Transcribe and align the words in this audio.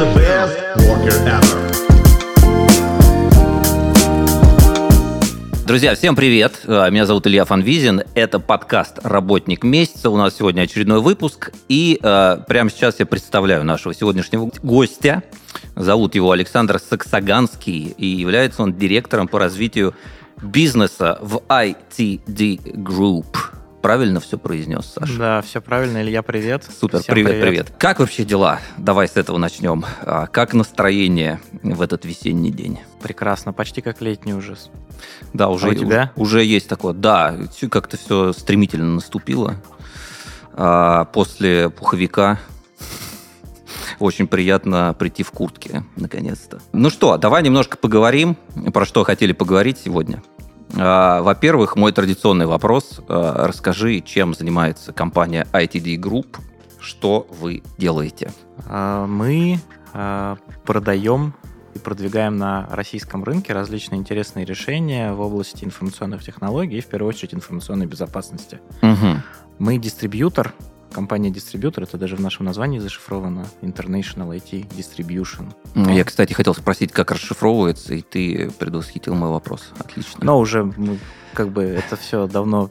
the 0.00 0.06
best 0.14 0.56
worker 0.88 1.18
ever. 1.28 1.60
Друзья, 5.66 5.94
всем 5.94 6.16
привет! 6.16 6.62
Э, 6.64 6.90
Меня 6.90 7.04
зовут 7.04 7.26
Илья 7.26 7.44
Фанвизин. 7.44 8.04
Это 8.14 8.40
подкаст 8.40 8.98
«Работник 9.02 9.62
месяца». 9.62 10.08
У 10.08 10.16
нас 10.16 10.34
сегодня 10.34 10.62
очередной 10.62 11.02
выпуск. 11.02 11.52
И 11.68 12.00
э, 12.02 12.38
прямо 12.48 12.70
сейчас 12.70 12.98
я 12.98 13.04
представляю 13.04 13.62
нашего 13.62 13.92
сегодняшнего 13.92 14.50
гостя. 14.62 15.22
Зовут 15.76 16.14
его 16.14 16.30
Александр 16.30 16.78
Саксаганский. 16.78 17.94
И 17.98 18.06
является 18.06 18.62
он 18.62 18.72
директором 18.72 19.28
по 19.28 19.38
развитию 19.38 19.94
бизнеса 20.40 21.18
в 21.20 21.42
ITD 21.46 22.74
Group. 22.82 23.59
Правильно 23.82 24.20
все 24.20 24.36
произнес, 24.36 24.92
Саша? 24.94 25.18
Да, 25.18 25.42
все 25.42 25.60
правильно. 25.62 26.02
Илья, 26.02 26.22
привет. 26.22 26.64
Супер, 26.80 27.00
Всем 27.00 27.14
привет, 27.14 27.40
привет, 27.40 27.72
Как 27.78 27.98
вообще 27.98 28.24
дела? 28.24 28.60
Давай 28.76 29.08
с 29.08 29.16
этого 29.16 29.38
начнем. 29.38 29.84
А, 30.02 30.26
Как 30.26 30.52
настроение 30.52 31.40
в 31.62 31.80
этот 31.80 32.04
весенний 32.04 32.50
день? 32.50 32.80
Прекрасно, 33.02 33.54
почти 33.54 33.80
как 33.80 34.02
летний 34.02 34.34
ужас. 34.34 34.70
Да, 35.32 35.48
уже, 35.48 35.68
А 35.68 35.70
у 35.70 35.74
тебя? 35.74 36.12
уже 36.14 36.44
есть 36.44 36.68
такое. 36.68 36.92
Да, 36.92 37.34
как-то 37.70 37.96
все 37.96 38.34
стремительно 38.34 38.94
наступило. 38.96 39.56
А, 40.52 41.06
после 41.06 41.70
пуховика 41.70 42.38
очень 43.98 44.26
приятно 44.26 44.94
прийти 44.98 45.22
в 45.22 45.30
куртке, 45.30 45.84
наконец-то. 45.96 46.60
Ну 46.74 46.90
что, 46.90 47.16
давай 47.16 47.42
немножко 47.42 47.78
поговорим, 47.78 48.36
про 48.74 48.84
что 48.84 49.04
хотели 49.04 49.32
поговорить 49.32 49.78
сегодня. 49.78 50.22
А, 50.76 51.22
Во-первых, 51.22 51.76
мой 51.76 51.92
традиционный 51.92 52.46
вопрос. 52.46 53.00
А, 53.08 53.46
Расскажи, 53.46 54.00
чем 54.00 54.34
занимается 54.34 54.92
компания 54.92 55.46
ITD 55.52 55.96
Group, 55.96 56.38
что 56.80 57.26
вы 57.40 57.62
делаете? 57.78 58.32
А, 58.66 59.06
Мы 59.06 59.58
продаем 60.64 61.34
и 61.74 61.78
продвигаем 61.78 62.38
на 62.38 62.68
российском 62.70 63.24
рынке 63.24 63.52
различные 63.52 63.98
интересные 63.98 64.44
решения 64.44 65.12
в 65.12 65.20
области 65.20 65.64
информационных 65.64 66.22
технологий 66.22 66.78
и, 66.78 66.80
в 66.80 66.86
первую 66.86 67.08
очередь, 67.08 67.34
информационной 67.34 67.86
безопасности. 67.86 68.60
Мгм. 68.82 69.22
Мы 69.58 69.78
дистрибьютор, 69.78 70.54
компания-дистрибьютор, 70.92 71.84
это 71.84 71.98
даже 71.98 72.16
в 72.16 72.20
нашем 72.20 72.46
названии 72.46 72.78
зашифровано, 72.78 73.46
International 73.62 74.36
IT 74.36 74.66
Distribution. 74.76 75.52
Я, 75.92 76.04
кстати, 76.04 76.32
хотел 76.32 76.54
спросить, 76.54 76.92
как 76.92 77.10
расшифровывается, 77.10 77.94
и 77.94 78.02
ты 78.02 78.50
предвосхитил 78.58 79.14
мой 79.14 79.30
вопрос. 79.30 79.70
Отлично. 79.78 80.18
Но 80.22 80.38
уже 80.38 80.64
мы, 80.64 80.98
как 81.34 81.50
бы 81.50 81.62
это 81.62 81.96
все 81.96 82.26
давно 82.26 82.70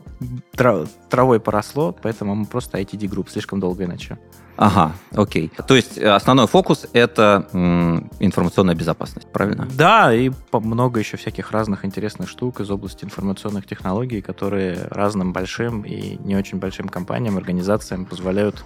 тра- 0.54 0.86
травой 1.10 1.40
поросло, 1.40 1.96
поэтому 2.02 2.36
мы 2.36 2.46
просто 2.46 2.80
ITD 2.80 3.08
Group, 3.10 3.30
слишком 3.30 3.60
долго 3.60 3.86
иначе. 3.86 4.18
Ага, 4.62 4.92
окей. 5.14 5.52
То 5.68 5.74
есть 5.74 5.98
э, 5.98 6.06
основной 6.10 6.46
фокус 6.48 6.86
это 6.92 7.48
м, 7.54 8.12
информационная 8.20 8.76
безопасность, 8.76 9.32
правильно? 9.32 9.70
Да, 9.74 10.14
и 10.14 10.32
много 10.52 11.00
еще 11.00 11.16
всяких 11.16 11.52
разных 11.52 11.86
интересных 11.86 12.28
штук 12.28 12.60
из 12.60 12.70
области 12.70 13.06
информационных 13.06 13.66
технологий, 13.66 14.22
которые 14.22 14.88
разным 14.92 15.32
большим 15.32 15.84
и 15.84 16.18
не 16.18 16.36
очень 16.36 16.58
большим 16.58 16.90
компаниям, 16.90 17.38
организациям 17.38 18.06
позволяют 18.06 18.66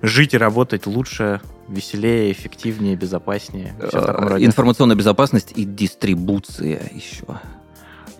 жить 0.00 0.32
и 0.32 0.38
работать 0.38 0.86
лучше, 0.86 1.42
веселее, 1.68 2.32
эффективнее, 2.32 2.96
безопаснее. 2.96 3.74
Э. 3.80 4.38
Информационная 4.38 4.96
безопасность 4.96 5.52
и 5.56 5.64
дистрибуция 5.64 6.90
еще. 6.94 7.26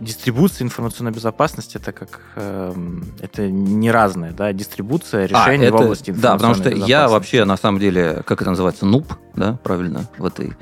Дистрибуция 0.00 0.64
информационной 0.64 1.10
безопасности 1.12 1.76
это 1.76 1.90
как 1.92 2.20
эм, 2.36 3.04
это 3.20 3.48
не 3.48 3.90
разное, 3.90 4.30
да, 4.32 4.52
дистрибуция 4.52 5.26
решений 5.26 5.66
А, 5.66 5.72
в 5.72 5.74
это- 5.74 5.84
области 5.84 6.10
Да, 6.12 6.34
потому 6.34 6.54
что 6.54 6.64
информационной 6.64 6.88
я 6.88 7.08
вообще, 7.08 7.44
на 7.44 7.56
самом 7.56 7.80
деле, 7.80 8.22
как 8.24 8.40
это 8.40 8.50
называется, 8.50 8.86
нуб, 8.86 9.12
да, 9.34 9.58
правильно, 9.64 10.08
в 10.16 10.24
этой, 10.24 10.52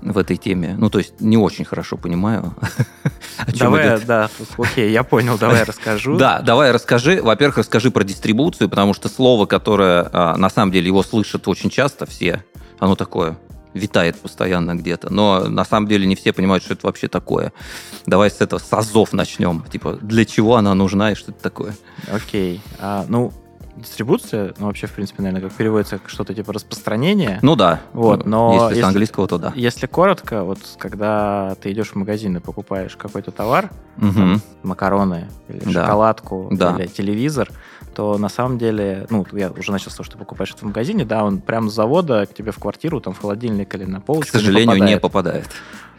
в 0.00 0.16
этой 0.16 0.36
теме. 0.38 0.74
Ну, 0.78 0.88
то 0.88 0.98
есть 0.98 1.20
не 1.20 1.36
очень 1.36 1.64
хорошо 1.66 1.96
понимаю, 1.98 2.54
о 3.38 3.50
чем 3.52 3.58
Давай, 3.72 3.86
идет. 3.96 4.06
да, 4.06 4.30
окей, 4.56 4.90
я 4.90 5.02
понял, 5.02 5.36
давай 5.36 5.62
расскажу. 5.64 6.16
Да, 6.16 6.40
давай 6.40 6.70
расскажи. 6.72 7.20
Во-первых, 7.22 7.58
расскажи 7.58 7.90
про 7.90 8.02
дистрибуцию, 8.02 8.70
потому 8.70 8.94
что 8.94 9.08
слово, 9.10 9.44
которое 9.46 10.08
а, 10.12 10.36
на 10.36 10.48
самом 10.48 10.72
деле 10.72 10.86
его 10.86 11.02
слышат 11.02 11.46
очень 11.48 11.68
часто 11.68 12.06
все, 12.06 12.44
оно 12.78 12.94
такое 12.94 13.36
витает 13.76 14.16
постоянно 14.20 14.74
где-то, 14.74 15.12
но 15.12 15.44
на 15.48 15.64
самом 15.64 15.86
деле 15.88 16.06
не 16.06 16.16
все 16.16 16.32
понимают, 16.32 16.64
что 16.64 16.74
это 16.74 16.86
вообще 16.86 17.08
такое. 17.08 17.52
Давай 18.06 18.30
с 18.30 18.40
этого, 18.40 18.58
с 18.58 18.72
азов 18.72 19.12
начнем. 19.12 19.62
Типа, 19.70 19.94
для 20.00 20.24
чего 20.24 20.56
она 20.56 20.74
нужна 20.74 21.12
и 21.12 21.14
что 21.14 21.32
это 21.32 21.40
такое? 21.42 21.74
Окей. 22.12 22.60
А, 22.80 23.04
ну, 23.08 23.32
дистрибуция, 23.76 24.54
ну, 24.58 24.66
вообще, 24.66 24.86
в 24.86 24.92
принципе, 24.92 25.22
наверное, 25.22 25.48
как 25.48 25.56
переводится 25.56 25.98
как 25.98 26.08
что-то 26.08 26.32
типа 26.34 26.52
распространение. 26.52 27.38
Ну 27.42 27.56
да. 27.56 27.80
Вот, 27.92 28.24
но 28.24 28.52
Если, 28.54 28.66
с 28.66 28.70
если- 28.70 28.82
английского, 28.82 29.28
то 29.28 29.38
да. 29.38 29.52
Если 29.54 29.86
коротко, 29.86 30.44
вот 30.44 30.58
когда 30.78 31.54
ты 31.60 31.72
идешь 31.72 31.88
в 31.90 31.94
магазин 31.96 32.36
и 32.36 32.40
покупаешь 32.40 32.96
какой-то 32.96 33.32
товар, 33.32 33.70
Мгм. 33.96 34.40
макароны 34.62 35.28
или 35.48 35.72
Да. 35.72 35.84
шоколадку 35.84 36.48
Да. 36.52 36.74
или 36.78 36.86
телевизор, 36.86 37.50
то 37.96 38.18
на 38.18 38.28
самом 38.28 38.58
деле, 38.58 39.06
ну, 39.08 39.24
я 39.32 39.50
уже 39.50 39.72
начал 39.72 39.90
с 39.90 39.94
того, 39.94 40.04
что 40.04 40.18
покупаешь 40.18 40.50
это 40.50 40.60
в 40.60 40.68
магазине, 40.68 41.06
да, 41.06 41.24
он 41.24 41.40
прям 41.40 41.70
с 41.70 41.74
завода 41.74 42.26
к 42.26 42.34
тебе 42.34 42.52
в 42.52 42.58
квартиру, 42.58 43.00
там, 43.00 43.14
в 43.14 43.18
холодильник 43.20 43.74
или 43.74 43.84
на 43.84 44.00
К 44.02 44.04
полочку 44.04 44.36
сожалению, 44.36 44.76
не 44.84 44.98
попадает. 44.98 45.02
попадает. 45.02 45.48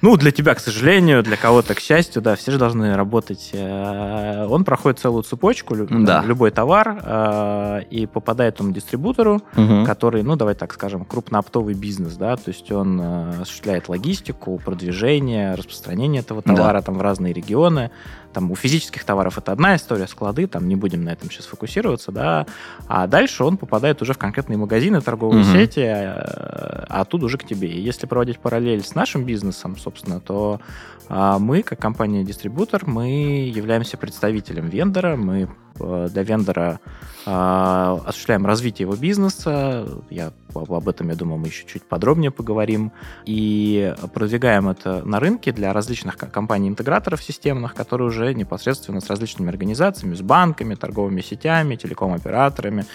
Ну, 0.02 0.16
для 0.16 0.30
тебя, 0.32 0.54
к 0.54 0.60
сожалению, 0.60 1.24
для 1.24 1.38
кого-то, 1.38 1.74
к 1.74 1.80
счастью, 1.80 2.22
да, 2.22 2.36
все 2.36 2.52
же 2.52 2.60
должны 2.60 2.96
работать. 2.96 3.50
Э, 3.54 4.46
Он 4.48 4.64
проходит 4.64 5.00
целую 5.00 5.24
цепочку, 5.24 5.76
Да. 5.90 6.24
любой 6.24 6.52
товар, 6.52 7.00
э, 7.04 7.82
и 7.90 8.06
попадает 8.06 8.62
он 8.62 8.74
дистрибутору, 8.74 9.42
Мгм. 9.56 9.86
который, 9.86 10.22
ну, 10.22 10.36
давай 10.36 10.54
так 10.54 10.72
скажем, 10.74 11.04
крупнооптовый 11.04 11.74
бизнес, 11.74 12.14
да, 12.16 12.36
то 12.38 12.50
есть 12.50 12.72
он 12.72 13.02
э, 13.02 13.42
осуществляет 13.42 13.90
логистику, 13.90 14.62
продвижение, 14.64 15.56
распространение 15.56 16.22
этого 16.22 16.44
Да. 16.46 16.54
товара 16.56 16.82
там 16.84 17.00
в 17.00 17.02
разные 17.02 17.34
регионы. 17.34 17.90
Там 18.38 18.52
у 18.52 18.56
физических 18.56 19.04
товаров 19.04 19.40
это 19.40 19.52
одна 19.52 19.76
история, 19.76 20.06
склады, 20.06 20.46
там 20.46 20.68
не 20.68 20.76
будем 20.76 21.04
на 21.04 21.10
этом 21.10 21.32
сейчас 21.32 21.48
фокусироваться, 21.48 22.12
да, 22.12 22.46
а 22.88 23.08
дальше 23.08 23.44
он 23.44 23.58
попадает 23.58 24.04
уже 24.04 24.14
в 24.14 24.20
конкретные 24.20 24.58
магазины, 24.58 25.02
торговые 25.02 25.44
Мгм. 25.44 25.54
сети, 25.54 25.80
э, 25.80 26.86
а 26.88 27.02
оттуда 27.02 27.26
уже 27.26 27.40
к 27.40 27.48
тебе. 27.48 27.68
И 27.68 27.82
если 27.82 28.06
проводить 28.06 28.38
параллель 28.38 28.84
с 28.84 28.94
нашим 28.94 29.24
бизнесом, 29.24 29.76
собственно, 29.76 30.20
то 30.20 30.62
а, 31.10 31.40
мы, 31.40 31.64
как 31.64 31.80
компания-дистрибутор, 31.80 32.86
мы 32.86 33.50
являемся 33.52 33.98
представителем 33.98 34.68
вендора, 34.70 35.16
мы 35.16 35.50
для 35.80 36.24
вендора 36.24 36.80
а, 37.26 38.00
осуществляем 38.06 38.46
развитие 38.46 38.86
его 38.88 38.96
бизнеса. 38.96 39.86
Я 40.10 40.32
об 40.56 40.88
этом, 40.90 41.10
я 41.10 41.16
думаю, 41.16 41.38
мы 41.40 41.48
еще 41.48 41.66
чуть 41.68 41.84
подробнее 41.84 42.32
поговорим. 42.32 42.92
И 43.26 43.94
продвигаем 44.14 44.70
это 44.70 45.06
на 45.06 45.20
рынке 45.20 45.52
для 45.52 45.74
различных 45.74 46.18
ко- 46.18 46.28
компаний-интеграторов 46.28 47.22
системных, 47.22 47.76
которые 47.76 48.08
уже 48.08 48.34
непосредственно 48.34 49.02
с 49.02 49.08
различными 49.10 49.50
организациями, 49.50 50.16
с 50.16 50.22
банками, 50.22 50.76
торговыми 50.76 51.22
сетями, 51.22 51.76
телеком-операторами, 51.76 52.86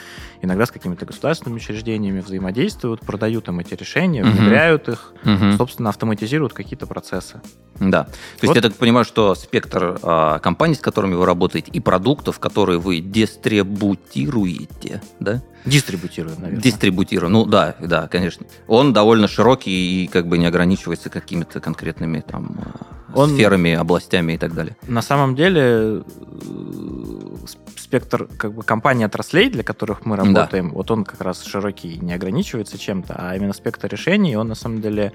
иногда 0.40 0.66
с 0.66 0.70
какими-то 0.70 1.04
государственными 1.06 1.58
учреждениями 1.58 2.20
взаимодействуют, 2.20 3.00
продают 3.02 3.48
им 3.48 3.60
эти 3.60 3.74
решения, 3.74 4.24
внедряют 4.24 4.88
их, 4.88 5.12
Мгм. 5.24 5.56
собственно, 5.56 5.90
автоматизируют 5.90 6.52
какие-то 6.52 6.86
процессы. 6.86 7.40
Да. 7.78 8.04
То 8.04 8.10
есть 8.42 8.48
Вот. 8.48 8.56
я 8.56 8.62
так 8.62 8.74
понимаю, 8.74 9.04
что 9.04 9.34
спектр 9.34 9.98
а, 10.02 10.38
компаний, 10.40 10.74
с 10.74 10.80
которыми 10.80 11.14
вы 11.14 11.26
работаете, 11.26 11.70
и 11.70 11.80
продуктов, 11.80 12.38
которые 12.38 12.71
вы 12.78 13.00
дистрибутируете, 13.00 15.02
да? 15.20 15.42
Дистрибутируем, 15.64 16.40
наверное. 16.40 16.62
Дистрибутируем. 16.62 17.32
Ну 17.32 17.46
да, 17.46 17.74
да, 17.80 18.08
конечно. 18.08 18.46
Он 18.66 18.92
довольно 18.92 19.28
широкий 19.28 20.04
и 20.04 20.06
как 20.08 20.26
бы 20.26 20.38
не 20.38 20.46
ограничивается 20.46 21.08
какими-то 21.10 21.60
конкретными 21.60 22.20
там 22.20 22.56
а, 23.14 23.20
Он- 23.20 23.30
сферами, 23.30 23.72
областями 23.74 24.32
и 24.32 24.38
так 24.38 24.54
далее. 24.54 24.76
На 24.88 25.02
самом 25.02 25.34
деле 25.36 25.60
э, 25.62 26.02
спектр 27.92 28.26
как 28.38 28.54
бы 28.54 28.62
компаний 28.62 29.04
отраслей, 29.04 29.50
для 29.50 29.62
которых 29.62 30.06
мы 30.06 30.16
работаем, 30.16 30.70
вот 30.70 30.90
он 30.90 31.04
как 31.04 31.20
раз 31.20 31.44
широкий, 31.44 31.98
не 31.98 32.14
ограничивается 32.14 32.78
чем-то, 32.78 33.14
а 33.18 33.36
именно 33.36 33.52
спектр 33.52 33.86
решений, 33.88 34.34
он 34.34 34.48
на 34.48 34.54
самом 34.54 34.80
деле, 34.80 35.12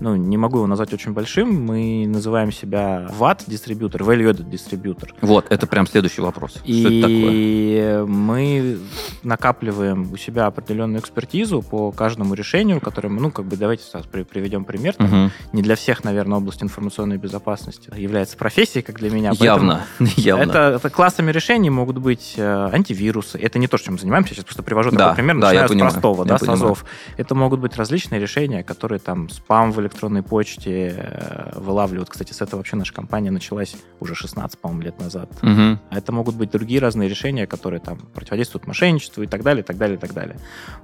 ну, 0.00 0.14
не 0.14 0.36
могу 0.36 0.58
его 0.58 0.66
назвать 0.66 0.92
очень 0.92 1.12
большим, 1.14 1.64
мы 1.64 2.04
называем 2.06 2.52
себя 2.52 3.08
VAT 3.18 3.44
дистрибьютор, 3.46 4.02
value 4.02 4.30
added 4.30 4.50
дистрибьютор. 4.50 5.14
Вот, 5.22 5.46
это 5.48 5.66
прям 5.66 5.86
следующий 5.86 6.20
вопрос. 6.20 6.52
Что 6.52 6.70
это 6.70 7.00
такое? 7.00 7.30
И 7.32 8.04
мы 8.06 8.78
накапливаем 9.22 9.87
у 9.94 10.16
себя 10.16 10.46
определенную 10.46 11.00
экспертизу 11.00 11.62
по 11.62 11.90
каждому 11.92 12.34
решению, 12.34 12.80
которое 12.80 13.08
мы, 13.08 13.20
ну, 13.20 13.30
как 13.30 13.44
бы 13.46 13.56
давайте 13.56 13.84
сейчас 13.84 14.06
при- 14.06 14.22
приведем 14.22 14.64
пример. 14.64 14.94
Там, 14.94 15.06
Мгм. 15.08 15.30
Не 15.52 15.62
для 15.62 15.76
всех, 15.76 16.04
наверное, 16.04 16.38
область 16.38 16.62
информационной 16.62 17.16
безопасности 17.16 17.90
является 17.96 18.36
профессией, 18.36 18.82
как 18.82 18.96
для 18.98 19.10
меня. 19.10 19.32
Явно, 19.34 19.86
явно. 20.16 20.42
Это, 20.50 20.58
это 20.76 20.90
классами 20.90 21.30
решений 21.32 21.70
могут 21.70 21.98
быть 21.98 22.34
э, 22.36 22.70
антивирусы. 22.72 23.38
Это 23.38 23.58
не 23.58 23.66
то, 23.68 23.78
чем 23.78 23.98
занимаемся. 23.98 24.34
Сейчас 24.34 24.44
просто 24.44 24.62
привожу 24.62 24.90
Да, 24.90 24.96
такой 24.98 25.14
пример. 25.16 25.36
да, 25.40 25.46
Начинаю 25.48 25.68
с 25.68 25.70
понимаю, 25.70 25.92
простого, 25.92 26.24
да, 26.26 26.36
с 26.36 26.40
понимаю. 26.40 26.62
АЗОВ. 26.64 26.84
Это 27.16 27.34
могут 27.34 27.60
быть 27.60 27.76
различные 27.76 28.20
решения, 28.20 28.62
которые 28.62 28.98
там 28.98 29.28
спам 29.30 29.72
в 29.72 29.80
электронной 29.80 30.22
почте 30.22 30.94
э, 30.98 31.58
вылавливают. 31.58 32.10
Кстати, 32.10 32.32
с 32.32 32.42
этого 32.42 32.58
вообще 32.60 32.76
наша 32.76 32.92
компания 32.92 33.30
началась 33.30 33.76
уже 34.00 34.14
16, 34.14 34.58
по-моему, 34.58 34.82
лет 34.82 35.00
назад. 35.00 35.30
А 35.42 35.78
это 35.90 36.12
могут 36.12 36.34
быть 36.34 36.50
другие 36.50 36.80
разные 36.80 37.08
решения, 37.08 37.46
которые 37.46 37.80
там 37.80 37.98
противодействуют 38.14 38.66
мошенничеству 38.66 39.22
и 39.22 39.26
так 39.26 39.42
далее, 39.42 39.62
и 39.62 39.66
так 39.66 39.77
далее, 39.78 39.96
и 39.96 40.00
так 40.00 40.12
далее. 40.12 40.36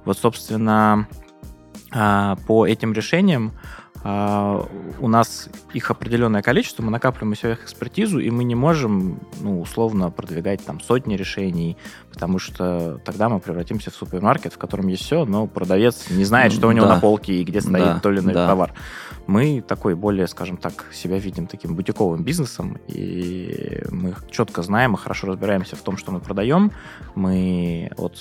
Вот, 0.05 0.17
собственно, 0.17 1.07
а, 1.91 2.37
по 2.47 2.65
этим 2.65 2.93
решениям 2.93 3.53
а, 4.07 4.67
у 4.99 5.07
нас 5.07 5.49
их 5.73 5.89
определенное 5.89 6.43
количество, 6.43 6.83
мы 6.83 6.91
накапливаем 6.91 7.35
себе 7.35 7.53
их 7.53 7.63
экспертизу, 7.63 8.19
и 8.19 8.29
мы 8.29 8.43
не 8.43 8.53
можем, 8.53 9.19
ну, 9.41 9.59
условно, 9.59 10.11
продвигать 10.11 10.63
там 10.63 10.79
сотни 10.79 11.15
решений, 11.15 11.75
потому 12.11 12.37
что 12.37 12.99
тогда 13.03 13.29
мы 13.29 13.39
превратимся 13.39 13.89
в 13.89 13.95
супермаркет, 13.95 14.53
в 14.53 14.59
котором 14.59 14.89
есть 14.89 15.01
все, 15.03 15.25
но 15.25 15.47
продавец 15.47 16.11
не 16.11 16.23
знает, 16.23 16.53
что 16.53 16.67
у 16.67 16.71
него 16.71 16.85
Да. 16.85 16.95
на 16.95 17.01
полке 17.01 17.33
и 17.33 17.43
где 17.43 17.61
стоит 17.61 17.83
Да, 17.83 17.99
то 17.99 18.11
или 18.11 18.19
иной 18.19 18.35
да. 18.35 18.45
товар. 18.45 18.75
Мы 19.25 19.63
такой 19.67 19.95
более, 19.95 20.27
скажем 20.27 20.57
так, 20.57 20.85
себя 20.93 21.17
видим 21.17 21.47
таким 21.47 21.73
бутиковым 21.73 22.23
бизнесом, 22.23 22.77
и 22.87 23.81
мы 23.89 24.13
четко 24.29 24.61
знаем 24.61 24.93
и 24.93 24.97
хорошо 24.97 25.25
разбираемся 25.25 25.75
в 25.75 25.81
том, 25.81 25.97
что 25.97 26.11
мы 26.11 26.19
продаем. 26.19 26.71
Мы 27.15 27.89
вот 27.97 28.19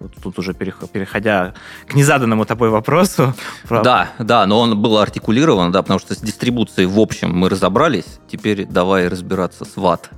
вот 0.00 0.12
тут 0.22 0.38
уже 0.38 0.52
перех- 0.52 0.88
переходя 0.90 1.52
к 1.86 1.94
незаданному 1.94 2.44
тобой 2.46 2.70
вопросу. 2.70 3.34
про- 3.68 3.82
Да, 3.82 4.08
да, 4.18 4.46
но 4.46 4.58
он 4.60 4.80
был 4.80 4.98
артикулирован, 4.98 5.70
да, 5.72 5.82
потому 5.82 6.00
что 6.00 6.14
с 6.14 6.18
дистрибуцией 6.18 6.86
в 6.86 6.98
общем 6.98 7.30
мы 7.32 7.48
разобрались. 7.50 8.18
Теперь 8.30 8.64
давай 8.66 9.08
разбираться 9.08 9.64
с 9.64 9.76
ват. 9.76 10.08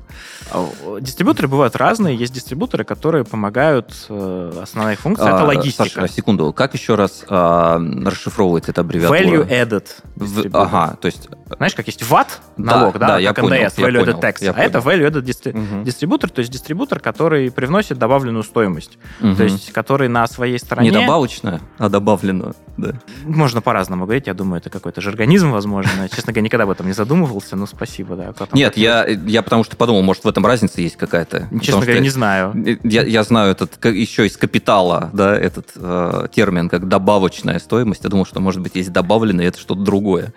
А, 0.53 0.69
Дистрибуторы 1.01 1.49
бывают 1.49 1.75
разные. 1.77 2.15
Есть 2.17 2.33
дистрибуторы, 2.35 2.85
которые 2.85 3.25
помогают. 3.25 3.93
э, 4.09 4.53
Основная 4.63 4.97
функция 4.97 5.29
это 5.29 5.43
А, 5.43 5.45
логистика. 5.47 5.89
Саша, 6.03 6.13
секунду, 6.13 6.53
как 6.53 6.75
еще 6.75 6.95
раз 6.95 7.25
а, 7.29 7.79
расшифровывается 8.05 8.71
эта 8.71 8.83
аббревиатура? 8.83 9.19
Value 9.19 9.49
added. 9.49 9.87
В-. 10.15 10.55
Ага, 10.57 10.97
то 11.01 11.07
есть... 11.07 11.29
Знаешь, 11.57 11.75
как 11.75 11.87
есть 11.87 12.03
VAT, 12.03 12.29
Да, 12.57 12.79
налог, 12.79 12.99
да, 12.99 13.07
да, 13.09 13.19
я 13.19 13.33
как 13.33 13.45
понял, 13.45 13.65
НДС, 13.67 13.79
я 13.79 13.89
value 13.89 14.01
понял, 14.01 14.19
added 14.19 14.21
tax. 14.21 14.37
я 14.45 14.53
а 14.53 14.59
это 14.61 14.81
понял. 14.83 15.01
value 15.01 15.11
added 15.11 15.23
дистри- 15.23 15.57
Мгм. 15.57 15.85
дистрибутор, 15.85 16.31
то 16.31 16.41
есть 16.41 16.51
дистрибутор, 16.53 17.01
который 17.01 17.51
привносит 17.51 17.99
добавленную 17.99 18.43
стоимость. 18.43 18.99
Мгм. 19.21 19.37
То 19.37 19.45
есть, 19.45 19.72
который 19.73 20.09
на 20.09 20.27
своей 20.27 20.59
стороне... 20.59 20.91
Не 20.91 21.01
добавочное, 21.01 21.61
а 21.79 21.89
добавлено. 21.89 22.53
Да. 22.77 22.93
Можно 23.25 23.61
по-разному 23.61 24.05
говорить. 24.05 24.27
Я 24.27 24.35
думаю, 24.35 24.61
это 24.61 24.71
какой-то 24.71 25.01
жаргонизм, 25.01 25.51
возможно. 25.51 26.09
Честно 26.09 26.33
говоря, 26.33 26.43
никогда 26.43 26.65
об 26.65 26.71
этом 26.71 26.87
не 26.87 26.93
задумывался, 26.93 27.57
но 27.57 27.67
спасибо, 27.67 28.17
да. 28.17 28.33
потом 28.33 28.57
Нет, 28.59 28.77
я, 28.77 29.07
я 29.07 29.43
потому 29.43 29.65
что 29.65 29.77
подумал, 29.77 30.03
может, 30.03 30.25
в 30.25 30.29
этом 30.29 30.47
разница 30.47 30.81
есть 30.81 30.97
какая-то. 30.97 31.49
Честно 31.61 31.83
говоря, 31.83 32.01
не 32.01 32.11
знаю. 32.11 32.55
Я, 32.83 33.03
я 33.03 33.23
знаю 33.25 33.53
этот 33.53 33.85
еще 33.85 34.27
из 34.27 34.37
капитала, 34.37 35.11
да, 35.13 35.37
этот 35.37 35.71
э, 35.77 36.29
термин 36.33 36.69
как 36.69 36.89
добавочная 36.89 37.59
стоимость. 37.59 38.05
Я 38.05 38.11
думал, 38.11 38.27
что 38.27 38.41
может 38.41 38.61
быть 38.61 38.77
есть 38.77 38.93
добавленное, 38.93 39.49
это 39.49 39.59
что-то 39.59 39.83
другое. 39.83 40.33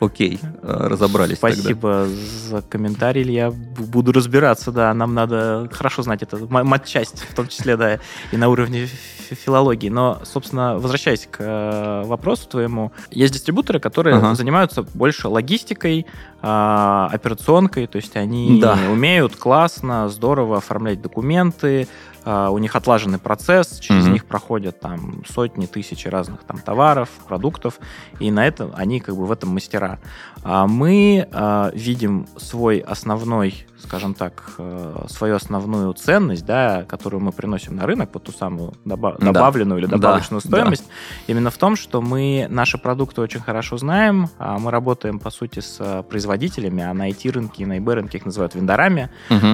Окей, 0.00 0.40
э, 0.42 0.86
разобрались 0.88 1.38
тогда. 1.38 1.56
Спасибо 1.56 2.06
за 2.48 2.62
комментарий. 2.62 3.48
Б- 3.48 3.52
Буду 3.90 4.12
разбираться, 4.12 4.72
да. 4.72 4.94
Нам 4.94 5.14
надо 5.14 5.68
хорошо 5.70 6.02
знать 6.02 6.22
это, 6.22 6.38
матчасть, 6.48 7.26
в 7.28 7.34
том 7.34 7.48
числе, 7.48 7.76
да, 7.76 7.98
и 8.32 8.36
на 8.36 8.48
уровне 8.48 8.79
филологии. 8.86 9.88
Но, 9.88 10.20
собственно, 10.24 10.74
возвращаясь 10.78 11.26
к 11.30 11.36
э, 11.40 12.02
вопросу 12.04 12.48
твоему, 12.48 12.92
есть 13.10 13.32
дистрибуторы, 13.32 13.80
которые 13.80 14.16
Ага. 14.16 14.34
занимаются 14.34 14.82
больше 14.82 15.28
логистикой, 15.28 16.06
а, 16.42 17.08
операционкой, 17.12 17.86
то 17.86 17.96
есть 17.96 18.16
они 18.16 18.60
Да. 18.60 18.78
умеют 18.90 19.36
классно, 19.36 20.08
здорово 20.08 20.56
оформлять 20.58 21.02
документы, 21.02 21.86
а, 22.24 22.50
у 22.50 22.58
них 22.58 22.76
отлаженный 22.76 23.18
процесс, 23.18 23.78
через 23.78 24.04
Мгм. 24.04 24.12
них 24.14 24.24
проходят 24.26 24.80
там 24.80 25.22
сотни, 25.28 25.66
тысячи 25.66 26.08
разных 26.08 26.42
там 26.44 26.58
товаров, 26.58 27.08
продуктов, 27.28 27.78
и 28.18 28.30
на 28.30 28.46
это 28.46 28.70
они 28.74 29.00
как 29.00 29.16
бы 29.16 29.26
в 29.26 29.32
этом 29.32 29.50
мастера. 29.50 29.98
А 30.42 30.66
мы 30.66 31.28
а, 31.32 31.70
видим 31.74 32.26
свой 32.38 32.78
основной, 32.78 33.66
скажем 33.78 34.14
так, 34.14 34.54
э, 34.58 35.04
свою 35.08 35.36
основную 35.36 35.92
ценность, 35.94 36.44
да, 36.46 36.84
которую 36.88 37.20
мы 37.22 37.32
приносим 37.32 37.76
на 37.76 37.86
рынок, 37.86 38.10
вот 38.14 38.24
ту 38.24 38.32
самую 38.32 38.72
доба- 38.86 39.16
Да. 39.18 39.32
добавленную 39.32 39.78
или 39.80 39.86
Да, 39.86 39.96
добавочную 39.96 40.40
да. 40.42 40.48
стоимость, 40.48 40.84
именно 41.26 41.50
в 41.50 41.56
том, 41.58 41.76
что 41.76 42.00
мы 42.00 42.46
наши 42.50 42.78
продукты 42.78 43.20
очень 43.20 43.40
хорошо 43.40 43.76
знаем, 43.76 44.28
а 44.38 44.58
мы 44.58 44.70
работаем, 44.70 45.18
по 45.18 45.30
сути, 45.30 45.60
с 45.60 45.76
э, 45.78 46.02
производителями, 46.08 46.82
а 46.82 46.94
на 46.94 47.08
IT-рынке 47.10 47.62
и 47.62 47.66
на 47.66 47.78
eBay 47.78 47.94
рынке 47.94 48.18
их 48.18 48.24
называют 48.26 48.54
вендорами, 48.54 49.10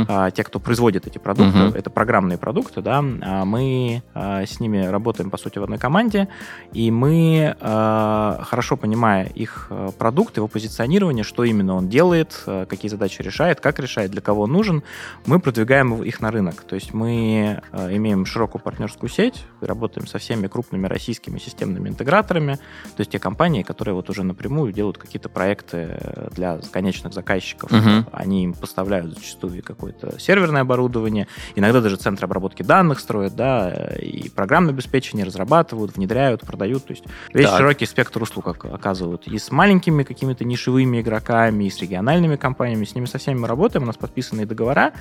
а, 0.08 0.30
те, 0.30 0.44
кто 0.44 0.60
производит 0.60 1.06
эти 1.06 1.18
продукты, 1.18 1.58
Мгм. 1.58 1.74
это 1.74 1.90
программные 1.90 2.38
продукты, 2.38 2.80
да, 2.80 3.02
мы 3.02 4.02
с 4.14 4.60
ними 4.60 4.86
работаем, 4.86 5.30
по 5.30 5.36
сути, 5.38 5.58
в 5.58 5.64
одной 5.64 5.78
команде, 5.78 6.28
и 6.72 6.90
мы, 6.90 7.56
хорошо 7.60 8.76
понимая 8.76 9.24
их 9.26 9.66
а, 9.70 9.90
продукт, 9.92 10.36
его 10.36 10.46
позиционирование, 10.48 10.75
что 11.22 11.44
именно 11.44 11.74
он 11.74 11.88
делает, 11.88 12.42
а, 12.46 12.66
какие 12.66 12.90
задачи 12.90 13.22
решает, 13.22 13.60
как 13.60 13.78
решает, 13.78 14.10
для 14.10 14.20
кого 14.20 14.42
он 14.42 14.52
нужен, 14.52 14.82
мы 15.26 15.40
продвигаем 15.40 16.02
их 16.02 16.20
на 16.20 16.30
рынок. 16.30 16.62
То 16.62 16.74
есть 16.74 16.94
мы 16.94 17.62
а, 17.72 17.94
имеем 17.94 18.26
широкую 18.26 18.62
партнерскую 18.62 19.08
сеть, 19.10 19.44
работаем 19.60 20.06
со 20.06 20.18
всеми 20.18 20.46
крупными 20.46 20.86
российскими 20.86 21.38
системными 21.38 21.88
интеграторами, 21.88 22.54
то 22.54 23.00
есть 23.00 23.10
те 23.10 23.18
компании, 23.18 23.62
которые 23.62 23.94
вот 23.94 24.10
уже 24.10 24.22
напрямую 24.22 24.72
делают 24.72 24.98
какие-то 24.98 25.28
проекты 25.28 25.98
для 26.32 26.58
конечных 26.72 27.12
заказчиков. 27.12 27.70
Мгм. 27.70 28.06
Они 28.12 28.44
им 28.44 28.54
поставляют 28.54 29.14
зачастую 29.14 29.62
какое-то 29.62 30.18
серверное 30.18 30.62
оборудование, 30.62 31.28
иногда 31.54 31.80
даже 31.80 31.96
центры 31.96 32.26
обработки 32.26 32.62
данных 32.62 33.00
строят, 33.00 33.34
да, 33.34 33.70
и 34.00 34.28
программное 34.28 34.72
обеспечение 34.72 35.24
разрабатывают, 35.24 35.96
внедряют, 35.96 36.42
продают. 36.42 36.84
То 36.86 36.92
есть 36.92 37.04
весь 37.32 37.46
Так. 37.46 37.58
широкий 37.58 37.86
спектр 37.86 38.22
услуг 38.22 38.46
ок- 38.48 38.64
оказывают. 38.66 39.26
И 39.26 39.38
с 39.38 39.50
маленькими 39.50 40.02
какими-то 40.02 40.44
нишевыми 40.66 41.00
игроками, 41.00 41.64
и 41.64 41.70
с 41.70 41.78
региональными 41.78 42.36
компаниями, 42.36 42.84
с 42.84 42.94
ними 42.94 43.06
со 43.06 43.18
всеми 43.18 43.38
мы 43.38 43.48
работаем, 43.48 43.84
у 43.84 43.86
нас 43.86 43.96
подписаны 43.96 44.46
договора, 44.46 44.92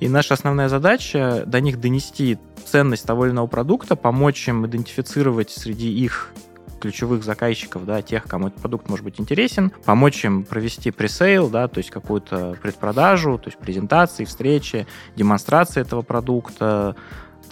и 0.00 0.08
наша 0.08 0.34
основная 0.34 0.68
задача 0.68 1.44
до 1.46 1.60
них 1.60 1.80
донести 1.80 2.38
ценность 2.64 3.06
того 3.06 3.26
или 3.26 3.32
иного 3.32 3.46
продукта, 3.46 3.96
помочь 3.96 4.48
им 4.48 4.66
идентифицировать 4.66 5.50
среди 5.50 5.92
их 5.92 6.32
ключевых 6.80 7.22
заказчиков, 7.22 7.84
да, 7.84 8.02
тех, 8.02 8.24
кому 8.24 8.48
этот 8.48 8.60
продукт 8.60 8.88
может 8.88 9.04
быть 9.04 9.20
интересен, 9.20 9.70
помочь 9.84 10.24
им 10.24 10.44
провести 10.44 10.90
пресейл, 10.90 11.48
да, 11.48 11.68
то 11.68 11.78
есть 11.78 11.90
какую-то 11.90 12.56
предпродажу, 12.60 13.38
то 13.38 13.48
есть 13.48 13.58
презентации, 13.58 14.24
встречи, 14.24 14.86
демонстрации 15.14 15.80
этого 15.80 16.02
продукта, 16.02 16.96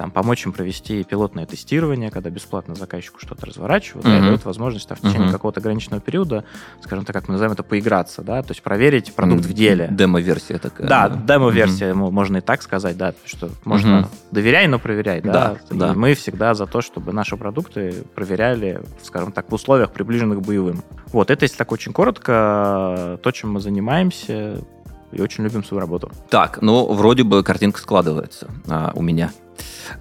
там, 0.00 0.10
помочь 0.10 0.46
им 0.46 0.52
провести 0.54 1.04
пилотное 1.04 1.44
тестирование, 1.44 2.10
когда 2.10 2.30
бесплатно 2.30 2.74
заказчику 2.74 3.18
что-то 3.20 3.44
разворачивают, 3.44 4.06
да, 4.06 4.14
и 4.14 4.16
Мгм. 4.16 4.26
дают 4.28 4.44
возможность 4.46 4.88
да, 4.88 4.94
в 4.94 5.00
течение 5.00 5.24
Мгм. 5.24 5.32
какого-то 5.32 5.60
ограниченного 5.60 6.00
периода, 6.00 6.44
скажем 6.80 7.04
так, 7.04 7.14
как 7.14 7.28
мы 7.28 7.32
называем 7.32 7.52
это, 7.52 7.62
поиграться, 7.62 8.22
да, 8.22 8.42
то 8.42 8.52
есть 8.52 8.62
проверить 8.62 9.12
продукт 9.12 9.44
в 9.44 9.52
деле. 9.52 9.88
Демо-версия 9.90 10.56
такая. 10.56 10.88
Да, 10.88 11.10
Мгм. 11.10 11.26
демо-версия, 11.26 11.92
мо- 11.92 12.10
можно 12.10 12.38
и 12.38 12.40
так 12.40 12.62
сказать, 12.62 12.96
да, 12.96 13.12
что 13.26 13.50
можно 13.66 13.98
Мгм. 13.98 14.08
доверяй, 14.30 14.68
но 14.68 14.78
проверяй, 14.78 15.20
да. 15.20 15.30
Да, 15.68 15.74
И 15.74 15.78
да. 15.78 15.92
мы 15.92 16.14
всегда 16.14 16.54
за 16.54 16.64
то, 16.66 16.80
чтобы 16.80 17.12
наши 17.12 17.36
продукты 17.36 17.92
проверяли, 18.14 18.80
скажем 19.02 19.32
так, 19.32 19.50
в 19.50 19.54
условиях, 19.54 19.90
приближенных 19.92 20.38
к 20.38 20.40
боевым. 20.40 20.82
Вот, 21.08 21.30
это, 21.30 21.44
если 21.44 21.58
так 21.58 21.72
очень 21.72 21.92
коротко, 21.92 23.18
то, 23.22 23.30
чем 23.32 23.52
мы 23.52 23.60
занимаемся, 23.60 24.64
и 25.12 25.20
очень 25.20 25.44
любим 25.44 25.64
свою 25.64 25.80
работу. 25.80 26.10
Так, 26.30 26.62
ну, 26.62 26.90
вроде 26.92 27.24
бы 27.24 27.42
картинка 27.42 27.80
складывается 27.80 28.48
а, 28.68 28.92
у 28.94 29.02
меня. 29.02 29.30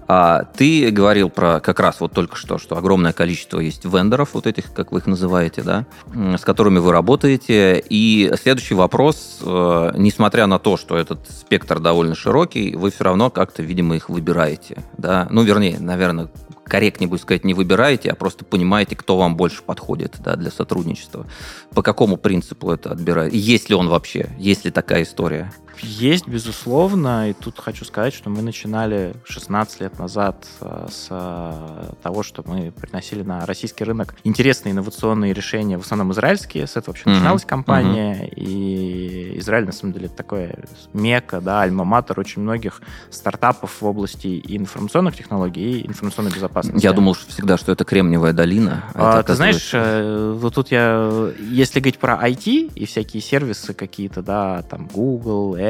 А, 0.06 0.44
ты 0.56 0.90
говорил 0.90 1.30
про 1.30 1.60
как 1.60 1.80
раз 1.80 2.00
вот 2.00 2.12
только 2.12 2.36
что, 2.36 2.58
что 2.58 2.76
огромное 2.76 3.12
количество 3.12 3.60
есть 3.60 3.84
вендоров, 3.84 4.34
вот 4.34 4.46
этих, 4.46 4.72
как 4.72 4.92
вы 4.92 4.98
их 4.98 5.06
называете, 5.06 5.62
да, 5.62 5.86
с 6.14 6.42
которыми 6.42 6.78
вы 6.78 6.92
работаете. 6.92 7.82
И 7.88 8.32
следующий 8.40 8.74
вопрос, 8.74 9.38
э, 9.42 9.92
несмотря 9.96 10.46
на 10.46 10.58
то, 10.58 10.76
что 10.76 10.96
этот 10.96 11.28
спектр 11.30 11.80
довольно 11.80 12.14
широкий, 12.14 12.74
вы 12.76 12.90
все 12.90 13.04
равно 13.04 13.30
как-то, 13.30 13.62
видимо, 13.62 13.96
их 13.96 14.08
выбираете, 14.08 14.82
да, 14.96 15.26
ну, 15.30 15.42
вернее, 15.42 15.78
наверное, 15.78 16.28
корректнее 16.70 17.08
будет 17.08 17.20
сказать, 17.22 17.44
не 17.44 17.52
выбираете, 17.52 18.10
а 18.10 18.14
просто 18.14 18.44
понимаете, 18.44 18.96
кто 18.96 19.18
вам 19.18 19.36
больше 19.36 19.62
подходит 19.62 20.16
да, 20.20 20.36
для 20.36 20.50
сотрудничества. 20.50 21.26
По 21.74 21.82
какому 21.82 22.16
принципу 22.16 22.70
это 22.70 22.92
отбираете? 22.92 23.36
Есть 23.36 23.68
ли 23.68 23.74
он 23.74 23.88
вообще? 23.88 24.30
Есть 24.38 24.64
ли 24.64 24.70
такая 24.70 25.02
история? 25.02 25.52
Есть, 25.82 26.26
безусловно, 26.28 27.30
и 27.30 27.32
тут 27.32 27.58
хочу 27.58 27.84
сказать, 27.84 28.12
что 28.14 28.30
мы 28.30 28.42
начинали 28.42 29.14
16 29.24 29.80
лет 29.80 29.98
назад 29.98 30.46
э, 30.60 30.86
с 30.90 31.06
э, 31.10 31.92
того, 32.02 32.22
что 32.22 32.42
мы 32.46 32.70
приносили 32.72 33.22
на 33.22 33.46
российский 33.46 33.84
рынок 33.84 34.14
интересные 34.24 34.72
инновационные 34.72 35.32
решения, 35.32 35.78
в 35.78 35.82
основном 35.82 36.12
израильские, 36.12 36.66
с 36.66 36.72
этого 36.72 36.90
вообще 36.90 37.04
Мгм. 37.08 37.14
начиналась 37.14 37.44
компания, 37.44 38.26
и 38.28 39.38
Израиль, 39.38 39.64
на 39.66 39.72
самом 39.72 39.92
деле, 39.94 40.06
это 40.06 40.16
такое 40.16 40.58
мека, 40.92 41.40
да, 41.40 41.62
альма-матер 41.62 42.18
очень 42.20 42.42
многих 42.42 42.82
стартапов 43.10 43.80
в 43.80 43.86
области 43.86 44.40
информационных 44.44 45.16
технологий, 45.16 45.80
и 45.80 45.86
информационной 45.88 46.32
безопасности. 46.32 46.84
Я 46.84 46.92
думал 46.92 47.14
что 47.14 47.30
всегда, 47.30 47.56
что 47.56 47.72
это 47.72 47.84
Кремниевая 47.84 48.32
долина. 48.32 48.84
А, 48.94 49.20
это 49.20 49.28
ты 49.28 49.34
знаешь, 49.34 49.74
оказывается- 49.74 50.00
э, 50.02 50.32
вот 50.38 50.54
тут 50.54 50.70
я, 50.70 51.30
если 51.38 51.80
говорить 51.80 51.98
про 51.98 52.14
IT 52.28 52.72
и 52.74 52.84
всякие 52.86 53.22
сервисы 53.22 53.72
какие-то, 53.74 54.22
да, 54.22 54.62
там 54.62 54.86
Google, 54.92 55.56
Apple, 55.56 55.69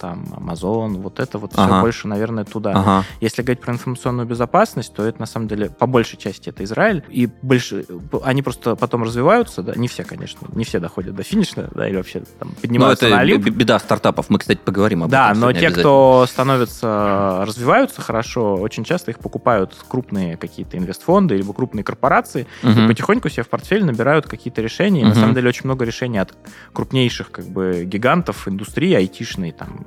там, 0.00 0.24
Amazon, 0.36 1.00
вот 1.00 1.20
это 1.20 1.38
вот 1.38 1.52
Ага. 1.54 1.62
все 1.72 1.80
больше, 1.80 2.08
наверное, 2.08 2.44
туда. 2.44 2.72
Ага. 2.72 3.04
Если 3.20 3.42
говорить 3.42 3.60
про 3.62 3.72
информационную 3.74 4.26
безопасность, 4.26 4.92
то 4.94 5.02
это 5.04 5.20
на 5.20 5.26
самом 5.26 5.48
деле 5.48 5.70
по 5.70 5.86
большей 5.86 6.18
части 6.18 6.48
это 6.50 6.64
Израиль. 6.64 7.02
И 7.08 7.28
больше 7.42 7.84
они 8.22 8.42
просто 8.42 8.76
потом 8.76 9.02
развиваются, 9.02 9.62
да, 9.62 9.74
не 9.74 9.88
все, 9.88 10.04
конечно, 10.04 10.46
не 10.54 10.64
все 10.64 10.80
доходят 10.80 11.14
до 11.14 11.22
финиша, 11.22 11.68
да, 11.74 11.88
или 11.88 11.96
вообще 11.96 12.20
там 12.38 12.48
Ну, 12.48 12.54
поднимаются 12.60 13.06
это 13.06 13.14
на 13.16 13.20
Олимп. 13.22 13.48
беда 13.48 13.78
стартапов. 13.78 14.26
Мы, 14.30 14.38
кстати, 14.38 14.58
поговорим 14.64 15.02
об 15.04 15.10
Да, 15.10 15.30
этом. 15.30 15.40
но 15.40 15.50
сегодня 15.52 15.60
те, 15.70 15.70
кто 15.80 16.26
становятся, 16.28 17.44
развиваются 17.46 18.00
хорошо, 18.02 18.54
очень 18.56 18.84
часто 18.84 19.10
их 19.10 19.18
покупают 19.18 19.74
крупные 19.88 20.36
какие-то 20.36 20.76
инвестфонды 20.76 21.36
либо 21.36 21.52
крупные 21.52 21.84
корпорации, 21.84 22.46
и 22.62 22.66
Мгм. 22.66 22.88
потихоньку 22.88 23.28
себе 23.28 23.42
в 23.42 23.48
портфель 23.48 23.84
набирают 23.84 24.26
какие-то 24.26 24.60
решения. 24.62 25.02
И 25.02 25.04
на 25.04 25.14
самом 25.14 25.34
деле 25.34 25.48
очень 25.48 25.62
много 25.64 25.84
решений 25.84 26.18
от 26.18 26.34
крупнейших 26.72 27.30
как 27.30 27.46
бы 27.46 27.84
гигантов 27.84 28.48
индустрии, 28.48 28.94
айтишной, 29.28 29.52
там, 29.52 29.84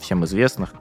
всем 0.00 0.24
известных. 0.24 0.74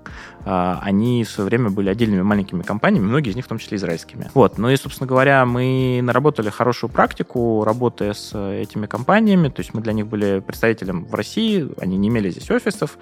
А, 0.46 0.80
Они 0.84 1.24
в 1.24 1.30
свое 1.30 1.50
время 1.50 1.70
были 1.72 1.90
отдельными 1.90 2.22
маленькими 2.22 2.62
компаниями, 2.62 3.06
многие 3.08 3.32
из 3.32 3.36
них 3.36 3.46
в 3.46 3.48
том 3.48 3.58
числе 3.58 3.78
израильскими. 3.78 4.30
Вот. 4.34 4.58
Ну 4.58 4.70
и, 4.70 4.76
собственно 4.78 5.08
говоря, 5.08 5.46
мы 5.46 6.00
наработали 6.04 6.50
хорошую 6.50 6.90
практику, 6.92 7.64
работая 7.66 8.14
с 8.14 8.32
э, 8.34 8.62
этими 8.62 8.86
компаниями. 8.86 9.50
То 9.50 9.62
есть 9.62 9.74
мы 9.74 9.82
для 9.82 9.94
них 9.94 10.08
были 10.08 10.40
представителем 10.40 11.06
в 11.06 11.14
России, 11.16 11.68
они 11.82 11.98
не 11.98 12.10
имели 12.10 12.30
здесь 12.30 12.50
офисов. 12.52 12.98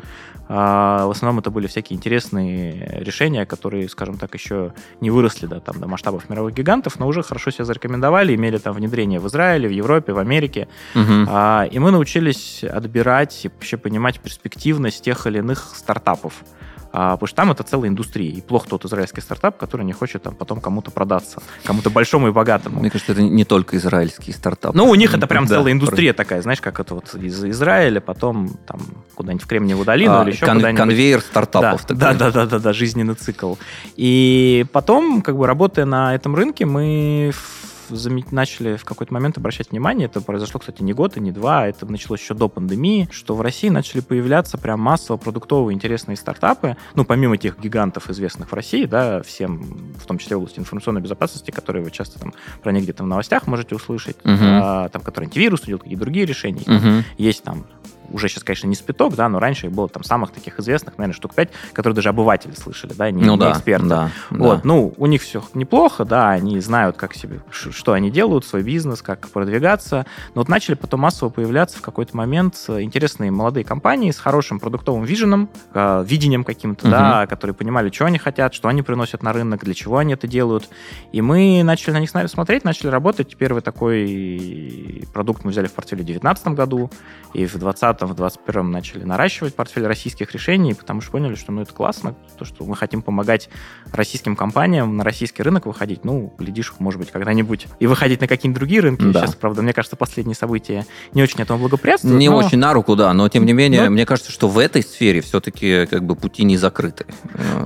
А, 0.47 1.05
В 1.07 1.11
основном 1.11 1.39
это 1.39 1.51
были 1.51 1.67
всякие 1.67 1.97
интересные 1.97 2.99
решения, 3.01 3.45
которые, 3.45 3.89
скажем 3.89 4.17
так, 4.17 4.33
еще 4.33 4.73
не 5.01 5.09
выросли 5.09 5.47
до, 5.47 5.59
там, 5.59 5.79
до 5.79 5.87
масштабов 5.87 6.29
мировых 6.29 6.53
гигантов, 6.53 6.99
но 6.99 7.07
уже 7.07 7.23
хорошо 7.23 7.51
себя 7.51 7.65
зарекомендовали, 7.65 8.35
имели 8.35 8.57
там 8.57 8.73
внедрение 8.73 9.19
в 9.19 9.27
Израиле, 9.27 9.67
в 9.67 9.71
Европе, 9.71 10.13
в 10.13 10.17
Америке. 10.19 10.67
А, 10.95 11.67
И 11.71 11.79
мы 11.79 11.91
научились 11.91 12.63
отбирать 12.63 13.45
и 13.45 13.49
вообще 13.49 13.77
понимать 13.77 14.19
перспективность 14.21 15.03
тех 15.03 15.27
или 15.27 15.39
иных 15.39 15.73
стартапов. 15.75 16.33
А, 16.95 17.13
Потому 17.17 17.27
что 17.27 17.35
там 17.35 17.51
это 17.51 17.63
целая 17.63 17.89
индустрия. 17.89 18.29
И 18.31 18.39
плохо 18.41 18.69
тот 18.69 18.85
израильский 18.85 19.19
стартап, 19.19 19.57
который 19.57 19.83
не 19.83 19.93
хочет 19.93 20.21
там 20.21 20.35
потом 20.35 20.61
кому-то 20.61 20.91
продаться. 20.91 21.41
Кому-то 21.63 21.89
большому 21.89 22.27
и 22.27 22.31
богатому. 22.31 22.79
Мне 22.81 22.91
кажется, 22.91 23.13
это 23.13 23.23
не 23.23 23.45
только 23.45 23.77
израильский 23.77 24.31
стартап. 24.31 24.75
Ну, 24.75 24.85
у 24.87 24.93
них 24.93 25.13
это 25.15 25.25
прям 25.25 25.45
Да. 25.45 25.55
целая 25.55 25.73
индустрия 25.73 26.13
такая, 26.13 26.43
знаешь, 26.43 26.61
как 26.61 26.79
это 26.79 26.93
вот 26.93 27.15
из 27.15 27.43
Израиля, 27.45 27.99
потом 27.99 28.49
там 28.67 28.79
куда-нибудь 29.15 29.43
в 29.43 29.47
Кремниевую 29.47 29.85
долину 29.85 30.19
А, 30.19 30.23
или 30.23 30.31
еще 30.33 30.45
кон- 30.45 30.57
куда-нибудь. 30.57 30.79
Конвейер 30.79 31.21
стартапов. 31.21 31.81
Да, 31.81 31.87
такой. 31.87 31.99
да, 31.99 32.13
да, 32.13 32.31
да, 32.31 32.45
да, 32.45 32.59
да, 32.59 32.73
жизненный 32.73 33.15
цикл. 33.15 33.55
И 33.95 34.65
потом, 34.71 35.23
как 35.23 35.35
бы 35.35 35.47
работая 35.47 35.85
на 35.85 36.13
этом 36.13 36.35
рынке, 36.35 36.65
мы 36.65 37.31
начали 38.31 38.75
в 38.75 38.85
какой-то 38.85 39.13
момент 39.13 39.37
обращать 39.37 39.71
внимание, 39.71 40.05
это 40.05 40.21
произошло, 40.21 40.59
кстати, 40.59 40.81
не 40.81 40.93
год 40.93 41.17
и 41.17 41.19
не 41.19 41.31
два, 41.31 41.67
это 41.67 41.85
началось 41.85 42.21
еще 42.21 42.33
до 42.33 42.47
пандемии, 42.49 43.07
что 43.11 43.35
в 43.35 43.41
России 43.41 43.69
начали 43.69 44.01
появляться 44.01 44.57
прям 44.57 44.79
массово 44.79 45.17
продуктовые 45.17 45.75
интересные 45.75 46.17
стартапы, 46.17 46.77
ну, 46.95 47.05
помимо 47.05 47.37
тех 47.37 47.59
гигантов, 47.59 48.09
известных 48.09 48.51
в 48.51 48.53
России, 48.53 48.85
да, 48.85 49.21
всем, 49.23 49.93
в 49.97 50.05
том 50.05 50.17
числе 50.17 50.35
в 50.35 50.39
области 50.39 50.59
информационной 50.59 51.01
безопасности, 51.01 51.51
которые 51.51 51.83
вы 51.83 51.91
часто 51.91 52.19
там 52.19 52.33
про 52.61 52.71
них 52.71 52.83
где-то 52.83 53.03
в 53.03 53.07
новостях 53.07 53.47
можете 53.47 53.75
услышать, 53.75 54.17
Мгм. 54.23 54.37
а, 54.41 54.89
там, 54.89 55.01
которые 55.01 55.27
антивирус 55.27 55.61
делают, 55.61 55.83
какие 55.83 55.97
другие 55.97 56.25
решения. 56.25 56.63
Мгм. 56.65 57.03
Есть 57.17 57.43
там 57.43 57.65
уже 58.11 58.29
сейчас, 58.29 58.43
конечно, 58.43 58.67
не 58.67 58.75
спиток, 58.75 59.15
да, 59.15 59.29
но 59.29 59.39
раньше 59.39 59.67
их 59.67 59.71
было 59.73 59.89
там 59.89 60.03
самых 60.03 60.31
таких 60.31 60.59
известных, 60.59 60.97
наверное, 60.97 61.15
штук 61.15 61.33
пять, 61.33 61.49
которые 61.73 61.95
даже 61.95 62.09
обыватели 62.09 62.53
слышали, 62.53 62.93
да, 62.93 63.09
не, 63.11 63.23
Ну 63.23 63.33
не 63.33 63.39
да, 63.39 63.51
эксперты. 63.51 63.87
да, 63.87 64.11
Вот, 64.29 64.57
да. 64.57 64.61
ну, 64.63 64.93
у 64.97 65.05
них 65.05 65.21
все 65.21 65.43
неплохо, 65.53 66.05
да, 66.05 66.31
они 66.31 66.59
знают, 66.59 66.97
как 66.97 67.13
себе, 67.13 67.41
что 67.51 67.93
они 67.93 68.11
делают, 68.11 68.45
свой 68.45 68.63
бизнес, 68.63 69.01
как 69.01 69.29
продвигаться. 69.29 70.05
Но 70.35 70.41
вот 70.41 70.49
начали 70.49 70.75
потом 70.75 71.01
массово 71.01 71.29
появляться 71.29 71.77
в 71.77 71.81
какой-то 71.81 72.15
момент 72.15 72.55
э, 72.67 72.81
интересные 72.81 73.31
молодые 73.31 73.63
компании 73.63 74.11
с 74.11 74.19
хорошим 74.19 74.59
продуктовым 74.59 75.03
виженом, 75.03 75.49
э, 75.73 76.03
видением 76.07 76.43
каким-то, 76.43 76.89
да, 76.89 77.27
которые 77.27 77.53
понимали, 77.55 77.89
что 77.91 78.05
они 78.05 78.17
хотят, 78.17 78.53
что 78.53 78.67
они 78.67 78.81
приносят 78.81 79.23
на 79.23 79.33
рынок, 79.33 79.63
для 79.63 79.73
чего 79.73 79.97
они 79.97 80.13
это 80.13 80.27
делают. 80.27 80.69
И 81.11 81.21
мы 81.21 81.61
начали 81.63 81.91
на 81.93 81.99
них 81.99 82.09
смотреть, 82.09 82.63
начали 82.63 82.87
работать. 82.87 83.35
Первый 83.37 83.61
такой 83.61 85.07
продукт 85.13 85.43
мы 85.43 85.51
взяли 85.51 85.67
в 85.67 85.73
портфеле 85.73 86.03
в 86.03 86.05
2019 86.05 86.47
году, 86.49 86.89
и 87.33 87.45
в 87.45 87.57
2020, 87.57 88.01
в 88.05 88.15
2021 88.15 88.71
начали 88.71 89.03
наращивать 89.03 89.55
портфель 89.55 89.85
российских 89.85 90.31
решений, 90.33 90.73
потому 90.73 91.01
что 91.01 91.11
поняли, 91.11 91.35
что 91.35 91.51
ну, 91.51 91.61
это 91.61 91.73
классно, 91.73 92.15
то, 92.37 92.45
что 92.45 92.65
мы 92.65 92.75
хотим 92.75 93.01
помогать 93.01 93.49
российским 93.91 94.35
компаниям 94.35 94.97
на 94.97 95.03
российский 95.03 95.43
рынок 95.43 95.65
выходить. 95.65 96.03
Ну, 96.05 96.33
глядишь, 96.37 96.73
может 96.79 96.99
быть, 96.99 97.11
когда-нибудь 97.11 97.67
и 97.79 97.87
выходить 97.87 98.21
на 98.21 98.27
какие-нибудь 98.27 98.59
другие 98.59 98.81
рынки. 98.81 99.03
Да. 99.03 99.21
Сейчас, 99.21 99.35
правда, 99.35 99.61
мне 99.61 99.73
кажется, 99.73 99.95
последние 99.95 100.35
события 100.35 100.85
не 101.13 101.21
очень 101.23 101.41
этому 101.41 101.59
благоприятствуют. 101.59 102.17
Не 102.17 102.29
но- 102.29 102.37
очень 102.37 102.57
на 102.57 102.73
руку, 102.73 102.95
да, 102.95 103.13
но 103.13 103.27
тем 103.29 103.45
не 103.45 103.53
менее, 103.53 103.85
Ну- 103.85 103.91
мне 103.91 104.05
кажется, 104.05 104.31
что 104.31 104.47
в 104.47 104.57
этой 104.57 104.83
сфере 104.83 105.21
все-таки 105.21 105.85
как 105.85 106.03
бы 106.05 106.15
пути 106.15 106.43
не 106.43 106.57
закрыты. 106.57 107.05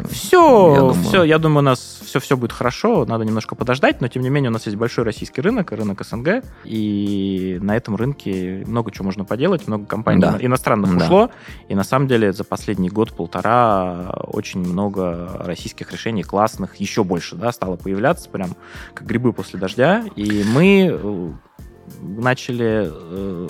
Все, 0.10 0.74
Я 0.74 0.80
думаю. 0.80 0.94
все, 1.04 1.24
я 1.24 1.38
думаю, 1.40 1.60
у 1.60 1.62
нас 1.62 2.00
все, 2.06 2.20
все 2.20 2.38
будет 2.38 2.52
хорошо, 2.52 3.06
надо 3.06 3.26
немножко 3.26 3.56
подождать, 3.56 4.02
но 4.02 4.08
тем 4.08 4.22
не 4.22 4.30
менее 4.30 4.50
у 4.50 4.54
нас 4.54 4.66
есть 4.66 4.78
большой 4.78 5.04
российский 5.04 5.42
рынок, 5.42 5.72
рынок 5.72 6.04
СНГ, 6.06 6.44
и 6.66 7.58
на 7.62 7.76
этом 7.76 7.96
рынке 7.96 8.64
много 8.66 8.92
чего 8.92 9.06
можно 9.06 9.26
поделать, 9.26 9.68
много 9.68 9.86
компаний 9.86 10.17
Да. 10.20 10.38
иностранных 10.40 10.98
Да. 10.98 11.06
ушло, 11.06 11.32
и 11.68 11.76
на 11.76 11.84
самом 11.84 12.08
деле 12.08 12.34
за 12.34 12.44
последний 12.44 12.90
год-полтора 12.90 14.12
очень 14.28 14.60
много 14.60 15.42
российских 15.46 15.92
решений 15.92 16.24
классных, 16.24 16.76
еще 16.76 17.04
больше, 17.04 17.36
да, 17.36 17.52
стало 17.52 17.76
появляться, 17.76 18.30
прям 18.30 18.56
как 18.94 19.08
грибы 19.08 19.34
после 19.34 19.60
дождя, 19.60 20.04
и 20.16 20.44
мы 20.46 20.90
э, 20.92 21.32
начали, 22.02 22.90
э, 22.92 23.48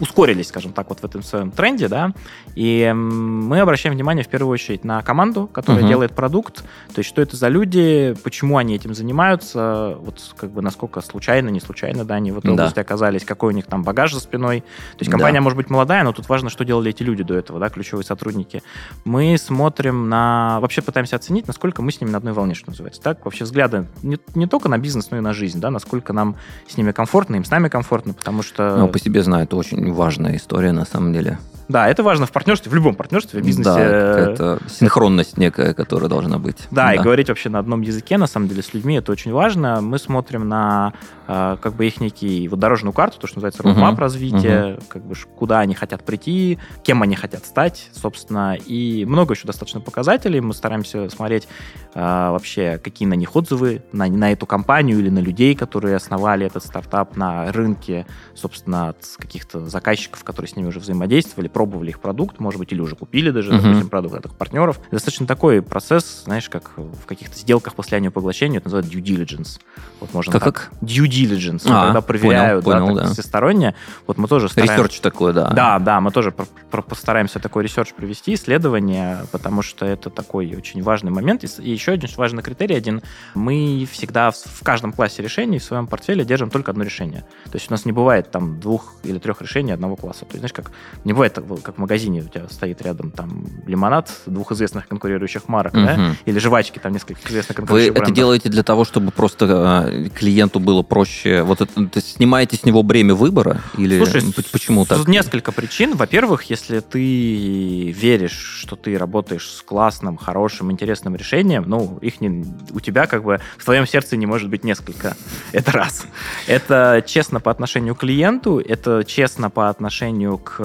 ускорились, 0.00 0.48
скажем 0.48 0.72
так, 0.72 0.88
вот 0.88 1.00
в 1.00 1.04
этом 1.04 1.22
своем 1.22 1.50
тренде, 1.50 1.88
да, 1.88 2.12
и 2.54 2.92
мы 2.94 3.60
обращаем 3.60 3.94
внимание 3.94 4.24
в 4.24 4.28
первую 4.28 4.52
очередь 4.52 4.84
на 4.84 5.02
команду, 5.02 5.48
которая 5.52 5.82
Мгм. 5.82 5.88
делает 5.88 6.12
продукт, 6.14 6.58
то 6.58 6.98
есть 6.98 7.08
что 7.08 7.22
это 7.22 7.36
за 7.36 7.48
люди, 7.48 8.14
почему 8.24 8.56
они 8.56 8.74
этим 8.74 8.94
занимаются, 8.94 9.96
вот 10.00 10.34
как 10.36 10.50
бы 10.50 10.62
насколько 10.62 11.00
случайно, 11.00 11.48
не 11.48 11.60
случайно, 11.60 12.04
да, 12.04 12.16
они 12.16 12.32
в 12.32 12.38
этой 12.38 12.46
Да. 12.48 12.52
области 12.64 12.78
оказались, 12.80 13.24
какой 13.24 13.52
у 13.52 13.56
них 13.56 13.66
там 13.66 13.82
багаж 13.82 14.12
за 14.14 14.20
спиной. 14.20 14.60
То 14.60 14.66
есть 15.00 15.10
Да. 15.10 15.16
компания 15.16 15.40
может 15.40 15.56
быть 15.56 15.70
молодая, 15.70 16.02
но 16.04 16.12
тут 16.12 16.28
важно, 16.28 16.50
что 16.50 16.64
делали 16.64 16.90
эти 16.90 17.02
люди 17.02 17.22
до 17.22 17.34
этого, 17.34 17.58
да, 17.60 17.68
ключевые 17.68 18.04
сотрудники. 18.04 18.62
Мы 19.04 19.36
смотрим 19.38 20.08
на... 20.08 20.58
Вообще 20.60 20.82
пытаемся 20.82 21.16
оценить, 21.16 21.46
насколько 21.46 21.82
мы 21.82 21.92
с 21.92 22.00
ними 22.00 22.10
на 22.10 22.18
одной 22.18 22.32
волне, 22.32 22.54
что 22.54 22.70
называется. 22.70 23.00
Так, 23.00 23.24
вообще 23.24 23.44
взгляды 23.44 23.86
не, 24.02 24.18
не 24.34 24.46
только 24.46 24.68
на 24.68 24.78
бизнес, 24.78 25.10
но 25.10 25.18
и 25.18 25.20
на 25.20 25.32
жизнь, 25.32 25.60
да, 25.60 25.70
насколько 25.70 26.12
нам 26.12 26.36
с 26.68 26.76
ними 26.76 26.92
комфортно, 26.92 27.36
им 27.36 27.44
с 27.44 27.50
нами 27.50 27.59
комфортно, 27.68 28.14
потому 28.14 28.42
что... 28.42 28.76
Ну, 28.76 28.88
по 28.88 28.98
себе 28.98 29.22
знаю, 29.22 29.44
это 29.44 29.56
очень 29.56 29.92
важная 29.92 30.36
история 30.36 30.72
на 30.72 30.86
самом 30.86 31.12
деле. 31.12 31.38
Да, 31.70 31.88
это 31.88 32.02
важно 32.02 32.26
в 32.26 32.32
партнерстве, 32.32 32.70
в 32.70 32.74
любом 32.74 32.94
партнерстве, 32.96 33.40
в 33.40 33.44
бизнесе. 33.46 33.70
Да, 33.70 33.76
какая-то 33.76 34.58
синхронность 34.68 35.36
некая, 35.36 35.72
которая 35.72 36.08
должна 36.08 36.38
быть. 36.38 36.56
Да, 36.70 36.94
и 36.94 36.98
говорить 36.98 37.28
вообще 37.28 37.48
на 37.48 37.60
одном 37.60 37.82
языке, 37.82 38.18
на 38.18 38.26
самом 38.26 38.48
деле, 38.48 38.62
с 38.62 38.74
людьми, 38.74 38.96
это 38.96 39.12
очень 39.12 39.32
важно. 39.32 39.80
Мы 39.80 39.98
смотрим 39.98 40.48
на 40.48 40.92
э, 41.28 41.56
как 41.60 41.74
бы 41.74 41.86
их 41.86 42.00
некий 42.00 42.48
вот 42.48 42.58
дорожную 42.58 42.92
карту, 42.92 43.20
то, 43.20 43.26
что 43.26 43.36
называется 43.38 43.62
roadmap 43.62 43.92
Мгм. 43.92 43.98
развития, 44.00 44.78
как 44.88 45.04
бы 45.04 45.14
куда 45.36 45.60
они 45.60 45.74
хотят 45.74 46.04
прийти, 46.04 46.58
кем 46.82 47.02
они 47.02 47.14
хотят 47.14 47.44
стать, 47.44 47.88
собственно, 47.92 48.56
и 48.56 49.04
много 49.04 49.34
еще 49.34 49.46
достаточно 49.46 49.80
показателей. 49.80 50.40
Мы 50.40 50.54
стараемся 50.54 51.08
смотреть 51.08 51.46
э, 51.94 52.00
вообще, 52.00 52.78
какие 52.82 53.06
на 53.06 53.14
них 53.14 53.36
отзывы, 53.36 53.82
на, 53.92 54.06
на 54.06 54.32
эту 54.32 54.44
компанию 54.46 54.98
или 54.98 55.08
на 55.08 55.20
людей, 55.20 55.54
которые 55.54 55.94
основали 55.96 56.46
этот 56.46 56.64
стартап 56.64 57.16
на 57.16 57.52
рынке, 57.52 58.06
собственно, 58.34 58.88
от 58.88 58.98
каких-то 59.18 59.66
заказчиков, 59.66 60.24
которые 60.24 60.48
с 60.48 60.56
ними 60.56 60.66
уже 60.68 60.80
взаимодействовали, 60.80 61.48
пробовали 61.60 61.90
их 61.90 62.00
продукт, 62.00 62.40
может 62.40 62.58
быть, 62.58 62.72
или 62.72 62.80
уже 62.80 62.96
купили 62.96 63.30
даже, 63.30 63.52
Мгм. 63.52 63.62
допустим, 63.62 63.88
продукт 63.90 64.14
от 64.14 64.24
их 64.24 64.34
партнеров. 64.34 64.80
Достаточно 64.90 65.26
такой 65.26 65.60
процесс, 65.60 66.22
знаешь, 66.24 66.48
как 66.48 66.70
в 66.78 67.04
каких-то 67.04 67.36
сделках 67.36 67.74
после 67.74 67.90
поглощения, 68.10 68.60
это 68.60 68.68
называют 68.68 68.86
due 68.90 69.02
diligence. 69.02 69.60
Вот 70.00 70.14
можно 70.14 70.32
Как, 70.32 70.42
так. 70.42 70.54
как? 70.54 70.70
Due 70.80 71.04
diligence, 71.06 71.64
А, 71.66 71.84
когда 71.86 72.00
проверяют 72.00 72.64
понял, 72.64 72.78
да, 72.78 72.84
понял, 72.86 72.96
так 72.96 73.06
да. 73.08 73.12
всесторонне. 73.12 73.74
Вот 74.06 74.16
мы 74.16 74.26
тоже 74.26 74.48
стараемся... 74.48 74.74
Research 74.76 75.00
такой, 75.00 75.34
да. 75.34 75.50
Да, 75.50 75.78
да, 75.78 76.00
мы 76.00 76.10
тоже 76.12 76.30
про- 76.30 76.46
про- 76.70 76.80
постараемся 76.80 77.40
такой 77.40 77.62
research 77.64 77.92
провести, 77.92 78.32
исследование, 78.32 79.26
потому 79.30 79.60
что 79.60 79.84
это 79.84 80.08
такой 80.08 80.54
очень 80.56 80.82
важный 80.82 81.10
момент. 81.10 81.44
И 81.44 81.70
еще 81.70 81.92
один 81.92 82.08
важный 82.16 82.42
критерий 82.42 82.74
один. 82.74 83.02
Мы 83.34 83.86
всегда 83.92 84.30
в, 84.30 84.36
в 84.36 84.62
каждом 84.64 84.94
классе 84.94 85.22
решений 85.22 85.58
в 85.58 85.64
своем 85.64 85.86
портфеле 85.86 86.24
держим 86.24 86.48
только 86.48 86.70
одно 86.70 86.84
решение. 86.84 87.20
То 87.44 87.56
есть 87.56 87.68
у 87.68 87.72
нас 87.74 87.84
не 87.84 87.92
бывает 87.92 88.30
там 88.30 88.58
двух 88.60 88.94
или 89.04 89.18
трех 89.18 89.42
решений 89.42 89.72
одного 89.72 89.96
класса. 89.96 90.20
То 90.20 90.28
есть, 90.36 90.38
знаешь, 90.38 90.54
как 90.54 90.72
не 91.04 91.12
бывает, 91.12 91.38
как 91.62 91.76
в 91.76 91.78
магазине 91.78 92.20
у 92.22 92.28
тебя 92.28 92.44
стоит 92.50 92.82
рядом 92.82 93.10
там 93.10 93.46
лимонад 93.66 94.10
двух 94.26 94.52
известных 94.52 94.88
конкурирующих 94.88 95.48
марок, 95.48 95.72
да? 95.72 95.96
Мгм. 95.96 96.16
или 96.24 96.38
жвачки 96.38 96.78
там 96.78 96.92
несколько 96.92 97.20
известных 97.28 97.58
Вы 97.58 97.62
конкурирующих 97.62 97.90
это 97.92 98.00
брендов. 98.00 98.16
делаете 98.16 98.48
для 98.48 98.62
того, 98.62 98.84
чтобы 98.84 99.10
просто 99.10 99.84
э, 99.92 100.08
клиенту 100.10 100.60
было 100.60 100.82
проще. 100.82 101.42
Вот 101.42 101.60
это, 101.60 101.72
то 101.72 101.96
есть 101.96 102.16
снимаете 102.16 102.56
с 102.56 102.64
него 102.64 102.82
бремя 102.82 103.14
выбора? 103.14 103.60
Или 103.76 104.02
Слушай, 104.02 104.22
почему 104.52 104.84
так? 104.86 105.06
Несколько 105.08 105.52
причин. 105.52 105.96
Во-первых, 105.96 106.44
если 106.44 106.80
ты 106.80 107.90
веришь, 107.90 108.60
что 108.62 108.76
ты 108.76 108.96
работаешь 108.98 109.48
с 109.48 109.62
классным, 109.62 110.16
хорошим, 110.16 110.70
интересным 110.70 111.16
решением, 111.16 111.64
ну, 111.66 111.98
их 112.00 112.20
не, 112.20 112.44
у 112.72 112.80
тебя 112.80 113.06
как 113.06 113.24
бы 113.24 113.40
в 113.58 113.64
твоем 113.64 113.86
сердце 113.86 114.16
не 114.16 114.26
может 114.26 114.48
быть 114.48 114.64
несколько. 114.64 115.16
Это 115.52 115.72
раз. 115.72 116.04
Это 116.46 117.02
честно 117.06 117.40
по 117.40 117.50
отношению 117.50 117.94
к 117.94 118.00
клиенту, 118.00 118.58
это 118.58 119.04
честно 119.04 119.50
по 119.50 119.68
отношению 119.68 120.38
к 120.38 120.56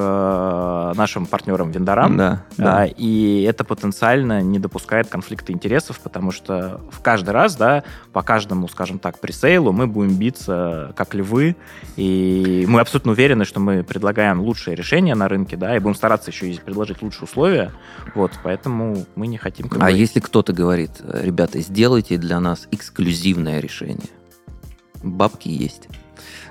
э, 0.65 0.93
нашим 0.95 1.25
партнерам-вендорам. 1.25 2.17
Да, 2.17 2.43
А, 2.57 2.61
да. 2.61 2.85
И 2.85 3.43
это 3.43 3.63
потенциально 3.63 4.41
не 4.41 4.59
допускает 4.59 5.07
конфликта 5.07 5.51
интересов, 5.51 5.99
потому 5.99 6.31
что 6.31 6.81
в 6.91 7.01
каждый 7.01 7.31
раз, 7.31 7.55
да, 7.55 7.83
по 8.13 8.21
каждому, 8.21 8.67
скажем 8.67 8.99
так, 8.99 9.19
пресейлу 9.19 9.71
мы 9.71 9.87
будем 9.87 10.15
биться 10.15 10.93
как 10.95 11.13
львы, 11.15 11.55
и 11.95 12.65
мы 12.67 12.79
абсолютно 12.79 13.11
уверены, 13.11 13.45
что 13.45 13.59
мы 13.59 13.83
предлагаем 13.83 14.41
лучшее 14.41 14.75
решение 14.75 15.15
на 15.15 15.27
рынке, 15.27 15.57
да, 15.57 15.75
и 15.75 15.79
будем 15.79 15.95
стараться 15.95 16.31
еще 16.31 16.49
и 16.49 16.59
предложить 16.59 17.01
лучшие 17.01 17.23
условия, 17.23 17.71
вот, 18.13 18.31
поэтому 18.43 19.05
мы 19.15 19.27
не 19.27 19.37
хотим... 19.37 19.69
А 19.79 19.91
если 19.91 20.19
кто-то 20.19 20.53
говорит, 20.53 20.91
ребята, 21.03 21.59
сделайте 21.59 22.17
для 22.17 22.39
нас 22.39 22.67
эксклюзивное 22.71 23.59
решение, 23.59 24.09
бабки 25.03 25.49
есть. 25.49 25.87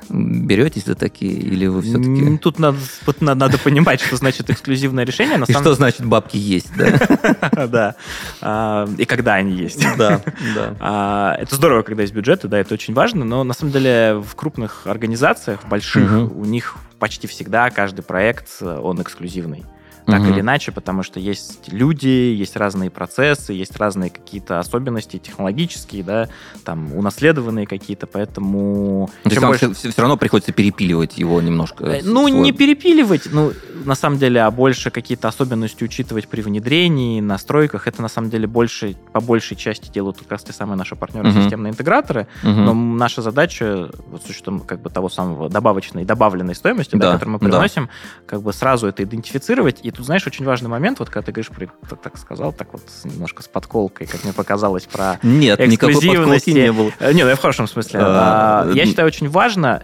Беретесь 0.09 0.85
за 0.85 0.95
такие 0.95 1.33
или 1.33 1.67
вы 1.67 1.83
все-таки... 1.83 2.39
Тут 2.39 2.59
надо, 2.59 2.79
на- 3.21 3.35
надо 3.35 3.59
понимать, 3.59 4.01
что 4.01 4.17
значит 4.17 4.51
эксклюзивное 4.51 5.05
решение. 5.05 5.39
На 5.39 5.45
И 5.45 5.53
самом 5.53 5.63
что 5.65 5.75
значит 5.75 6.05
бабки 6.05 6.37
есть, 6.37 6.71
да? 6.77 7.67
да. 7.67 7.95
А, 8.41 8.89
И 8.99 9.05
когда 9.05 9.35
они 9.35 9.53
есть. 9.57 9.85
Да, 9.97 10.21
да. 10.55 10.75
А, 10.81 11.35
Это 11.39 11.55
здорово, 11.55 11.83
когда 11.83 12.03
есть 12.03 12.15
бюджеты, 12.15 12.49
да, 12.49 12.59
это 12.59 12.75
очень 12.75 12.95
важно, 12.95 13.25
но 13.25 13.45
на 13.45 13.55
самом 13.55 13.73
деле 13.73 14.23
в 14.27 14.35
крупных 14.35 14.87
организациях, 14.87 15.61
в 15.63 15.69
больших, 15.69 16.11
у 16.35 16.45
них 16.45 16.77
почти 16.99 17.27
всегда 17.27 17.71
каждый 17.71 18.03
проект, 18.03 18.49
э, 18.61 18.79
он 18.83 19.01
эксклюзивный. 19.03 19.65
Так 20.07 20.21
Мгм. 20.21 20.33
или 20.33 20.41
иначе, 20.41 20.71
потому 20.71 21.03
что 21.03 21.19
есть 21.19 21.73
люди, 21.73 22.07
есть 22.09 22.57
разные 22.57 22.91
процессы, 22.91 23.55
есть 23.55 23.75
разные 23.77 24.11
какие-то 24.11 24.59
особенности 24.59 25.17
технологические, 25.19 26.03
да, 26.05 26.29
там 26.65 26.95
унаследованные 26.95 27.67
какие-то, 27.67 28.07
поэтому... 28.07 29.09
То 29.23 29.31
есть 29.31 29.41
больше- 29.43 29.73
все, 29.73 29.93
равно 29.97 30.17
приходится 30.19 30.53
перепиливать 30.53 31.17
его 31.17 31.41
немножко. 31.41 31.85
Э, 31.85 32.01
Ну, 32.05 32.29
свой- 32.29 32.33
не 32.33 32.53
перепиливать, 32.53 33.29
ну, 33.33 33.53
на 33.85 33.95
самом 33.95 34.19
деле, 34.19 34.43
а 34.43 34.51
больше 34.51 34.91
какие-то 34.91 35.29
особенности 35.29 35.85
учитывать 35.85 36.29
при 36.29 36.43
внедрении, 36.43 37.21
настройках. 37.21 37.87
Это, 37.89 38.03
на 38.03 38.09
самом 38.09 38.29
деле, 38.31 38.47
больше, 38.47 38.97
по 39.13 39.21
большей 39.21 39.57
части 39.57 39.91
делают 39.91 40.19
как 40.19 40.31
раз 40.33 40.45
те 40.45 40.53
самые 40.53 40.77
наши 40.77 40.97
партнеры, 40.97 41.31
Мгм. 41.31 41.43
системные 41.43 41.71
интеграторы. 41.73 42.27
Мгм. 42.43 42.65
Но 42.65 42.75
наша 42.75 43.23
задача, 43.23 43.91
вот 44.11 44.23
с 44.27 44.29
учетом 44.29 44.61
как 44.61 44.83
бы 44.83 44.91
того 44.91 45.09
самого 45.09 45.49
добавочной, 45.49 46.05
добавленной 46.05 46.55
стоимости, 46.55 46.95
да, 46.97 47.07
Да, 47.07 47.13
которую 47.15 47.35
мы 47.35 47.39
да. 47.41 47.47
приносим, 47.47 47.89
как 48.27 48.43
бы 48.43 48.53
сразу 48.53 48.87
это 48.87 49.03
идентифицировать. 49.03 49.81
И 49.83 49.91
тут, 49.95 50.07
знаешь, 50.07 50.27
очень 50.27 50.45
важный 50.45 50.69
момент, 50.69 50.99
вот 50.99 51.09
когда 51.09 51.27
ты 51.27 51.33
говоришь, 51.33 51.51
про, 51.51 51.67
так, 51.89 52.01
так 52.03 52.19
сказал, 52.19 52.53
так 52.53 52.73
вот 52.73 52.83
немножко 53.05 53.43
с 53.43 53.49
подколкой, 53.49 54.07
как 54.07 54.25
мне 54.25 54.33
показалось, 54.33 54.85
про 54.85 55.19
Нет, 55.23 55.59
никакой 55.61 55.95
подколки 55.95 56.51
не 56.51 56.73
было. 56.73 56.91
Э, 57.01 57.13
Не, 57.13 57.23
ну 57.23 57.31
я 57.31 57.37
в 57.37 57.41
хорошем 57.41 57.67
смысле. 57.67 58.01
А, 58.03 58.65
А, 58.67 58.73
Я 58.73 58.87
считаю, 58.87 59.07
очень 59.07 59.29
важно 59.29 59.83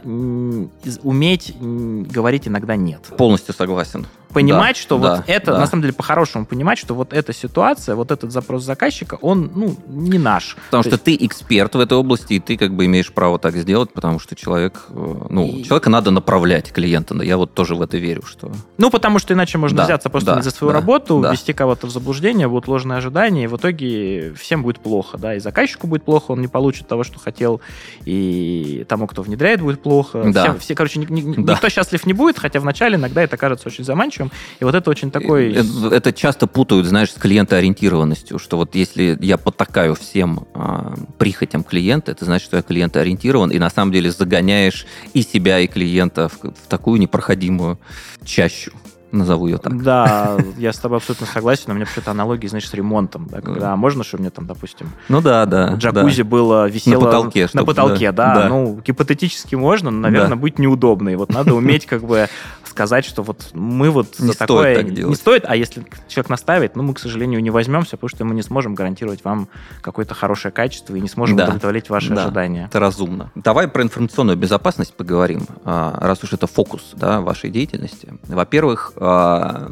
уметь 1.03 1.55
говорить 1.61 2.49
иногда 2.49 2.77
нет. 2.77 3.03
Полностью 3.17 3.55
согласен. 3.55 4.07
Понимать, 4.33 4.77
Да, 4.77 4.81
что 4.83 4.99
да, 4.99 5.17
вот 5.17 5.25
это, 5.29 5.53
да. 5.53 5.59
на 5.59 5.67
самом 5.67 5.83
деле, 5.83 5.93
по-хорошему 5.95 6.47
понимать, 6.47 6.79
что 6.79 6.95
вот 6.95 7.13
эта 7.13 7.33
ситуация, 7.33 7.95
вот 7.97 8.11
этот 8.11 8.31
запрос 8.33 8.65
заказчика, 8.65 9.19
он, 9.21 9.51
ну, 9.55 9.77
не 9.89 10.19
наш. 10.19 10.57
Потому 10.67 10.83
То 10.85 10.91
что 10.91 10.99
ты 10.99 11.17
эксперт 11.21 11.75
в 11.75 11.81
этой 11.81 11.99
области, 11.99 12.35
и 12.35 12.41
ты 12.41 12.57
как 12.57 12.73
бы 12.75 12.85
имеешь 12.87 13.13
право 13.13 13.39
так 13.39 13.57
сделать, 13.57 13.93
потому 13.93 14.19
что 14.19 14.37
человек, 14.37 14.85
э, 14.91 15.15
ну, 15.31 15.47
И- 15.47 15.65
человека 15.65 15.91
надо 15.91 16.11
направлять 16.11 16.73
клиента. 16.73 17.15
Я 17.23 17.37
вот 17.37 17.55
тоже 17.55 17.75
в 17.75 17.83
это 17.83 17.97
верю, 17.99 18.23
что... 18.25 18.53
Ну, 18.79 18.91
потому 18.91 19.19
что 19.19 19.35
иначе 19.35 19.59
можно 19.59 19.79
Да, 19.79 19.85
взяться 19.85 20.09
просто 20.11 20.37
да, 20.37 20.43
за 20.43 20.51
свою 20.51 20.73
да, 20.73 20.79
работу, 20.81 21.21
да. 21.21 21.33
ввести 21.33 21.53
кого-то 21.53 21.87
в 21.87 21.91
заблуждение, 21.91 22.47
будут 22.49 22.69
ложные 22.69 22.99
ожидания, 22.99 23.45
и 23.45 23.47
в 23.47 23.57
итоге 23.57 24.33
всем 24.39 24.63
будет 24.63 24.81
плохо, 24.81 25.19
да, 25.19 25.35
и 25.35 25.41
заказчику 25.41 25.87
будет 25.87 26.05
плохо, 26.05 26.33
он 26.33 26.41
не 26.41 26.49
получит 26.49 26.87
того, 26.87 27.03
что 27.05 27.19
хотел, 27.19 27.61
и 28.05 28.85
тому, 28.89 29.07
кто 29.07 29.23
внедряет, 29.23 29.61
будет 29.61 29.83
плохо. 29.83 30.23
Да. 30.27 30.43
Всем- 30.45 30.59
все, 30.59 30.75
короче, 30.75 31.01
ни- 31.01 31.07
ни- 31.11 31.43
Да. 31.43 31.55
никто 31.55 31.69
счастлив 31.69 32.05
не 32.07 32.13
будет, 32.13 32.39
хотя 32.39 32.61
вначале 32.61 32.97
иногда 32.97 33.23
это 33.23 33.37
кажется 33.37 33.69
очень 33.69 33.85
заманчивым, 33.85 34.20
и 34.59 34.65
вот 34.65 34.75
это 34.75 34.91
очень 34.91 35.11
такой... 35.11 35.53
Это, 35.53 35.95
это 35.95 36.13
часто 36.13 36.47
путают, 36.47 36.87
знаешь, 36.87 37.11
с 37.13 37.15
клиентоориентированностью, 37.15 38.39
что 38.39 38.57
вот 38.57 38.75
если 38.75 39.17
я 39.21 39.37
потакаю 39.39 39.95
всем 39.95 40.47
а, 40.55 40.95
прихотям 41.19 41.65
клиента, 41.65 42.13
это 42.13 42.25
значит, 42.25 42.47
что 42.47 42.57
я 42.57 42.63
клиентоориентирован, 42.63 43.51
и 43.51 43.59
на 43.59 43.71
самом 43.71 43.93
деле 43.93 44.11
загоняешь 44.11 44.87
и 45.15 45.23
себя, 45.23 45.61
и 45.61 45.67
клиента 45.67 46.29
в, 46.29 46.39
в 46.43 46.67
такую 46.69 47.01
непроходимую 47.01 47.79
чащу, 48.25 48.73
назову 49.13 49.47
ее 49.49 49.59
так. 49.59 49.83
Да, 49.83 50.39
я 50.57 50.73
с 50.73 50.79
тобой 50.79 50.99
абсолютно 50.99 51.27
согласен, 51.27 51.65
но 51.69 51.73
у 51.73 51.77
меня 51.77 51.87
почему-то 51.87 52.13
аналогии, 52.13 52.47
знаешь, 52.47 52.69
с 52.69 52.75
ремонтом, 52.75 53.27
да, 53.31 53.41
когда 53.41 53.75
можно, 53.77 54.05
что 54.05 54.19
мне 54.19 54.31
там, 54.31 54.47
допустим, 54.47 54.91
Ну 55.09 55.21
да, 55.21 55.47
да. 55.47 55.75
джакузи 55.75 56.23
было, 56.23 56.69
висело... 56.69 57.05
потолке, 57.07 57.49
На 57.53 57.65
потолке, 57.65 58.13
да, 58.13 58.35
да, 58.35 58.43
да. 58.43 58.49
Ну, 58.49 58.81
гипотетически 58.85 59.57
можно, 59.57 59.91
но, 59.91 60.01
наверное, 60.01 60.31
Да. 60.31 60.37
будет 60.37 60.59
неудобно. 60.59 61.09
И 61.09 61.17
вот 61.17 61.31
надо 61.33 61.55
уметь 61.55 61.87
как 61.87 62.05
бы 62.05 62.29
сказать, 62.71 63.05
что 63.05 63.23
вот 63.23 63.51
мы 63.53 63.91
вот 63.91 64.19
Не 64.19 64.29
за 64.29 64.39
такое... 64.39 64.77
так 64.77 64.85
Не 64.87 64.91
делать. 64.93 65.19
стоит, 65.19 65.45
а 65.47 65.55
если 65.57 65.85
человек 66.09 66.31
настаивает, 66.31 66.77
ну, 66.77 66.83
мы, 66.83 66.95
к 66.95 66.99
сожалению, 66.99 67.43
не 67.43 67.51
возьмемся, 67.51 67.97
потому 67.97 68.09
что 68.09 68.25
мы 68.25 68.35
не 68.35 68.43
сможем 68.43 68.75
гарантировать 68.75 69.23
вам 69.25 69.49
какое-то 69.83 70.15
хорошее 70.15 70.53
качество 70.53 70.95
и 70.95 71.01
не 71.01 71.09
сможем 71.09 71.37
Да. 71.37 71.45
удовлетворить 71.45 71.91
ваши 71.91 72.15
Да. 72.15 72.25
ожидания. 72.25 72.67
Это 72.71 72.81
разумно. 72.81 73.31
Давай 73.35 73.69
про 73.69 73.83
информационную 73.83 74.37
безопасность 74.39 74.95
поговорим, 74.95 75.47
а, 75.65 75.99
раз 76.01 76.23
уж 76.25 76.33
это 76.33 76.47
фокус 76.47 76.93
да, 76.95 77.21
вашей 77.21 77.51
деятельности. 77.51 78.15
Во-первых, 78.29 78.93
а, 78.97 79.71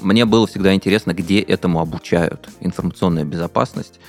мне 0.00 0.24
было 0.24 0.46
всегда 0.46 0.74
интересно, 0.74 1.12
где 1.12 1.40
этому 1.40 1.80
обучают. 1.80 2.48
Информационная 2.60 3.24
безопасность. 3.24 4.00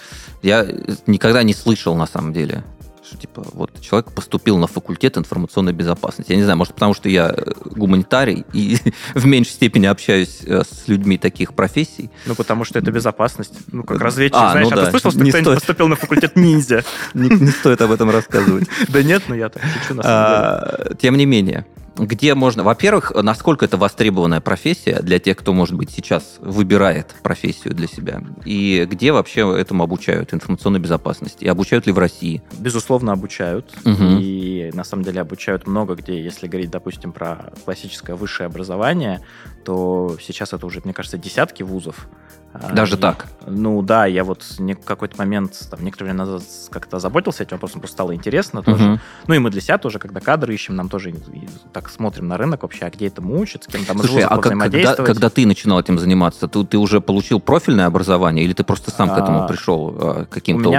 Я 0.42 0.68
никогда 1.08 1.44
не 1.44 1.54
слышал, 1.54 1.96
на 1.96 2.06
самом 2.08 2.34
деле, 2.34 2.64
что 3.12 3.20
типа 3.20 3.44
вот 3.54 3.82
человек 3.82 4.12
поступил 4.12 4.58
на 4.58 4.68
факультет 4.68 5.18
информационной 5.18 5.74
безопасности. 5.74 6.32
Я 6.32 6.38
не 6.38 6.44
знаю, 6.44 6.58
может 6.58 6.74
потому 6.74 6.94
что 6.94 7.10
я 7.10 7.34
э, 7.36 7.52
гуманитарий 7.66 8.46
и 8.54 8.78
в 9.16 9.26
меньшей 9.26 9.52
степени 9.52 9.86
общаюсь 9.88 10.40
э, 10.46 10.64
с 10.64 10.88
людьми 10.88 11.18
таких 11.18 11.54
профессий. 11.54 12.10
Ну, 12.26 12.36
потому 12.36 12.64
что 12.64 12.80
это 12.80 12.92
безопасность. 12.92 13.54
Ну, 13.72 13.84
как 13.84 14.00
разведчик, 14.02 14.40
А, 14.40 14.52
знаешь, 14.52 14.68
ну 14.70 14.74
а 14.74 14.76
да, 14.78 14.86
ты 14.86 14.92
слышал, 14.92 15.12
что 15.12 15.24
не 15.24 15.30
кто-нибудь 15.32 15.48
стоит. 15.52 15.60
поступил 15.60 15.88
на 15.90 15.96
факультет 15.96 16.36
ниндзя? 16.36 16.84
Не, 17.14 17.30
не 17.30 17.48
стоит 17.52 17.82
об 17.82 17.92
этом 17.92 18.10
рассказывать. 18.10 18.68
Да 18.88 19.04
нет, 19.04 19.24
ну 19.28 19.36
я 19.36 19.50
так 19.50 19.62
шучу, 19.64 19.94
на 19.96 20.04
самом 20.04 20.04
деле. 20.04 20.90
А, 20.92 20.96
Тем 20.96 21.18
не 21.18 21.26
менее, 21.26 21.66
где 21.98 22.36
можно... 22.36 22.64
Во-первых, 22.64 23.12
насколько 23.16 23.66
это 23.66 23.78
востребованная 23.78 24.42
профессия 24.42 25.02
для 25.02 25.20
тех, 25.20 25.38
кто, 25.38 25.54
может 25.54 25.76
быть, 25.76 25.92
сейчас 25.92 26.38
выбирает 26.40 27.16
профессию 27.24 27.74
для 27.74 27.88
себя, 27.88 28.22
и 28.46 28.88
где 28.90 29.12
вообще 29.12 29.42
этому 29.58 29.84
обучают 29.84 30.34
информационной 30.34 30.80
безопасности, 30.80 31.44
и 31.44 31.48
обучают 31.48 31.88
ли 31.88 31.94
в 31.94 32.00
России? 32.00 32.42
Безусловно, 32.58 33.12
обучают. 33.12 33.72
Мгм. 33.84 34.20
И 34.20 34.72
на 34.74 34.84
самом 34.84 35.04
деле 35.04 35.22
обучают 35.22 35.68
много 35.68 35.96
где. 35.96 36.22
Если 36.22 36.48
говорить, 36.48 36.72
допустим, 36.72 37.12
про 37.12 37.52
классическое 37.66 38.16
высшее 38.16 38.48
образование, 38.48 39.22
то 39.64 40.18
сейчас 40.22 40.54
это 40.54 40.66
уже, 40.66 40.82
мне 40.84 40.94
кажется, 40.94 41.18
десятки 41.18 41.64
вузов. 41.64 42.08
А, 42.54 42.74
Даже 42.74 42.96
и- 42.96 43.00
так? 43.00 43.28
Ну 43.48 43.82
да, 43.82 44.06
я 44.06 44.24
вот 44.24 44.44
не- 44.60 44.76
какой-то 44.76 45.18
момент, 45.18 45.58
там, 45.70 45.84
некоторое 45.84 46.08
время 46.12 46.26
назад 46.26 46.44
как-то 46.70 47.00
заботился 47.00 47.44
этим 47.44 47.56
вопросом, 47.56 47.80
просто 47.80 47.96
стало 47.96 48.14
интересно 48.14 48.62
тоже. 48.62 48.84
Мгм. 48.84 49.00
Ну 49.28 49.34
и 49.34 49.40
мы 49.40 49.50
для 49.50 49.62
себя 49.62 49.78
тоже, 49.78 50.00
когда 50.00 50.20
кадры 50.20 50.54
ищем, 50.54 50.76
нам 50.76 50.90
тоже 50.90 51.14
так 51.72 51.90
смотрим 51.90 52.28
на 52.28 52.38
рынок 52.38 52.64
вообще, 52.64 52.86
а 52.86 52.90
где 52.90 53.08
этому 53.08 53.40
учат, 53.40 53.64
с 53.64 53.68
кем 53.68 53.86
там 53.86 53.98
из 53.98 54.02
Слушай, 54.02 54.16
вузов 54.24 54.32
а 54.32 54.38
как- 54.42 54.60
когда, 54.60 54.96
когда 54.96 55.30
ты 55.30 55.46
начинал 55.48 55.80
этим 55.80 55.98
заниматься, 55.98 56.48
ты, 56.48 56.66
ты 56.66 56.78
уже 56.78 57.00
получил 57.00 57.40
профильное 57.40 57.86
образование, 57.86 58.44
или 58.46 58.54
ты 58.54 58.64
просто 58.64 58.92
сам 58.92 59.10
к 59.10 59.18
этому 59.18 59.44
А, 59.44 59.48
пришел 59.48 59.96
а, 59.98 60.26
каким-то 60.26 60.70
у 60.70 60.74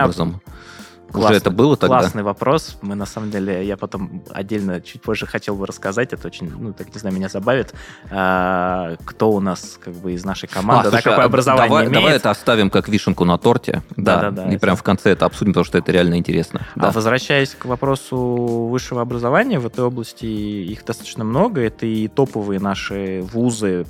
образом? 1.15 1.21
Уже 1.21 1.29
Классный- 1.35 1.37
это 1.39 1.51
было 1.51 1.77
тогда? 1.77 1.99
Классный 2.01 2.23
вопрос. 2.23 2.77
Мы, 2.83 2.95
на 2.95 3.07
самом 3.07 3.31
деле, 3.31 3.65
я 3.67 3.77
потом 3.77 4.23
отдельно 4.31 4.81
чуть 4.81 5.03
позже 5.03 5.27
хотел 5.27 5.55
бы 5.57 5.67
рассказать. 5.67 6.13
Это 6.13 6.27
очень, 6.27 6.51
ну, 6.51 6.73
так, 6.73 6.93
не 6.95 6.99
знаю, 6.99 7.15
меня 7.15 7.29
забавит. 7.29 7.75
А, 8.11 8.97
кто 9.05 9.31
у 9.33 9.41
нас, 9.41 9.79
как 9.83 9.95
бы, 9.95 10.13
из 10.13 10.25
нашей 10.25 10.49
команды, 10.49 10.89
А, 10.89 10.91
да, 10.91 10.97
слушай, 10.99 11.05
какое 11.05 11.25
а 11.25 11.27
образование 11.27 11.69
давай, 11.69 11.85
имеет. 11.87 11.95
давай 12.03 12.17
это 12.17 12.31
оставим 12.31 12.71
как 12.71 12.89
вишенку 12.89 13.25
на 13.25 13.39
торте. 13.39 13.83
Да, 13.97 14.21
да, 14.21 14.31
да, 14.31 14.45
И 14.47 14.51
это- 14.53 14.61
прям 14.61 14.77
в 14.77 14.83
конце 14.83 15.11
это 15.11 15.27
обсудим, 15.27 15.53
потому 15.53 15.65
что 15.65 15.79
это 15.79 15.93
реально 15.93 16.17
интересно. 16.19 16.67
А 16.77 16.81
Да. 16.81 16.91
возвращаясь 16.91 17.55
к 17.55 17.65
вопросу 17.65 18.17
высшего 18.71 19.01
образования, 19.03 19.59
в 19.59 19.67
этой 19.67 19.85
области 19.85 20.27
их 20.27 20.85
достаточно 20.85 21.25
много. 21.25 21.61
Это 21.61 21.87
и 21.87 22.09
топовые 22.09 22.61
наши 22.61 23.23
вузы, 23.33 23.87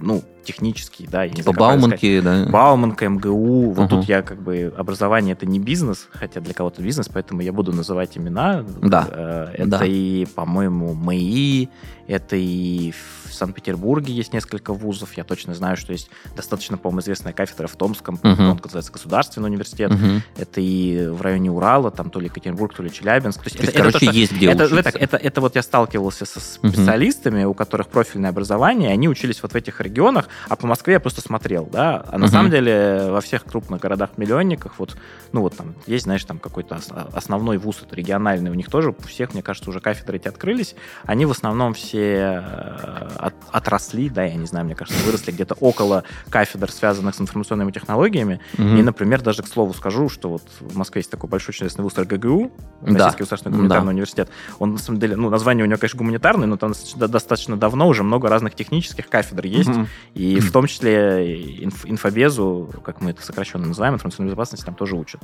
ну, 0.00 0.22
технические, 0.46 1.08
да, 1.08 1.24
я 1.24 1.30
Типа 1.30 1.52
знаю, 1.52 1.80
Бауманки, 1.80 2.20
да. 2.20 2.46
Бауманка, 2.48 3.08
МГУ. 3.08 3.72
Вот 3.72 3.78
Мгм. 3.78 3.88
тут 3.88 4.04
я 4.08 4.22
как 4.22 4.40
бы 4.40 4.72
образование 4.76 5.32
это 5.34 5.44
не 5.46 5.58
бизнес, 5.58 6.08
хотя 6.12 6.40
для 6.40 6.54
кого-то 6.54 6.80
бизнес, 6.82 7.08
поэтому 7.12 7.42
я 7.42 7.52
буду 7.52 7.72
называть 7.72 8.16
имена. 8.16 8.64
Да. 8.82 9.06
Э, 9.10 9.46
Это 9.54 9.66
Да. 9.66 9.80
и, 9.84 10.26
по-моему, 10.34 10.94
МАИ, 10.94 11.68
это 12.08 12.36
и 12.36 12.92
в 12.92 13.32
Санкт-Петербурге 13.32 14.12
есть 14.14 14.32
несколько 14.32 14.72
вузов. 14.72 15.14
Я 15.16 15.24
точно 15.24 15.54
знаю, 15.54 15.76
что 15.76 15.92
есть 15.92 16.08
достаточно, 16.36 16.78
по-моему, 16.78 17.00
известная 17.00 17.32
кафедра 17.32 17.66
в 17.66 17.76
Томском, 17.76 18.18
Мгм. 18.22 18.48
он 18.50 18.60
называется 18.62 18.92
Государственный 18.92 19.48
университет. 19.48 19.90
Мгм. 19.90 20.22
Это 20.38 20.60
и 20.60 21.08
в 21.08 21.20
районе 21.22 21.50
Урала, 21.50 21.90
там 21.90 22.10
то 22.10 22.20
ли 22.20 22.26
Екатеринбург, 22.26 22.74
то 22.74 22.82
ли 22.82 22.90
Челябинск. 22.92 23.42
То 23.42 23.46
есть, 23.48 23.56
То 23.58 23.62
есть, 23.62 23.74
это, 23.74 23.82
это 23.88 23.90
короче, 23.90 23.98
то, 24.06 24.12
что- 24.12 24.20
есть 24.20 24.32
где 24.32 24.46
это, 24.50 24.64
учиться. 24.64 24.88
это, 24.88 24.98
это, 24.98 25.16
это 25.16 25.40
вот 25.40 25.54
я 25.56 25.62
сталкивался 25.62 26.24
со 26.24 26.40
специалистами, 26.40 27.44
у 27.44 27.54
которых 27.54 27.88
профильное 27.88 28.30
образование, 28.30 28.90
они 28.92 29.08
учились 29.08 29.42
вот 29.42 29.52
в 29.52 29.56
этих 29.56 29.80
регионах, 29.80 30.28
А 30.48 30.56
по 30.56 30.66
Москве 30.66 30.94
я 30.94 31.00
просто 31.00 31.20
смотрел, 31.20 31.66
да. 31.70 32.04
А 32.08 32.12
на 32.18 32.26
Мгм. 32.26 32.28
самом 32.28 32.50
деле 32.50 33.08
во 33.10 33.20
всех 33.20 33.44
крупных 33.44 33.80
городах-миллионниках 33.80 34.78
вот, 34.78 34.96
ну 35.32 35.40
вот 35.42 35.56
там 35.56 35.74
есть, 35.86 36.04
знаешь, 36.04 36.24
там 36.24 36.38
какой-то 36.38 36.76
ос- 36.76 36.88
основной 37.12 37.58
вуз, 37.58 37.82
это 37.82 37.94
региональный, 37.96 38.50
у 38.50 38.54
них 38.54 38.70
тоже 38.70 38.90
у 38.90 39.02
всех, 39.06 39.32
мне 39.34 39.42
кажется, 39.42 39.68
уже 39.70 39.80
кафедры 39.80 40.16
эти 40.16 40.28
открылись. 40.28 40.74
Они 41.04 41.26
в 41.26 41.30
основном 41.30 41.74
все 41.74 41.95
э, 41.98 43.08
от- 43.18 43.34
отросли, 43.50 44.08
да, 44.08 44.24
я 44.24 44.34
не 44.34 44.46
знаю, 44.46 44.64
мне 44.66 44.74
кажется, 44.74 45.02
выросли 45.04 45.30
где-то 45.32 45.54
около 45.60 46.04
кафедр, 46.30 46.70
связанных 46.70 47.14
с 47.14 47.20
информационными 47.20 47.70
технологиями. 47.72 48.40
Мгм. 48.58 48.76
И, 48.78 48.82
например, 48.82 49.22
даже 49.22 49.42
к 49.42 49.46
слову 49.48 49.72
скажу, 49.74 50.08
что 50.08 50.28
вот 50.30 50.42
в 50.60 50.76
Москве 50.76 51.00
есть 51.00 51.10
такой 51.10 51.28
большой 51.30 51.54
чудесный 51.54 51.82
вуз 51.82 51.96
РГГУ, 51.98 52.52
Да. 52.82 52.92
Российский 52.92 53.18
государственный 53.20 53.52
гуманитарный 53.56 53.92
университет. 53.92 54.28
Он, 54.58 54.72
на 54.72 54.78
самом 54.78 54.98
деле, 55.00 55.16
ну, 55.16 55.30
название 55.30 55.64
у 55.64 55.68
него, 55.68 55.78
конечно, 55.78 55.98
гуманитарный, 55.98 56.46
но 56.46 56.56
там 56.56 56.72
достаточно, 56.96 57.56
давно 57.56 57.88
уже 57.88 58.02
много 58.02 58.28
разных 58.28 58.54
технических 58.54 59.08
кафедр 59.08 59.46
есть. 59.46 59.68
Мгм. 59.68 59.88
И 60.14 60.38
в 60.40 60.52
том 60.52 60.66
числе 60.66 61.64
инф- 61.64 61.84
инфобезу, 61.84 62.70
как 62.84 63.00
мы 63.00 63.10
это 63.10 63.22
сокращенно 63.22 63.66
называем, 63.66 63.94
информационную 63.94 64.30
безопасность, 64.32 64.64
там 64.64 64.74
тоже 64.74 64.96
учат. 64.96 65.20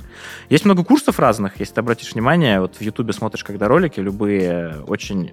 Есть 0.49 0.65
много 0.65 0.85
курсов 0.85 1.19
разных, 1.19 1.59
если 1.61 1.75
ты 1.75 1.81
обратишь 1.81 2.13
внимание, 2.13 2.61
вот 2.61 2.77
в 2.77 2.81
Ютубе 2.81 3.13
смотришь, 3.13 3.45
когда 3.45 3.69
ролики, 3.69 4.01
любые 4.01 4.77
очень 4.87 5.33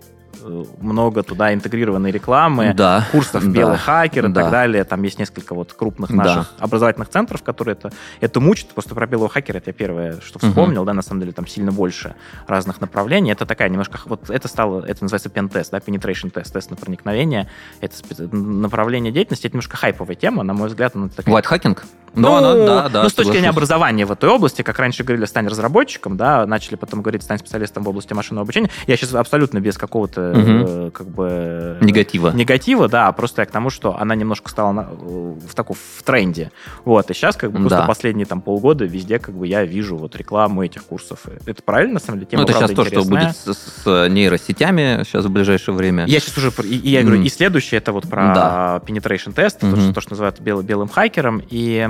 много 0.79 1.23
туда 1.23 1.53
интегрированной 1.53 2.11
рекламы, 2.11 2.73
Да. 2.75 3.07
курсов 3.11 3.43
Да. 3.45 3.49
белый 3.51 3.77
хакер 3.77 4.25
и 4.25 4.29
Да. 4.29 4.41
так 4.43 4.51
далее. 4.51 4.83
Там 4.83 5.03
есть 5.03 5.19
несколько 5.19 5.53
вот 5.55 5.73
крупных 5.73 6.09
Да. 6.09 6.15
наших 6.15 6.53
образовательных 6.59 7.09
центров, 7.09 7.43
которые 7.43 7.73
это, 7.73 7.91
это 8.21 8.39
мучат. 8.39 8.67
Просто 8.69 8.95
про 8.95 9.07
белого 9.07 9.29
хакера 9.29 9.57
это 9.57 9.69
я 9.69 9.73
первое, 9.73 10.19
что 10.21 10.39
вспомнил, 10.39 10.85
да, 10.85 10.93
на 10.93 11.01
самом 11.01 11.21
деле 11.21 11.31
там 11.33 11.47
сильно 11.47 11.71
больше 11.71 12.15
разных 12.47 12.81
направлений. 12.81 13.31
Это 13.31 13.45
такая 13.45 13.69
немножко, 13.69 13.99
вот 14.05 14.29
это 14.29 14.47
стало, 14.47 14.83
это 14.85 15.03
называется 15.03 15.29
пентест, 15.29 15.71
да, 15.71 15.77
penetration 15.79 16.29
тест, 16.29 16.53
тест 16.53 16.69
на 16.69 16.75
проникновение. 16.75 17.49
Это 17.81 17.95
направление 18.35 19.11
деятельности, 19.11 19.47
это 19.47 19.55
немножко 19.55 19.77
хайповая 19.77 20.15
тема, 20.15 20.43
на 20.43 20.53
мой 20.53 20.67
взгляд, 20.69 20.95
она 20.95 21.09
такая 21.09 21.35
White-хакинг? 21.35 21.83
ну, 22.15 22.29
Да, 22.29 22.37
она- 22.39 22.53
да, 22.53 22.89
да. 22.89 23.03
ну, 23.03 23.09
с 23.09 23.13
точки 23.13 23.31
зрения 23.33 23.49
образования 23.49 24.05
в 24.05 24.11
этой 24.11 24.29
области, 24.29 24.61
как 24.61 24.79
раньше 24.79 25.03
говорили, 25.03 25.25
стань 25.25 25.47
разработчиком, 25.47 26.17
да, 26.17 26.45
начали 26.45 26.75
потом 26.75 27.01
говорить, 27.01 27.23
стань 27.23 27.37
специалистом 27.39 27.83
в 27.83 27.89
области 27.89 28.13
машинного 28.13 28.43
обучения. 28.43 28.69
Я 28.87 28.97
сейчас 28.97 29.13
абсолютно 29.13 29.59
без 29.59 29.77
какого-то, 29.77 30.28
Э, 30.35 30.91
как 30.93 31.07
бы... 31.07 31.77
Негатива. 31.81 32.31
Негатива, 32.31 32.87
да, 32.87 33.07
а 33.07 33.11
просто 33.11 33.41
я 33.41 33.45
к 33.45 33.51
тому, 33.51 33.69
что 33.69 33.97
она 33.97 34.15
немножко 34.15 34.49
стала 34.49 34.71
на- 34.71 34.83
в 34.91 35.53
таком 35.55 35.75
в 35.97 36.03
тренде. 36.03 36.51
Вот, 36.85 37.09
и 37.11 37.13
сейчас 37.13 37.35
как 37.35 37.51
бы 37.51 37.59
просто 37.59 37.79
Да. 37.79 37.85
последние 37.85 38.25
там 38.25 38.41
полгода 38.41 38.85
везде 38.85 39.19
как 39.19 39.35
бы 39.35 39.47
я 39.47 39.63
вижу 39.65 39.97
вот 39.97 40.15
рекламу 40.15 40.63
этих 40.63 40.83
курсов. 40.85 41.19
Это 41.45 41.61
правильно, 41.63 41.95
на 41.95 41.99
самом 41.99 42.19
деле, 42.19 42.29
тема 42.31 42.41
Ну, 42.43 42.49
это 42.49 42.53
сейчас 42.53 42.71
правда 42.71 42.75
то, 42.75 42.85
что 42.89 42.99
интересная. 43.01 43.27
будет 43.27 43.57
с, 43.57 43.83
с 43.83 44.09
нейросетями 44.09 45.03
сейчас 45.03 45.25
в 45.25 45.29
ближайшее 45.29 45.75
время. 45.75 46.05
Я 46.07 46.19
сейчас 46.19 46.37
уже, 46.37 46.51
и, 46.67 46.77
и 46.77 46.89
я 46.91 47.01
говорю, 47.01 47.17
Мгм. 47.17 47.25
и 47.25 47.29
следующее, 47.29 47.77
это 47.79 47.91
вот 47.91 48.07
про 48.09 48.33
Да. 48.33 48.81
penetration 48.85 49.33
тест, 49.33 49.59
то, 49.59 49.65
Мгм. 49.67 49.81
что, 49.81 49.93
то, 49.93 50.01
что 50.01 50.11
называют 50.11 50.39
бел- 50.39 50.63
белым 50.63 50.89
хакером, 50.89 51.41
и 51.49 51.85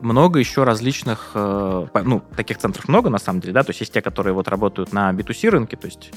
много 0.00 0.38
еще 0.38 0.64
различных, 0.64 1.30
э, 1.34 1.86
ну, 2.04 2.22
таких 2.36 2.58
центров 2.58 2.88
много, 2.88 3.10
на 3.10 3.18
самом 3.18 3.40
деле, 3.40 3.52
да, 3.52 3.62
то 3.62 3.70
есть 3.70 3.80
есть 3.80 3.92
те, 3.92 4.00
которые 4.00 4.32
вот 4.34 4.48
работают 4.48 4.92
на 4.92 5.10
B2C 5.12 5.48
рынке, 5.50 5.76
то 5.76 5.86
есть 5.86 6.10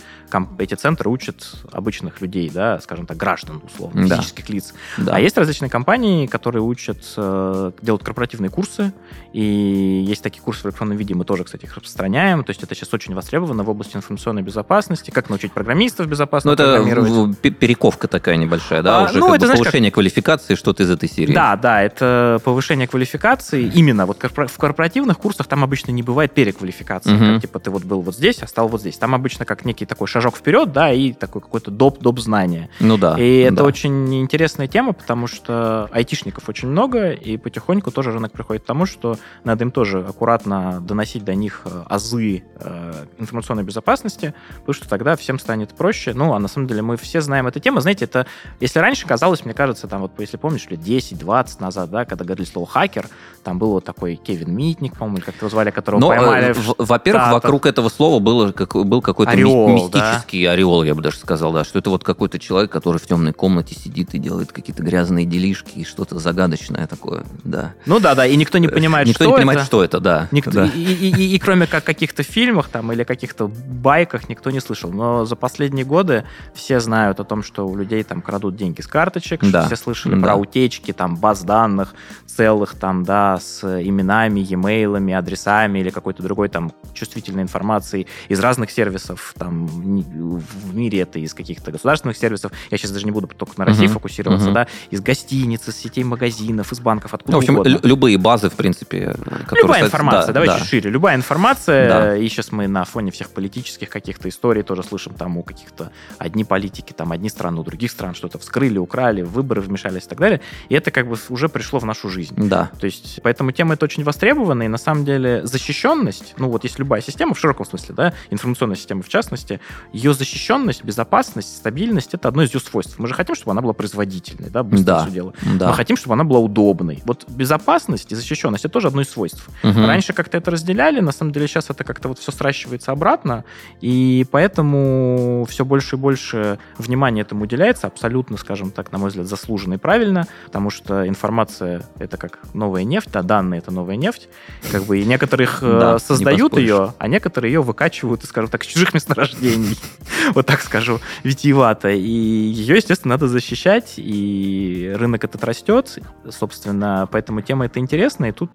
эти 0.60 0.74
центры 0.76 1.10
учат 1.10 1.54
обычных 1.72 2.22
людей, 2.22 2.50
да, 2.54 2.80
скажем 2.80 3.06
так, 3.06 3.18
граждан, 3.18 3.62
условно, 3.66 4.08
Да. 4.08 4.16
физических 4.18 4.50
лиц. 4.50 4.74
Да. 4.98 5.16
А 5.16 5.20
есть 5.20 5.38
различные 5.38 5.70
компании, 5.70 6.28
которые 6.28 6.62
учат, 6.64 6.98
э, 7.18 7.72
делают 7.82 8.04
корпоративные 8.04 8.50
курсы, 8.50 8.94
и 9.34 10.04
есть 10.08 10.24
такие 10.24 10.42
курсы 10.42 10.64
в 10.64 10.66
электронном 10.66 10.98
виде, 10.98 11.14
мы 11.14 11.26
тоже, 11.26 11.44
кстати, 11.44 11.66
их 11.66 11.76
распространяем, 11.76 12.44
то 12.44 12.52
есть 12.52 12.64
это 12.64 12.74
сейчас 12.76 12.94
очень 12.94 13.14
востребовано 13.14 13.64
в 13.64 13.70
области 13.70 13.96
информационной 13.96 14.42
безопасности, 14.42 15.12
как 15.12 15.30
научить 15.30 15.52
программистов 15.52 16.08
безопасно 16.08 16.52
Ну, 16.52 16.54
это 16.54 16.64
программировать. 16.84 17.38
перековка 17.40 18.08
такая 18.08 18.38
небольшая, 18.38 18.82
да, 18.82 19.00
А, 19.02 19.04
уже 19.10 19.20
ну, 19.20 19.28
как 19.28 19.36
это, 19.38 19.46
знаешь, 19.48 19.60
повышение 19.60 19.92
квалификации, 19.92 20.56
что-то 20.56 20.84
из 20.84 20.90
этой 20.90 21.10
серии. 21.10 21.34
Да, 21.34 21.56
да, 21.56 21.82
это 21.84 22.40
повышение 22.44 22.88
квалификации. 22.88 23.64
Именно 23.74 24.06
вот 24.06 24.18
в 24.22 24.58
корпоративных 24.58 25.18
курсах 25.18 25.48
там 25.48 25.64
обычно 25.64 25.92
не 25.92 26.04
бывает 26.04 26.34
переквалификации. 26.34 27.12
Мгм. 27.12 27.34
Как, 27.34 27.42
типа 27.42 27.60
ты 27.60 27.70
вот 27.72 27.84
был 27.84 28.02
вот 28.02 28.16
здесь, 28.16 28.42
а 28.42 28.48
стал 28.48 28.68
вот 28.68 28.82
здесь. 28.82 28.98
Там 28.98 29.14
обычно 29.16 29.46
как 29.46 29.66
некий 29.66 29.86
такой 29.86 30.08
шажок 30.08 30.36
вперед, 30.38 30.72
да, 30.72 30.92
и 30.92 31.14
такой 31.14 31.42
какой-то 31.60 31.72
доп, 31.72 32.00
доп 32.00 32.20
знания. 32.20 32.70
Ну 32.80 32.98
да. 32.98 33.16
И 33.18 33.40
это 33.40 33.58
да. 33.58 33.64
очень 33.64 34.16
интересная 34.16 34.68
тема, 34.68 34.94
потому 34.94 35.28
что 35.28 35.90
айтишников 35.92 36.48
очень 36.50 36.68
много, 36.68 37.12
и 37.12 37.38
потихоньку 37.38 37.92
тоже 37.92 38.12
рынок 38.12 38.32
приходит 38.32 38.64
к 38.64 38.66
тому, 38.66 38.86
что 38.86 39.18
надо 39.44 39.64
им 39.64 39.72
тоже 39.72 40.06
аккуратно 40.08 40.80
доносить 40.82 41.24
до 41.24 41.36
них 41.36 41.62
э, 41.66 41.84
азы 41.88 42.44
э, 42.60 43.06
информационной 43.18 43.64
безопасности, 43.64 44.34
потому 44.60 44.74
что 44.74 44.90
тогда 44.90 45.16
всем 45.16 45.40
станет 45.40 45.70
проще. 45.70 46.14
Ну, 46.14 46.34
а 46.34 46.40
на 46.40 46.48
самом 46.48 46.68
деле 46.68 46.82
мы 46.82 46.98
все 46.98 47.22
знаем 47.22 47.48
эту 47.48 47.60
тему. 47.60 47.80
Знаете, 47.80 48.06
это, 48.06 48.28
если 48.60 48.80
раньше 48.80 49.08
казалось, 49.08 49.46
мне 49.46 49.54
кажется, 49.54 49.88
там 49.88 50.02
вот, 50.02 50.12
если 50.20 50.38
помнишь, 50.38 50.68
лет 50.70 50.80
10-20 50.80 51.62
назад, 51.62 51.90
да, 51.90 52.06
когда 52.06 52.26
говорили 52.26 52.46
слово 52.46 52.68
хакер, 52.68 53.08
там 53.44 53.60
был 53.60 53.72
вот 53.72 53.86
такой 53.86 54.16
Кевин 54.16 54.56
Митник, 54.56 54.98
по-моему, 54.98 55.22
как 55.26 55.36
его 55.36 55.50
звали, 55.50 55.72
которого 55.72 56.00
Но, 56.00 56.08
поймали. 56.10 56.48
э, 56.48 56.54
в- 56.54 56.76
во-первых, 56.78 57.32
вокруг 57.32 57.66
этого 57.66 57.90
слова 57.90 58.20
было, 58.20 58.52
как, 58.52 58.76
был 58.76 59.02
какой-то 59.02 59.32
Ореол, 59.32 59.68
да? 59.68 59.74
мистический 59.74 60.46
ореол, 60.46 60.84
я 60.84 60.94
бы 60.96 61.02
даже 61.02 61.18
сказал, 61.18 61.37
да, 61.54 61.64
что 61.64 61.80
это 61.80 61.90
вот 61.90 62.04
какой-то 62.04 62.40
человек, 62.40 62.72
который 62.72 62.98
в 62.98 63.06
темной 63.08 63.34
комнате 63.34 63.76
сидит 63.76 64.14
и 64.14 64.20
делает 64.20 64.52
какие-то 64.52 64.84
грязные 64.84 65.26
делишки 65.26 65.80
и 65.80 65.84
что-то 65.86 66.20
загадочное 66.20 66.88
такое, 66.88 67.24
да. 67.44 67.74
Ну 67.86 68.00
да, 68.00 68.16
да, 68.16 68.26
и 68.26 68.36
никто 68.36 68.58
не 68.58 68.68
понимает, 68.68 69.08
Никто 69.08 69.24
что 69.24 69.32
не 69.32 69.38
понимает, 69.38 69.60
это. 69.60 69.66
что 69.68 69.84
это, 69.84 70.00
да. 70.00 70.28
Никто, 70.32 70.52
да. 70.52 70.66
и, 70.66 70.80
и- 70.80 71.10
и- 71.16 71.36
и 71.36 71.40
кроме 71.40 71.68
как 71.68 71.84
каких-то 71.84 72.24
фильмах 72.24 72.70
там 72.70 72.92
или 72.92 73.04
каких-то 73.04 73.48
байках 73.48 74.30
никто 74.30 74.52
не 74.52 74.60
слышал. 74.60 74.92
Но 74.92 75.26
за 75.26 75.36
последние 75.36 75.86
годы 75.86 76.26
все 76.54 76.80
знают 76.80 77.20
о 77.20 77.24
том, 77.24 77.44
что 77.44 77.68
у 77.68 77.76
людей 77.76 78.04
там 78.04 78.22
крадут 78.22 78.56
деньги 78.56 78.82
с 78.82 78.88
карточек, 78.88 79.42
Да. 79.50 79.66
все 79.68 79.76
слышали 79.76 80.16
Да. 80.16 80.22
про 80.22 80.36
утечки 80.36 80.92
там 80.94 81.16
баз 81.16 81.44
данных 81.44 81.94
целых 82.26 82.76
там, 82.76 83.04
да, 83.04 83.40
с 83.40 83.64
именами, 83.64 84.42
e-mailами, 84.42 85.14
адресами 85.14 85.80
или 85.80 85.90
какой-то 85.90 86.22
другой 86.22 86.50
там 86.50 86.72
чувствительной 86.94 87.44
информацией 87.44 88.08
из 88.30 88.40
разных 88.40 88.70
сервисов 88.72 89.34
там 89.38 89.66
в 89.68 90.76
мире 90.76 91.00
это 91.00 91.24
из 91.28 91.34
каких-то 91.34 91.72
государственных 91.72 92.18
сервисов. 92.18 92.52
Я 92.72 92.78
сейчас 92.78 92.92
даже 92.92 93.06
не 93.06 93.12
буду 93.12 93.28
только 93.28 93.54
на 93.58 93.66
России 93.66 93.86
Мгм. 93.86 93.94
фокусироваться, 93.94 94.48
Мгм. 94.48 94.54
да, 94.56 94.68
из 94.90 95.02
гостиниц, 95.02 95.68
из 95.68 95.78
сетей 95.78 96.04
магазинов, 96.04 96.72
из 96.72 96.80
банков, 96.80 97.14
откуда 97.14 97.32
Ну, 97.34 97.38
в 97.40 97.42
общем, 97.42 97.54
угодно. 97.56 97.70
лю- 97.70 97.80
любые 97.84 98.18
базы, 98.18 98.50
в 98.50 98.54
принципе, 98.56 99.14
которые... 99.46 99.64
Любая 99.64 99.86
информация, 99.86 100.28
да, 100.28 100.34
давай 100.34 100.48
да. 100.48 100.60
шире. 100.66 100.90
Любая 100.90 101.16
информация, 101.16 101.90
Да. 101.90 102.18
и 102.18 102.28
сейчас 102.30 102.52
мы 102.52 102.68
на 102.68 102.84
фоне 102.86 103.12
всех 103.12 103.30
политических 103.30 103.90
каких-то 103.90 104.30
историй 104.30 104.64
тоже 104.64 104.84
слышим, 104.84 105.14
там 105.14 105.38
у 105.38 105.44
каких-то 105.44 105.92
одни 106.18 106.44
политики, 106.44 106.94
там 106.94 107.12
одни 107.12 107.30
страны, 107.30 107.60
у 107.60 107.64
других 107.64 107.92
стран 107.92 108.16
что-то 108.16 108.40
вскрыли, 108.40 108.78
украли, 108.78 109.22
выборы 109.22 109.62
вмешались 109.62 110.06
и 110.06 110.10
так 110.10 110.20
далее. 110.20 110.42
И 110.70 110.76
это 110.76 110.92
как 110.92 111.08
бы 111.08 111.18
уже 111.30 111.50
пришло 111.50 111.80
в 111.80 111.86
нашу 111.86 112.10
жизнь. 112.10 112.34
Да. 112.38 112.72
То 112.80 112.86
есть, 112.86 113.20
поэтому 113.24 113.52
тема 113.52 113.74
эта 113.74 113.86
очень 113.86 114.04
востребована, 114.04 114.64
и 114.64 114.68
на 114.68 114.78
самом 114.78 115.06
деле 115.06 115.46
защищенность, 115.46 116.34
ну 116.38 116.50
вот 116.50 116.64
есть 116.64 116.80
любая 116.80 117.02
система, 117.02 117.34
в 117.34 117.40
широком 117.40 117.66
смысле, 117.66 117.96
да, 117.96 118.14
информационная 118.30 118.76
система 118.78 119.02
в 119.04 119.10
частности, 119.10 119.60
ее 119.92 120.14
защищенность, 120.14 120.84
безопасность, 120.84 121.17
стабильность, 121.24 122.14
это 122.14 122.28
одно 122.28 122.44
из 122.44 122.54
ее 122.54 122.60
свойств. 122.60 122.96
Мы 123.00 123.08
же 123.08 123.14
хотим, 123.14 123.36
чтобы 123.36 123.52
она 123.52 123.62
была 123.62 123.74
производительной, 123.74 124.50
да, 124.50 124.64
быстро 124.64 124.86
Да. 124.86 125.02
все 125.04 125.12
дело. 125.12 125.34
Да. 125.42 125.68
Мы 125.70 125.74
хотим, 125.74 125.98
чтобы 125.98 126.14
она 126.14 126.24
была 126.24 126.40
удобной. 126.40 127.02
Вот 127.06 127.26
безопасность 127.30 128.12
и 128.12 128.16
защищенность 128.16 128.66
это 128.66 128.74
тоже 128.74 128.88
одно 128.88 129.02
из 129.02 129.10
свойств. 129.10 129.48
Мгм. 129.64 129.86
Раньше 129.86 130.14
как-то 130.14 130.38
это 130.38 130.52
разделяли, 130.52 131.00
на 131.00 131.12
самом 131.12 131.32
деле 131.32 131.48
сейчас 131.48 131.70
это 131.70 131.84
как-то 131.84 132.08
вот 132.10 132.20
все 132.20 132.32
сращивается 132.32 132.92
обратно, 132.92 133.44
и 133.82 134.26
поэтому 134.32 135.46
все 135.50 135.66
больше 135.66 135.96
и 135.96 136.00
больше 136.00 136.60
внимания 136.78 137.22
этому 137.22 137.44
уделяется, 137.44 137.88
абсолютно, 137.88 138.38
скажем 138.38 138.72
так, 138.72 138.92
на 138.92 138.98
мой 138.98 139.10
взгляд, 139.10 139.28
заслуженно 139.28 139.76
и 139.76 139.78
правильно, 139.78 140.28
потому 140.46 140.70
что 140.70 141.08
информация— 141.08 141.84
это 142.00 142.18
как 142.18 142.40
новая 142.54 142.84
нефть, 142.84 143.10
а 143.14 143.24
данные— 143.24 143.60
это 143.60 143.72
новая 143.72 143.96
нефть, 143.96 144.30
как 144.72 144.84
бы, 144.84 145.00
и 145.00 145.06
некоторые 145.06 145.46
их 145.46 145.60
э, 145.62 145.98
создают 146.00 146.58
ее, 146.58 146.94
а 146.98 147.08
некоторые 147.08 147.54
ее 147.54 147.62
выкачивают, 147.62 148.24
скажем 148.26 148.50
так, 148.50 148.64
с 148.64 148.68
чужих 148.68 148.94
месторождений, 148.94 149.78
вот 150.34 150.46
так 150.46 150.62
скажу, 150.62 151.00
витиевато, 151.24 151.90
и 151.90 152.00
ее, 152.10 152.76
естественно, 152.78 153.16
надо 153.16 153.28
защищать, 153.28 153.94
и 153.98 154.94
рынок 154.96 155.24
этот 155.24 155.44
растет, 155.44 156.00
собственно, 156.30 157.08
поэтому 157.12 157.42
тема 157.42 157.66
эта 157.66 157.80
интересная, 157.80 158.30
и 158.30 158.34
тут 158.34 158.52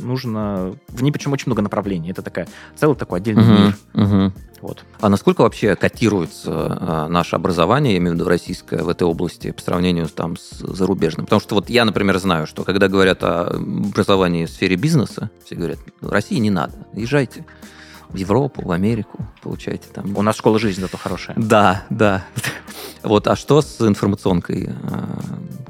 нужно... 0.00 0.74
В 0.88 1.02
ней 1.02 1.12
причем 1.12 1.32
очень 1.32 1.46
много 1.46 1.62
направлений. 1.62 2.10
Это 2.10 2.22
такая 2.22 2.48
целый 2.76 2.96
такой 2.96 3.20
отдельный 3.20 3.44
Мгм. 3.44 3.62
мир. 3.64 3.76
Мгм. 3.94 4.32
Вот. 4.60 4.84
А 5.00 5.08
насколько 5.08 5.40
вообще 5.42 5.74
котируется 5.74 6.50
а, 6.52 7.08
наше 7.08 7.34
образование, 7.34 7.94
я 7.94 7.98
имею 7.98 8.12
в 8.12 8.14
виду 8.14 8.28
российское, 8.28 8.84
в 8.84 8.88
этой 8.88 9.02
области 9.02 9.50
по 9.50 9.60
сравнению 9.60 10.08
там, 10.08 10.36
с 10.36 10.58
зарубежным? 10.60 11.26
Потому 11.26 11.40
что 11.40 11.56
вот 11.56 11.68
я, 11.68 11.84
например, 11.84 12.18
знаю, 12.18 12.46
что 12.46 12.62
когда 12.62 12.86
говорят 12.86 13.24
о 13.24 13.48
образовании 13.48 14.46
в 14.46 14.50
сфере 14.50 14.76
бизнеса, 14.76 15.30
все 15.44 15.56
говорят, 15.56 15.78
России 16.00 16.36
не 16.36 16.50
надо, 16.50 16.74
езжайте 16.94 17.44
в 18.12 18.16
Европу, 18.16 18.62
в 18.62 18.70
Америку, 18.70 19.26
получайте 19.42 19.88
там. 19.88 20.16
У 20.16 20.22
нас 20.22 20.36
школа 20.36 20.58
жизни 20.58 20.82
зато 20.82 20.96
хорошая. 20.96 21.36
Да, 21.38 21.84
да. 21.90 22.24
Вот, 23.02 23.26
а 23.26 23.34
что 23.34 23.62
с 23.62 23.80
информационкой? 23.80 24.70
А, 24.84 25.18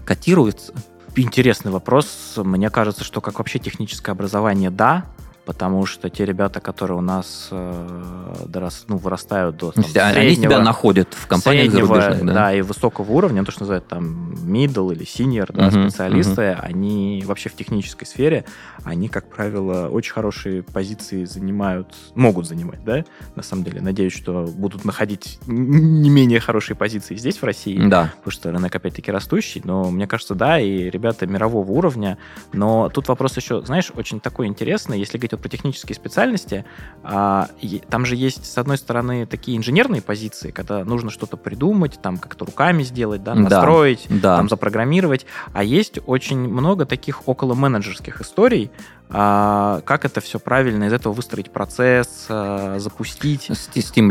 Котируется? 0.05 0.75
Интересный 1.17 1.73
вопрос. 1.73 2.35
Мне 2.37 2.69
кажется, 2.69 3.05
что 3.05 3.23
как 3.23 3.39
вообще 3.39 3.59
техническое 3.59 4.13
образование, 4.13 4.71
да, 4.71 5.07
потому 5.45 5.87
что 5.87 6.09
те 6.09 6.25
ребята, 6.25 6.61
которые 6.61 6.99
у 6.99 7.01
нас 7.01 7.49
э, 7.51 8.35
дорос, 8.47 8.85
ну, 8.89 8.97
вырастают 8.97 9.57
до 9.57 9.69
То 9.69 9.73
там, 9.73 9.85
есть 9.85 9.97
они 9.97 10.15
среднего- 10.15 10.51
себя 10.51 10.61
находят 10.63 11.09
в 11.15 11.27
компаниях 11.27 11.71
среднего, 11.73 12.01
зарубежных, 12.01 12.35
да? 12.35 12.55
и 12.55 12.61
высокого 12.63 13.11
уровня, 13.11 13.41
ну, 13.41 13.47
то, 13.47 13.53
что 13.53 13.63
называют 13.63 13.89
там 13.89 14.33
middle 14.35 14.93
или 14.93 15.05
senior, 15.05 15.51
да, 15.53 15.69
Мгм, 15.71 15.89
специалисты, 15.91 16.53
они 16.53 17.23
вообще 17.27 17.49
в 17.49 17.55
технической 17.57 18.07
сфере, 18.07 18.45
они, 18.85 19.09
как 19.09 19.29
правило, 19.29 19.89
очень 19.89 20.13
хорошие 20.13 20.63
позиции 20.63 21.25
занимают, 21.25 21.89
могут 22.15 22.47
занимать, 22.47 22.85
да, 22.85 23.05
на 23.35 23.43
самом 23.43 23.65
деле. 23.65 23.81
Надеюсь, 23.81 24.13
что 24.13 24.45
будут 24.55 24.85
находить 24.85 25.39
не 25.47 26.11
менее 26.11 26.39
хорошие 26.41 26.77
позиции 26.77 27.17
здесь, 27.17 27.39
в 27.39 27.45
России, 27.45 27.79
Да. 27.89 28.13
потому 28.19 28.31
что 28.33 28.53
рынок 28.53 28.75
опять-таки 28.75 29.11
растущий, 29.11 29.61
но 29.65 29.91
мне 29.91 30.07
кажется, 30.07 30.35
да, 30.35 30.61
и 30.61 30.89
ребята 30.89 31.27
мирового 31.27 31.71
уровня, 31.73 32.17
но 32.53 32.89
тут 32.89 33.09
вопрос 33.09 33.37
еще, 33.37 33.63
знаешь, 33.63 33.91
очень 33.97 34.21
такой 34.21 34.47
интересный, 34.47 34.99
если 34.99 35.19
говорить 35.19 35.32
вот 35.33 35.43
про 35.43 35.49
технические 35.49 35.97
специальности, 35.97 36.65
а, 37.03 37.49
е- 37.61 37.81
там 37.81 38.07
же 38.07 38.17
есть, 38.17 38.45
с 38.47 38.59
одной 38.59 38.79
стороны, 38.79 39.27
такие 39.27 39.57
инженерные 39.59 40.03
позиции, 40.03 40.51
когда 40.51 40.85
нужно 40.85 41.11
что-то 41.11 41.37
придумать, 41.37 41.99
там 42.03 42.19
как-то 42.19 42.45
руками 42.45 42.83
сделать, 42.83 43.23
да, 43.23 43.35
Да. 43.35 43.41
настроить, 43.41 44.07
Да. 44.09 44.37
там 44.37 44.49
запрограммировать, 44.49 45.27
а 45.53 45.65
есть 45.65 45.99
очень 46.07 46.39
много 46.39 46.87
таких 46.87 47.29
около 47.29 47.55
менеджерских 47.55 48.21
историй, 48.21 48.71
как 49.13 50.05
это 50.05 50.21
все 50.21 50.39
правильно 50.39 50.85
из 50.85 50.93
этого 50.93 51.13
выстроить 51.13 51.51
процесс, 51.51 52.27
а, 52.29 52.79
запустить. 52.79 53.49
С, 53.51 53.69
с 53.75 53.91
тем 53.91 54.11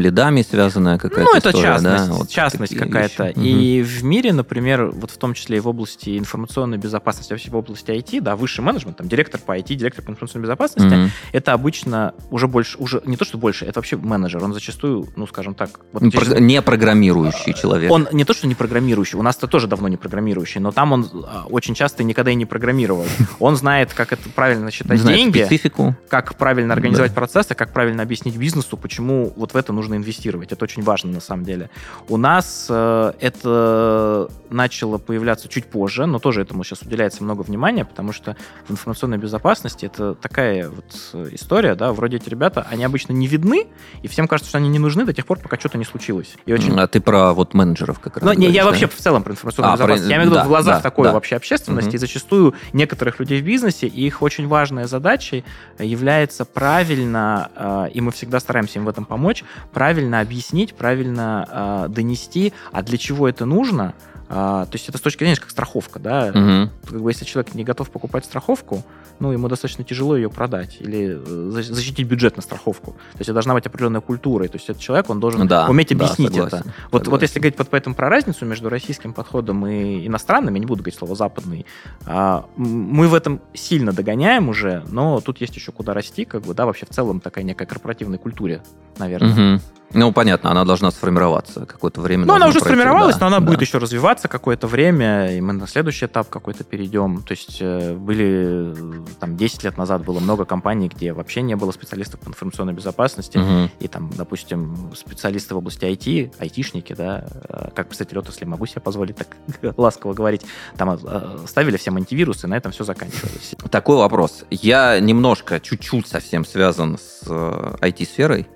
лидами 0.00 0.42
связанная 0.42 0.98
какая-то 0.98 1.22
Ну, 1.30 1.36
это 1.36 1.50
история, 1.50 1.64
частность, 1.66 2.06
да? 2.08 2.12
Вот 2.14 2.28
частность 2.28 2.76
какая-то. 2.76 3.26
вещи. 3.28 3.38
И 3.38 3.82
в 3.82 4.02
мире, 4.04 4.32
например, 4.32 4.90
вот 4.90 5.10
в 5.10 5.18
том 5.18 5.34
числе 5.34 5.58
и 5.58 5.60
в 5.60 5.68
области 5.68 6.18
информационной 6.18 6.78
безопасности, 6.78 7.32
вообще 7.32 7.50
в 7.50 7.56
области 7.56 7.90
IT, 7.90 8.20
да, 8.20 8.36
высший 8.36 8.60
менеджмент, 8.62 8.96
там, 8.96 9.08
директор 9.08 9.40
по 9.40 9.56
IT, 9.56 9.74
директор 9.74 10.04
по 10.04 10.10
информационной 10.10 10.44
безопасности, 10.44 10.94
Мгм. 10.94 11.10
это 11.32 11.52
обычно 11.52 12.14
уже 12.30 12.48
больше, 12.48 12.76
уже 12.78 13.02
не 13.04 13.16
то, 13.16 13.24
что 13.24 13.38
больше, 13.38 13.64
это 13.64 13.78
вообще 13.78 13.96
менеджер. 13.96 14.42
Он 14.42 14.52
зачастую, 14.52 15.08
ну, 15.16 15.26
скажем 15.26 15.54
так... 15.54 15.80
вот 15.92 16.02
Ну, 16.02 16.10
здесь- 16.10 16.24
про- 16.28 16.40
Не 16.40 16.62
программирующий 16.62 17.54
человек. 17.54 17.90
он 17.90 18.08
не 18.12 18.24
то, 18.24 18.34
что 18.34 18.46
не 18.46 18.54
программирующий, 18.54 19.18
у 19.18 19.22
нас-то 19.22 19.46
тоже 19.46 19.66
давно 19.66 19.88
не 19.88 19.96
программирующий, 19.96 20.60
но 20.60 20.72
там 20.72 20.92
он 20.92 21.08
а, 21.26 21.44
очень 21.48 21.74
часто 21.74 22.02
никогда 22.04 22.30
и 22.30 22.34
не 22.34 22.46
программировал. 22.46 23.04
Он 23.38 23.56
знает, 23.56 23.92
как 23.94 24.12
это 24.12 24.28
правильно 24.40 24.70
считать 24.70 24.98
Знает 24.98 25.18
деньги, 25.18 25.44
специфику. 25.44 25.94
как 26.08 26.34
правильно 26.36 26.72
организовать 26.72 27.12
процессы, 27.12 27.54
как 27.54 27.74
правильно 27.74 28.02
объяснить 28.02 28.38
бизнесу, 28.38 28.78
почему 28.78 29.34
вот 29.36 29.52
в 29.52 29.56
это 29.56 29.74
нужно 29.74 29.96
инвестировать. 29.96 30.50
Это 30.50 30.64
очень 30.64 30.82
важно 30.82 31.12
на 31.12 31.20
самом 31.20 31.44
деле. 31.44 31.68
У 32.08 32.16
нас 32.16 32.66
э, 32.70 33.12
это 33.20 34.30
начало 34.48 34.96
появляться 34.96 35.46
чуть 35.48 35.66
позже, 35.66 36.06
но 36.06 36.18
тоже 36.18 36.40
этому 36.40 36.64
сейчас 36.64 36.80
уделяется 36.80 37.22
много 37.22 37.42
внимания, 37.42 37.84
потому 37.84 38.12
что 38.14 38.34
в 38.66 38.70
информационной 38.70 39.18
безопасности 39.18 39.84
это 39.84 40.14
такая 40.14 40.70
вот 40.70 40.86
э, 41.12 41.28
история, 41.32 41.74
да, 41.74 41.92
вроде 41.92 42.16
эти 42.16 42.30
ребята, 42.30 42.66
они 42.70 42.82
обычно 42.82 43.12
не 43.12 43.26
видны, 43.26 43.66
и 44.00 44.08
всем 44.08 44.26
кажется, 44.26 44.48
что 44.48 44.56
они 44.56 44.70
не 44.70 44.78
нужны 44.78 45.04
до 45.04 45.12
тех 45.12 45.26
пор, 45.26 45.38
пока 45.38 45.58
что-то 45.58 45.76
не 45.76 45.84
случилось. 45.84 46.34
И 46.46 46.52
очень 46.54 46.78
А 46.80 46.86
ты 46.86 47.02
про 47.02 47.34
вот 47.34 47.52
менеджеров 47.52 48.00
как 48.00 48.16
раз 48.16 48.24
ну, 48.24 48.32
не, 48.32 48.46
я 48.46 48.62
говоришь, 48.62 48.80
да? 48.80 48.86
вообще 48.86 48.86
в 48.86 48.96
целом 48.96 49.22
про 49.22 49.32
информационную 49.32 49.74
А, 49.74 49.76
про- 49.76 49.84
безопасность. 49.84 50.10
Я 50.10 50.16
имею 50.16 50.30
в 50.30 50.32
виду 50.32 50.40
да, 50.40 50.44
в 50.44 50.48
глазах 50.48 50.76
да, 50.78 50.80
такой 50.80 51.04
да. 51.04 51.12
вообще 51.12 51.36
общественности. 51.36 51.88
Мгм. 51.88 51.96
И 51.96 51.98
зачастую 51.98 52.54
некоторых 52.72 53.20
людей 53.20 53.42
в 53.42 53.44
бизнесе, 53.44 53.86
и 53.86 54.06
их 54.06 54.22
очень 54.22 54.29
важная 54.38 54.86
задача 54.86 55.42
является 55.78 56.44
правильно, 56.44 57.50
э, 57.54 57.88
и 57.94 58.00
мы 58.00 58.12
всегда 58.12 58.40
стараемся 58.40 58.78
им 58.78 58.84
в 58.84 58.88
этом 58.88 59.04
помочь, 59.04 59.44
правильно 59.72 60.20
объяснить, 60.20 60.74
правильно 60.74 61.48
э, 61.48 61.88
донести, 61.88 62.52
а 62.72 62.82
для 62.82 62.98
чего 62.98 63.28
это 63.28 63.44
нужно. 63.44 63.94
А, 64.32 64.64
то 64.66 64.76
есть 64.76 64.88
это 64.88 64.96
с 64.96 65.00
точки 65.00 65.24
зрения, 65.24 65.34
как 65.36 65.50
страховка, 65.50 65.98
да, 65.98 66.30
Мгм. 66.32 66.70
как 66.88 67.02
бы 67.02 67.10
если 67.10 67.24
человек 67.24 67.52
не 67.54 67.64
готов 67.64 67.90
покупать 67.90 68.24
страховку, 68.24 68.84
ну, 69.18 69.32
ему 69.32 69.48
достаточно 69.48 69.82
тяжело 69.84 70.16
ее 70.16 70.30
продать 70.30 70.76
или 70.80 71.18
э, 71.20 71.50
за- 71.50 71.74
защитить 71.74 72.06
бюджет 72.06 72.36
на 72.36 72.42
страховку. 72.42 72.92
То 72.92 73.18
есть 73.18 73.22
это 73.28 73.32
должна 73.34 73.54
быть 73.54 73.66
определенная 73.66 74.00
культура. 74.00 74.44
И 74.44 74.48
То 74.48 74.56
есть 74.56 74.70
этот 74.70 74.80
человек, 74.80 75.10
он 75.10 75.18
должен 75.18 75.46
Да, 75.48 75.66
уметь 75.68 75.88
да, 75.88 75.96
объяснить 75.96 76.32
согласен, 76.32 76.58
это. 76.58 76.66
Вот, 76.66 76.92
вот 76.92 77.04
согласен. 77.06 77.22
если 77.24 77.38
говорить 77.40 77.58
вот 77.58 77.68
поэтому 77.68 77.94
про 77.96 78.08
разницу 78.08 78.46
между 78.46 78.68
российским 78.70 79.12
подходом 79.12 79.66
и 79.66 80.06
иностранным, 80.06 80.54
я 80.54 80.60
не 80.60 80.66
буду 80.66 80.82
говорить 80.82 80.98
слово 80.98 81.16
западный, 81.16 81.66
а, 82.06 82.46
мы 82.56 83.08
в 83.08 83.14
этом 83.14 83.40
сильно 83.52 83.92
догоняем 83.92 84.48
уже, 84.48 84.84
но 84.90 85.20
тут 85.20 85.40
есть 85.40 85.56
еще 85.56 85.72
куда 85.72 85.92
расти, 85.92 86.24
как 86.24 86.42
бы, 86.42 86.54
да, 86.54 86.66
вообще 86.66 86.86
в 86.86 86.90
целом 86.90 87.20
такая 87.20 87.42
некая 87.44 87.66
корпоративная 87.66 88.18
культуре, 88.18 88.62
наверное. 88.96 89.30
Мгм. 89.56 89.60
Ну, 89.92 90.12
понятно, 90.12 90.50
она 90.50 90.64
должна 90.64 90.90
сформироваться 90.90 91.66
какое-то 91.66 92.00
время. 92.00 92.24
Ну, 92.24 92.34
она 92.34 92.46
уже 92.46 92.60
пройти, 92.60 92.76
сформировалась, 92.76 93.16
да, 93.16 93.20
но 93.22 93.26
она 93.26 93.40
да. 93.40 93.46
будет 93.46 93.60
еще 93.60 93.78
развиваться 93.78 94.28
какое-то 94.28 94.66
время, 94.66 95.36
и 95.36 95.40
мы 95.40 95.52
на 95.52 95.66
следующий 95.66 96.06
этап 96.06 96.28
какой-то 96.28 96.62
перейдем. 96.64 97.22
То 97.22 97.32
есть 97.32 97.58
э, 97.60 97.94
были, 97.94 98.72
э, 98.72 99.04
там, 99.18 99.36
10 99.36 99.64
лет 99.64 99.76
назад 99.76 100.04
было 100.04 100.20
много 100.20 100.44
компаний, 100.44 100.88
где 100.88 101.12
вообще 101.12 101.42
не 101.42 101.56
было 101.56 101.72
специалистов 101.72 102.20
по 102.20 102.28
информационной 102.28 102.72
безопасности, 102.72 103.38
Мгм. 103.38 103.70
и 103.80 103.88
там, 103.88 104.10
допустим, 104.16 104.92
специалисты 104.94 105.54
в 105.54 105.58
области 105.58 105.84
IT, 105.84 106.34
айтишники, 106.38 106.92
да, 106.92 107.24
э, 107.48 107.70
как 107.74 107.88
представитель 107.88 108.18
отрасли 108.18 108.44
могу 108.44 108.66
себе 108.66 108.80
позволить 108.80 109.16
так 109.16 109.28
ласково 109.76 110.14
говорить, 110.14 110.42
там 110.76 110.98
ставили 111.46 111.76
всем 111.76 111.96
антивирусы, 111.96 112.46
и 112.46 112.50
на 112.50 112.56
этом 112.56 112.72
все 112.72 112.84
заканчивалось. 112.84 113.54
Такой 113.70 113.96
вопрос. 113.96 114.44
Я 114.50 115.00
немножко, 115.00 115.60
чуть-чуть 115.60 116.06
совсем 116.06 116.44
связан 116.44 116.98
с 116.98 117.26
IT-сферой. 117.26 118.46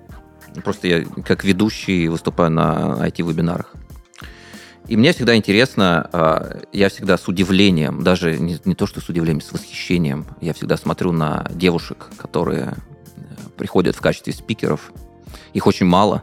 Просто 0.63 0.87
я 0.87 1.05
как 1.25 1.43
ведущий 1.43 2.07
выступаю 2.07 2.51
на 2.51 2.97
IT-вебинарах. 3.07 3.73
И 4.87 4.97
мне 4.97 5.13
всегда 5.13 5.35
интересно, 5.35 6.09
э, 6.13 6.61
я 6.71 6.89
всегда 6.89 7.17
с 7.17 7.27
удивлением, 7.27 8.03
даже 8.03 8.37
не, 8.37 8.59
не 8.65 8.75
то, 8.75 8.85
что 8.85 9.01
с 9.01 9.09
удивлением, 9.09 9.41
с 9.41 9.51
восхищением, 9.51 10.27
я 10.41 10.53
всегда 10.53 10.77
смотрю 10.77 11.11
на 11.11 11.47
девушек, 11.49 12.05
которые 12.17 12.75
э, 13.15 13.21
приходят 13.57 13.95
в 13.95 14.01
качестве 14.01 14.31
спикеров. 14.31 14.91
Их 15.53 15.65
очень 15.65 15.87
мало, 15.87 16.21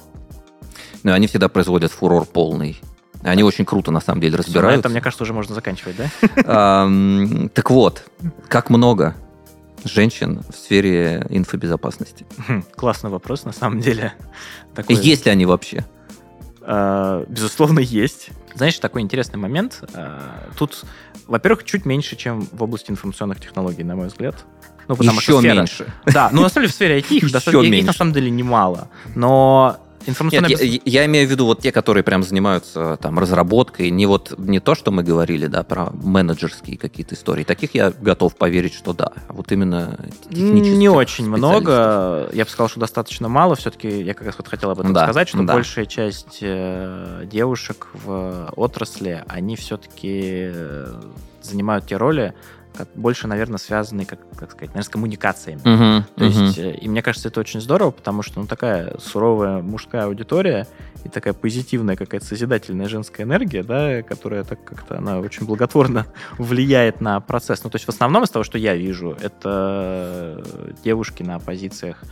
но 1.03 1.13
они 1.13 1.27
всегда 1.27 1.49
производят 1.49 1.91
фурор 1.91 2.25
полный. 2.25 2.81
Они 3.25 3.43
очень 3.43 3.65
круто, 3.65 3.91
на 3.91 4.01
самом 4.01 4.21
деле, 4.21 4.35
Всё, 4.35 4.43
на 4.43 4.47
разбираются. 4.47 4.81
этом, 4.81 4.93
мне 4.93 5.01
кажется, 5.01 5.25
уже 5.25 5.33
можно 5.33 5.55
заканчивать, 5.55 5.97
да? 5.97 7.49
Так 7.55 7.71
вот, 7.71 8.05
как 8.49 8.71
много 8.71 9.17
женщин 9.85 10.43
в 10.49 10.55
сфере 10.57 11.27
инфобезопасности? 11.31 12.27
Хм, 12.47 12.63
Классный 12.75 13.11
вопрос, 13.11 13.45
на 13.45 13.53
самом 13.53 13.81
деле. 13.81 14.13
Такой- 14.75 14.97
Есть 14.97 15.27
ли 15.27 15.33
они 15.33 15.47
вообще? 15.47 15.85
А, 16.63 17.25
Безусловно, 17.29 17.81
есть. 17.81 18.31
Знаешь, 18.55 18.79
такой 18.79 19.03
интересный 19.03 19.39
момент. 19.39 19.83
А, 19.95 20.49
Тут, 20.57 20.85
во-первых, 21.27 21.65
чуть 21.65 21.85
меньше, 21.87 22.17
чем 22.17 22.47
в 22.53 22.63
области 22.63 22.91
информационных 22.91 23.41
технологий, 23.41 23.83
на 23.85 23.97
мой 23.97 24.09
взгляд. 24.09 24.45
Ну, 24.89 24.97
потому 24.97 25.19
Еще 25.19 25.33
что 25.33 25.41
сфера- 25.41 25.55
меньше. 25.55 25.93
Да, 26.07 26.29
ну 26.33 26.43
на 26.43 26.49
самом 26.49 26.65
деле 26.65 26.73
в 26.73 26.75
сфере 26.75 26.99
IT 26.99 27.07
их, 27.17 27.23
Еще 27.25 27.33
достаточно- 27.33 27.61
их 27.65 27.71
меньше. 27.71 27.87
на 27.87 27.93
самом 27.93 28.13
деле 28.13 28.31
немало. 28.31 28.89
Но 29.15 29.79
Нет, 30.03 30.09
информационная... 30.09 30.51
я, 30.51 30.81
я 30.85 31.07
имею 31.07 31.27
в 31.27 31.31
виду 31.31 31.47
вот 31.47 31.61
те, 31.61 31.73
которые 31.73 32.03
прям 32.03 32.23
занимаются 32.23 32.99
там 33.01 33.19
разработкой, 33.19 33.91
не 33.91 34.07
вот 34.07 34.35
не 34.39 34.61
то, 34.61 34.75
что 34.75 34.91
мы 34.91 35.03
говорили, 35.03 35.47
да, 35.47 35.63
про 35.63 35.91
менеджерские 35.93 36.77
какие-то 36.77 37.15
истории. 37.15 37.45
Таких 37.45 37.75
я 37.75 37.91
готов 37.91 38.37
поверить, 38.37 38.75
что 38.75 38.93
да. 38.93 39.13
Вот 39.29 39.53
именно 39.53 39.99
технических 40.29 40.79
Не 40.79 40.89
очень 40.89 41.29
много. 41.29 42.29
Я 42.33 42.45
бы 42.45 42.51
сказал, 42.51 42.69
что 42.69 42.81
достаточно 42.81 43.29
мало. 43.29 43.55
Все-таки 43.55 44.03
я 44.03 44.15
как 44.15 44.27
раз 44.27 44.37
вот 44.39 44.49
хотел 44.49 44.71
об 44.71 44.81
этом 44.81 44.93
Да, 44.93 45.05
сказать, 45.05 45.29
что 45.29 45.43
да. 45.43 45.55
большая 45.55 45.87
часть 45.87 46.39
э, 46.41 47.25
девушек 47.31 47.89
в 47.93 48.53
отрасли, 48.57 49.25
они 49.29 49.57
все-таки 49.57 50.51
занимают 51.43 51.87
те 51.87 51.97
роли, 51.97 52.35
как 52.77 52.89
больше, 52.95 53.27
наверное, 53.27 53.59
связанные, 53.59 54.07
как, 54.07 54.19
как 54.37 54.51
сказать, 54.51 54.71
наверное, 54.71 54.83
с 54.83 54.89
коммуникациями. 54.89 55.61
Мгм, 55.65 56.05
То 56.17 56.25
мгм. 56.25 56.45
есть, 56.45 56.59
э, 56.59 56.75
и 56.75 56.89
мне 56.89 57.03
кажется, 57.03 57.29
это 57.29 57.41
очень 57.41 57.61
здорово, 57.61 57.91
потому 57.91 58.23
что, 58.23 58.41
ну, 58.41 58.47
такая 58.47 58.97
суровая 58.99 59.63
мужская 59.63 60.05
аудитория 60.05 60.67
и 61.05 61.09
такая 61.09 61.35
позитивная 61.35 61.97
какая-то 61.97 62.27
созидательная 62.27 62.89
женская 62.89 63.25
энергия, 63.25 63.63
да, 63.63 64.03
которая 64.03 64.45
так 64.45 64.63
как-то, 64.65 64.99
она 64.99 65.19
очень 65.19 65.47
благотворно 65.47 66.07
влияет 66.39 67.01
на 67.01 67.21
процесс. 67.21 67.63
Ну, 67.65 67.71
то 67.71 67.77
есть, 67.77 67.87
в 67.87 67.91
основном 67.91 68.25
из 68.25 68.31
того, 68.31 68.45
что 68.45 68.59
я 68.59 68.75
вижу, 68.75 69.17
это 69.21 70.43
девушки 70.85 71.23
на 71.23 71.39
позициях 71.39 72.03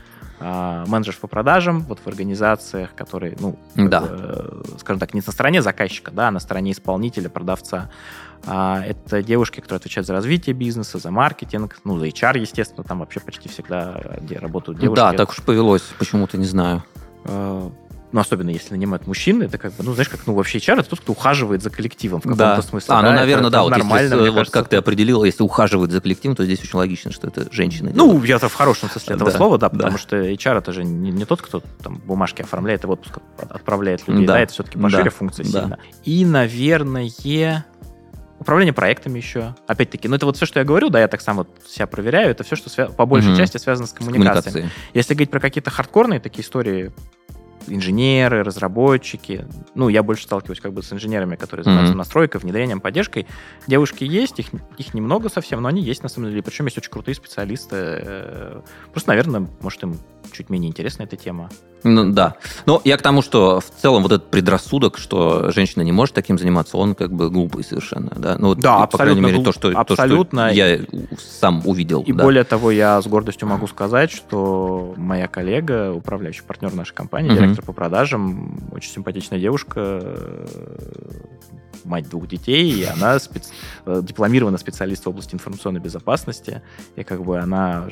а, 0.43 0.87
менеджеров 0.87 1.19
по 1.21 1.27
продажам, 1.29 1.81
вот 1.83 1.99
в 1.99 2.07
организациях, 2.07 2.95
которые, 2.95 3.37
ну, 3.39 3.59
Да. 3.75 4.01
бы, 4.01 4.09
э, 4.11 4.63
скажем 4.79 4.99
так, 4.99 5.13
не 5.13 5.23
на 5.25 5.33
стороне 5.33 5.61
заказчика, 5.61 6.11
да, 6.13 6.29
а 6.29 6.31
на 6.31 6.41
стороне 6.41 6.73
исполнителя, 6.73 7.29
продавца. 7.29 7.91
А, 8.47 8.83
это 8.83 9.23
девушки, 9.23 9.61
которые 9.61 9.77
отвечают 9.79 10.07
за 10.07 10.13
развитие 10.15 10.55
бизнеса, 10.55 10.99
за 10.99 11.11
маркетинг, 11.11 11.79
ну, 11.85 11.99
за 11.99 12.07
HR, 12.07 12.39
естественно, 12.39 12.85
там 12.85 13.01
вообще 13.01 13.21
почти 13.21 13.49
всегда, 13.49 14.01
где 14.21 14.39
работают 14.39 14.79
девушки. 14.81 14.97
Да, 15.01 15.13
так 15.13 15.31
уж 15.31 15.37
повелось, 15.43 15.83
почему-то 15.99 16.39
не 16.39 16.47
знаю. 16.47 16.83
Э, 17.27 17.69
ну, 18.13 18.19
особенно 18.21 18.51
если 18.51 18.73
нанимают 18.75 19.07
мужчин, 19.07 19.43
это 19.43 19.57
как 19.59 19.73
бы, 19.75 19.85
ну, 19.85 19.93
знаешь, 19.93 20.09
как, 20.09 20.21
ну, 20.27 20.35
вообще 20.35 20.59
HR 20.59 20.81
это 20.81 20.89
тот, 20.91 21.01
кто 21.01 21.13
ухаживает 21.13 21.63
за 21.63 21.71
коллективом 21.71 22.21
в 22.21 22.23
каком-то 22.23 22.63
смысле. 22.63 22.95
А, 22.95 23.03
ну, 23.03 23.09
да, 23.09 23.15
наверное, 23.15 23.49
это- 23.49 23.51
да. 23.51 23.63
Вот, 23.63 23.69
если 23.73 23.83
нормально, 23.83 24.17
мне 24.17 24.31
вот 24.31 24.37
кажется. 24.39 24.53
как 24.59 24.69
ты 24.69 24.77
определил, 24.77 25.23
если 25.23 25.43
ухаживает 25.45 25.93
за 25.93 26.01
коллективом, 26.01 26.35
то 26.35 26.45
здесь 26.45 26.61
очень 26.61 26.77
логично, 26.79 27.13
что 27.13 27.29
это 27.29 27.47
женщина. 27.53 27.93
Ну, 27.95 28.25
я-то 28.25 28.49
в 28.49 28.55
хорошем 28.55 28.89
смысле 28.91 29.15
этого 29.17 29.31
Да, 29.31 29.37
слова, 29.37 29.59
да, 29.59 29.69
да. 29.69 29.77
потому 29.77 29.99
что 29.99 30.17
HR 30.17 30.59
это 30.59 30.73
же 30.73 30.83
не, 30.83 31.11
не 31.13 31.25
тот, 31.25 31.43
кто 31.43 31.63
там 31.83 31.99
бумажки 32.05 32.43
оформляет 32.43 32.83
и 32.85 32.87
в 32.87 32.91
отпуск 32.91 33.19
от- 33.39 33.53
отправляет 33.53 34.09
людей, 34.09 34.27
Да, 34.27 34.33
да, 34.33 34.41
это 34.41 34.53
все-таки 34.55 34.79
пошире 34.79 35.05
да, 35.05 35.11
функция 35.11 35.45
да. 35.45 35.61
сильно. 35.61 35.79
И, 36.05 36.25
наверное, 36.25 37.05
управление 38.41 38.73
проектами 38.73 39.19
еще. 39.19 39.55
Опять-таки, 39.67 40.09
ну 40.09 40.17
это 40.17 40.27
вот 40.27 40.37
все, 40.37 40.47
что 40.47 40.59
я 40.59 40.65
говорю, 40.65 40.89
да, 40.89 40.99
я 41.01 41.09
так 41.09 41.21
сам 41.21 41.37
вот 41.37 41.49
себя 41.69 41.87
проверяю, 41.87 42.31
это 42.31 42.43
все, 42.43 42.57
что 42.57 42.69
свя- 42.71 42.93
по 42.93 43.07
большей 43.07 43.29
Мгм. 43.31 43.39
части 43.39 43.59
связано 43.59 43.87
с 43.87 43.93
коммуникацией. 43.93 44.71
Если 44.95 45.15
говорить 45.15 45.31
про 45.31 45.41
какие-то 45.41 45.71
хардкорные 45.71 46.21
такие 46.21 46.43
истории, 46.45 46.91
инженеры, 47.67 48.43
разработчики, 48.43 49.45
ну, 49.75 49.89
я 49.89 50.03
больше 50.03 50.25
сталкиваюсь 50.25 50.61
как 50.61 50.73
бы 50.73 50.83
с 50.83 50.93
инженерами, 50.93 51.37
которые 51.37 51.65
занимаются 51.65 51.93
Мгм. 51.93 51.99
настройкой, 51.99 52.41
внедрением, 52.41 52.81
поддержкой. 52.81 53.27
Девушки 53.67 54.05
есть, 54.05 54.39
их, 54.39 54.47
их 54.79 54.95
немного 54.95 55.29
совсем, 55.29 55.61
но 55.63 55.69
они 55.69 55.83
есть 55.83 56.03
на 56.03 56.09
самом 56.09 56.31
деле. 56.31 56.43
Причем 56.43 56.67
есть 56.67 56.79
очень 56.79 56.91
крутые 56.91 57.15
специалисты. 57.15 57.77
э, 57.77 58.61
Просто, 58.93 59.11
наверное, 59.11 59.47
может, 59.61 59.83
им 59.83 59.97
чуть 60.33 60.49
менее 60.51 60.69
интересна 60.71 61.03
эта 61.05 61.17
тема. 61.17 61.49
Ну, 61.83 62.13
да. 62.13 62.35
Но 62.67 62.81
я 62.85 62.97
к 62.99 63.03
тому, 63.03 63.23
что 63.23 63.61
в 63.61 63.81
целом 63.81 64.03
вот 64.03 64.13
этот 64.13 64.31
предрассудок, 64.31 64.99
что 64.99 65.51
женщина 65.51 65.83
не 65.83 65.93
может 65.93 66.15
таким 66.15 66.39
заниматься, 66.39 66.77
он 66.77 66.95
как 66.95 67.11
бы 67.13 67.31
глупый 67.31 67.65
совершенно. 67.65 68.11
Да, 68.17 68.37
ну, 68.39 68.49
вот, 68.49 68.59
Да, 68.59 68.87
по 68.87 68.99
крайней 68.99 69.21
мере, 69.21 69.39
глуп- 69.39 69.45
то, 69.47 69.53
что, 69.53 69.73
то, 69.73 69.79
абсолютно. 69.81 70.49
что 70.51 70.55
я 70.57 70.81
сам 71.19 71.63
увидел. 71.65 72.03
И 72.03 72.13
да. 72.13 72.23
более 72.23 72.45
того, 72.45 72.71
я 72.71 73.01
с 73.01 73.07
гордостью 73.07 73.49
могу 73.49 73.67
сказать, 73.67 74.11
что 74.11 74.95
моя 74.99 75.27
коллега, 75.27 75.93
управляющий 75.93 76.43
партнер 76.43 76.75
нашей 76.75 76.95
компании, 76.95 77.31
Мгм. 77.33 77.50
Директор 77.51 77.65
по 77.65 77.73
продажам, 77.73 78.59
очень 78.73 78.91
симпатичная 78.93 79.39
девушка, 79.39 79.81
э, 80.03 80.47
мать 81.85 82.09
двух 82.09 82.29
детей, 82.29 82.71
и 82.73 82.85
она 82.85 83.17
спец- 83.17 83.53
э, 83.87 84.01
дипломированный 84.03 84.59
специалист 84.59 85.05
в 85.05 85.09
области 85.09 85.35
информационной 85.35 85.81
безопасности, 85.81 86.63
и 86.97 87.05
как 87.05 87.23
бы 87.25 87.39
она 87.39 87.89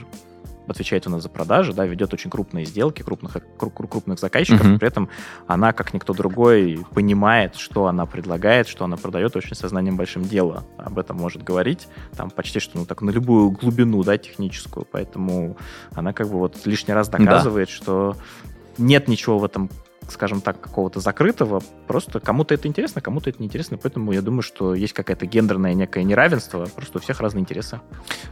отвечает 0.70 1.06
у 1.06 1.10
нас 1.10 1.22
за 1.22 1.30
продажи, 1.30 1.72
да, 1.72 1.86
ведет 1.86 2.12
очень 2.12 2.30
крупные 2.30 2.66
сделки, 2.66 3.00
крупных, 3.02 3.36
кру- 3.36 3.72
кру- 3.72 3.88
крупных 3.88 4.18
заказчиков, 4.18 4.66
Мгм. 4.66 4.78
при 4.78 4.86
этом 4.88 5.08
она, 5.46 5.72
как 5.72 5.94
никто 5.94 6.12
другой, 6.12 6.84
понимает, 6.92 7.56
что 7.56 7.86
она 7.86 8.04
предлагает, 8.04 8.68
что 8.68 8.84
она 8.84 8.98
продает, 8.98 9.34
очень 9.34 9.56
сознанием 9.56 9.96
большим 9.96 10.24
дела 10.24 10.64
об 10.76 10.98
этом 10.98 11.16
может 11.16 11.42
говорить, 11.42 11.88
там 12.14 12.28
почти 12.30 12.60
что, 12.60 12.76
ну, 12.76 12.84
так, 12.84 13.00
на 13.00 13.08
любую 13.08 13.50
глубину, 13.50 14.02
да, 14.02 14.18
техническую, 14.18 14.86
поэтому 14.90 15.56
она 15.92 16.12
как 16.12 16.28
бы 16.28 16.38
вот 16.38 16.66
лишний 16.66 16.92
раз 16.92 17.08
доказывает, 17.08 17.70
что 17.70 18.14
нет 18.78 19.08
ничего 19.08 19.38
в 19.38 19.44
этом 19.44 19.70
скажем 20.10 20.40
так, 20.40 20.60
какого-то 20.60 21.00
закрытого. 21.00 21.62
Просто 21.86 22.20
кому-то 22.20 22.54
это 22.54 22.68
интересно, 22.68 23.00
кому-то 23.00 23.30
это 23.30 23.40
неинтересно. 23.40 23.76
Поэтому 23.76 24.12
я 24.12 24.22
думаю, 24.22 24.42
что 24.42 24.74
есть 24.74 24.92
какое-то 24.92 25.26
гендерное 25.26 25.74
некое 25.74 26.04
неравенство. 26.04 26.66
Просто 26.74 26.98
у 26.98 27.00
всех 27.00 27.20
разные 27.20 27.42
интересы. 27.42 27.80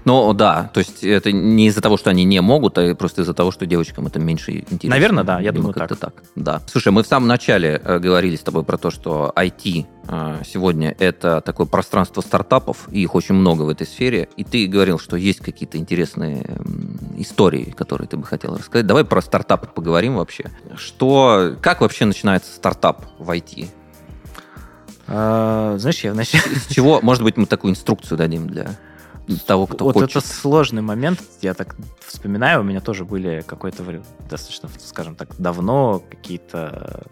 Ну, 0.05 0.33
да, 0.33 0.71
то 0.73 0.79
есть 0.79 1.05
это 1.05 1.33
не 1.33 1.69
из-за 1.69 1.81
того, 1.81 1.97
что 1.97 2.11
они 2.11 2.25
не 2.25 2.41
могут, 2.41 2.79
а 2.79 2.95
просто 2.95 3.23
из-за 3.23 3.35
того, 3.35 3.51
что 3.51 3.67
девочкам 3.67 4.07
это 4.07 4.19
меньше 4.19 4.53
интересно. 4.71 4.91
Наверное, 4.91 5.25
да, 5.25 5.41
я 5.41 5.53
думаю, 5.53 5.75
как-то 5.75 5.97
так. 5.97 6.23
Да. 6.35 6.63
Слушай, 6.67 6.93
мы 6.93 7.03
в 7.03 7.07
самом 7.07 7.29
начале 7.29 7.81
э, 7.85 7.99
говорили 7.99 8.37
с 8.37 8.41
тобой 8.41 8.65
про 8.65 8.79
то, 8.79 8.91
что 8.91 9.33
IT 9.37 9.87
сегодня 10.45 10.95
это 10.99 11.41
такое 11.41 11.67
пространство 11.67 12.21
стартапов, 12.21 12.89
и 12.91 13.03
их 13.03 13.15
очень 13.15 13.35
много 13.35 13.63
в 13.63 13.69
этой 13.69 13.87
сфере, 13.87 14.29
и 14.37 14.45
ты 14.45 14.67
говорил, 14.67 14.99
что 14.99 15.17
есть 15.17 15.41
какие-то 15.41 15.79
интересные 15.79 16.59
истории, 17.17 17.75
которые 17.77 18.07
ты 18.07 18.17
бы 18.17 18.25
хотел 18.25 18.57
рассказать. 18.57 18.87
Давай 18.87 19.05
про 19.05 19.21
стартапы 19.21 19.67
поговорим 19.67 20.17
вообще. 20.17 20.51
Что, 20.77 21.57
как 21.61 21.81
вообще 21.81 22.05
начинается 22.05 22.53
стартап 22.53 23.05
в 23.19 23.31
IT? 23.31 23.69
А, 25.09 25.77
знаешь, 25.79 26.03
я 26.05 26.13
вначале... 26.13 26.57
С 26.57 26.67
чего, 26.67 27.01
может 27.01 27.23
быть, 27.23 27.37
мы 27.37 27.47
такую 27.47 27.73
инструкцию 27.73 28.19
дадим 28.19 28.47
для 28.49 28.77
того, 29.47 29.67
кто 29.67 29.85
вот 29.85 29.95
хочет? 29.95 30.17
это 30.17 30.27
сложный 30.27 30.83
момент. 30.83 31.21
Я 31.43 31.55
так 31.55 31.75
вспоминаю, 32.07 32.61
у 32.61 32.65
меня 32.65 32.81
тоже 32.81 33.05
были 33.05 33.43
какое-то 33.47 33.83
достаточно, 34.29 34.69
скажем 34.79 35.17
так, 35.17 35.31
давно 35.39 36.03
какие-то 36.11 37.05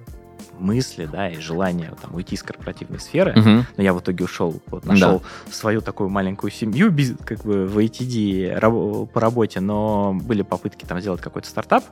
мысли, 0.59 1.07
да, 1.11 1.29
и 1.31 1.39
желание 1.39 1.93
там 2.01 2.15
уйти 2.15 2.35
из 2.35 2.43
корпоративной 2.43 3.01
сферы. 3.01 3.33
Мгм. 3.37 3.67
Но 3.77 3.83
я 3.83 3.93
в 3.95 4.01
итоге 4.01 4.25
ушел, 4.25 4.61
вот, 4.67 4.85
нашел 4.85 5.23
свою 5.51 5.81
такую 5.81 6.09
маленькую 6.09 6.51
семью 6.51 6.93
как 7.25 7.43
бы 7.45 7.67
в 7.67 7.79
ATD 7.79 8.59
раб- 8.59 9.11
по 9.11 9.21
работе, 9.21 9.61
но 9.61 10.15
были 10.23 10.43
попытки 10.43 10.85
там 10.85 11.01
сделать 11.01 11.21
какой-то 11.21 11.49
стартап. 11.49 11.85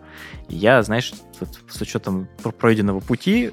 И 0.48 0.56
я, 0.56 0.82
знаешь, 0.82 1.12
вот 1.40 1.48
с 1.68 1.80
учетом 1.80 2.28
пр- 2.42 2.52
пройденного 2.52 3.00
пути 3.00 3.50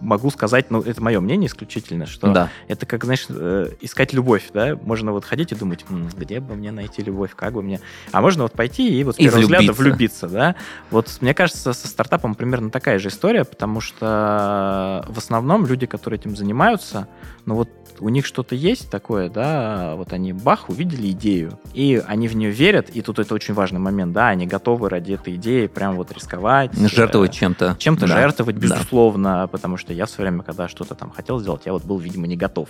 могу 0.00 0.30
сказать, 0.30 0.70
ну, 0.70 0.80
это 0.82 1.02
мое 1.02 1.20
мнение 1.20 1.46
исключительно, 1.48 2.06
что 2.06 2.32
Да. 2.32 2.48
это 2.68 2.86
как, 2.86 3.04
знаешь, 3.04 3.26
э, 3.28 3.68
искать 3.80 4.12
любовь, 4.12 4.50
да? 4.52 4.76
Можно 4.82 5.12
вот 5.12 5.24
ходить 5.24 5.52
и 5.52 5.54
думать, 5.54 5.84
«М, 5.88 6.08
где 6.16 6.40
бы 6.40 6.54
мне 6.54 6.72
найти 6.72 7.02
любовь, 7.02 7.30
как 7.34 7.54
бы 7.54 7.62
мне... 7.62 7.80
А 8.12 8.20
можно 8.20 8.42
вот 8.42 8.52
пойти 8.52 8.98
и 9.00 9.04
вот 9.04 9.16
с 9.16 9.18
И 9.18 9.24
первого 9.24 9.40
взгляда 9.40 9.72
влюбиться, 9.72 10.28
да? 10.28 10.54
Вот 10.90 11.08
мне 11.20 11.34
кажется, 11.34 11.72
со 11.72 11.88
стартапом 11.88 12.34
примерно 12.34 12.70
такая 12.70 12.98
же 12.98 13.08
история, 13.08 13.44
потому 13.44 13.80
что 13.80 14.09
в 14.10 15.18
основном 15.18 15.66
люди, 15.66 15.86
которые 15.86 16.18
этим 16.20 16.36
занимаются, 16.36 17.08
ну 17.46 17.54
вот 17.54 17.68
у 17.98 18.08
них 18.08 18.24
что-то 18.24 18.54
есть 18.54 18.90
такое, 18.90 19.28
да, 19.28 19.94
вот 19.96 20.14
они 20.14 20.32
бах, 20.32 20.70
увидели 20.70 21.10
идею, 21.10 21.58
и 21.74 22.02
они 22.06 22.28
в 22.28 22.36
нее 22.36 22.50
верят, 22.50 22.88
и 22.88 23.02
тут 23.02 23.18
это 23.18 23.34
очень 23.34 23.52
важный 23.52 23.78
момент, 23.78 24.12
да, 24.14 24.28
они 24.28 24.46
готовы 24.46 24.88
ради 24.88 25.12
этой 25.12 25.34
идеи 25.36 25.66
прям 25.66 25.96
вот 25.96 26.10
рисковать. 26.12 26.72
Жертвовать 26.78 27.32
э, 27.36 27.40
чем-то. 27.40 27.76
чем-то 27.78 28.06
Да. 28.06 28.14
жертвовать, 28.14 28.56
Да. 28.58 28.62
безусловно, 28.62 29.48
потому 29.52 29.76
что 29.76 29.92
я 29.92 30.06
в 30.06 30.10
свое 30.10 30.30
время, 30.30 30.42
когда 30.42 30.66
что-то 30.66 30.94
там 30.94 31.10
хотел 31.10 31.38
сделать, 31.40 31.62
я 31.66 31.72
вот 31.74 31.84
был, 31.84 31.98
видимо, 31.98 32.26
не 32.26 32.36
готов. 32.38 32.68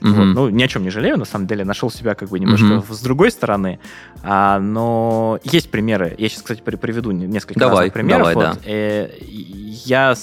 Мгм. 0.00 0.14
Вот, 0.14 0.24
ну, 0.34 0.48
ни 0.48 0.62
о 0.62 0.68
чем 0.68 0.82
не 0.84 0.90
жалею, 0.90 1.18
на 1.18 1.24
самом 1.26 1.46
деле, 1.46 1.64
нашел 1.64 1.90
себя 1.90 2.14
как 2.14 2.28
бы 2.30 2.38
немножко 2.38 2.80
в- 2.80 2.94
с 2.94 3.00
другой 3.02 3.30
стороны, 3.32 3.80
А, 4.22 4.58
но 4.60 5.38
есть 5.42 5.70
примеры, 5.70 6.14
я 6.16 6.28
сейчас, 6.28 6.42
кстати, 6.42 6.60
при- 6.62 6.76
приведу 6.76 7.10
не- 7.10 7.26
несколько 7.26 7.58
Давай, 7.58 7.76
разных 7.86 7.92
примеров. 7.94 8.28
давай, 8.28 8.34
Вот, 8.34 8.58
э, 8.66 9.10
и 9.18 9.74
я 9.86 10.14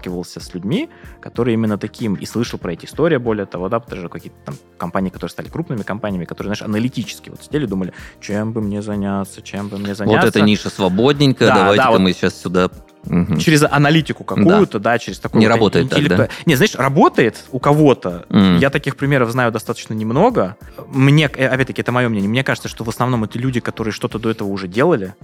сталкивался 0.00 0.40
с 0.40 0.54
людьми, 0.54 0.88
которые 1.20 1.54
именно 1.54 1.76
таким, 1.78 2.14
и 2.14 2.24
слышал 2.26 2.58
про 2.58 2.72
эти 2.72 2.86
истории, 2.86 3.18
более 3.18 3.46
того, 3.46 3.68
да, 3.68 3.80
потому 3.80 4.00
что 4.00 4.08
какие-то 4.08 4.36
там 4.46 4.54
компании, 4.78 5.10
которые 5.10 5.30
стали 5.30 5.48
крупными 5.48 5.82
компаниями, 5.82 6.24
которые, 6.24 6.54
знаешь, 6.54 6.62
аналитически 6.62 7.30
вот 7.30 7.42
сидели, 7.42 7.66
думали, 7.66 7.92
чем 8.20 8.52
бы 8.52 8.60
мне 8.62 8.82
заняться, 8.82 9.42
чем 9.42 9.68
бы 9.68 9.76
мне 9.78 9.94
заняться. 9.94 10.26
Вот 10.26 10.36
эта 10.36 10.40
ниша 10.40 10.70
свободненькая, 10.70 11.48
Да, 11.48 11.54
давайте-ка 11.54 11.84
да, 11.84 11.90
вот- 11.90 12.00
мы 12.00 12.12
сейчас 12.12 12.40
сюда... 12.40 12.70
Мгм. 13.04 13.38
через 13.38 13.62
аналитику 13.62 14.24
какую-то, 14.24 14.78
да, 14.78 14.98
через 14.98 15.18
такой 15.18 15.40
Не 15.40 15.46
вот 15.46 15.52
работает 15.54 15.88
так, 15.88 15.98
интеллекту- 16.00 16.16
да? 16.18 16.28
Не, 16.44 16.54
знаешь, 16.56 16.74
работает 16.74 17.44
у 17.50 17.58
кого-то. 17.58 18.26
М. 18.28 18.58
Я 18.58 18.68
таких 18.68 18.96
примеров 18.96 19.30
знаю 19.30 19.50
достаточно 19.52 19.94
немного. 19.94 20.56
Мне, 20.92 21.24
э, 21.34 21.46
опять-таки, 21.46 21.80
это 21.80 21.92
мое 21.92 22.10
мнение. 22.10 22.28
Мне 22.28 22.44
кажется, 22.44 22.68
что 22.68 22.84
в 22.84 22.90
основном 22.90 23.24
это 23.24 23.38
люди, 23.38 23.58
которые 23.60 23.92
что-то 23.92 24.18
до 24.18 24.28
этого 24.28 24.48
уже 24.48 24.68
делали. 24.68 25.14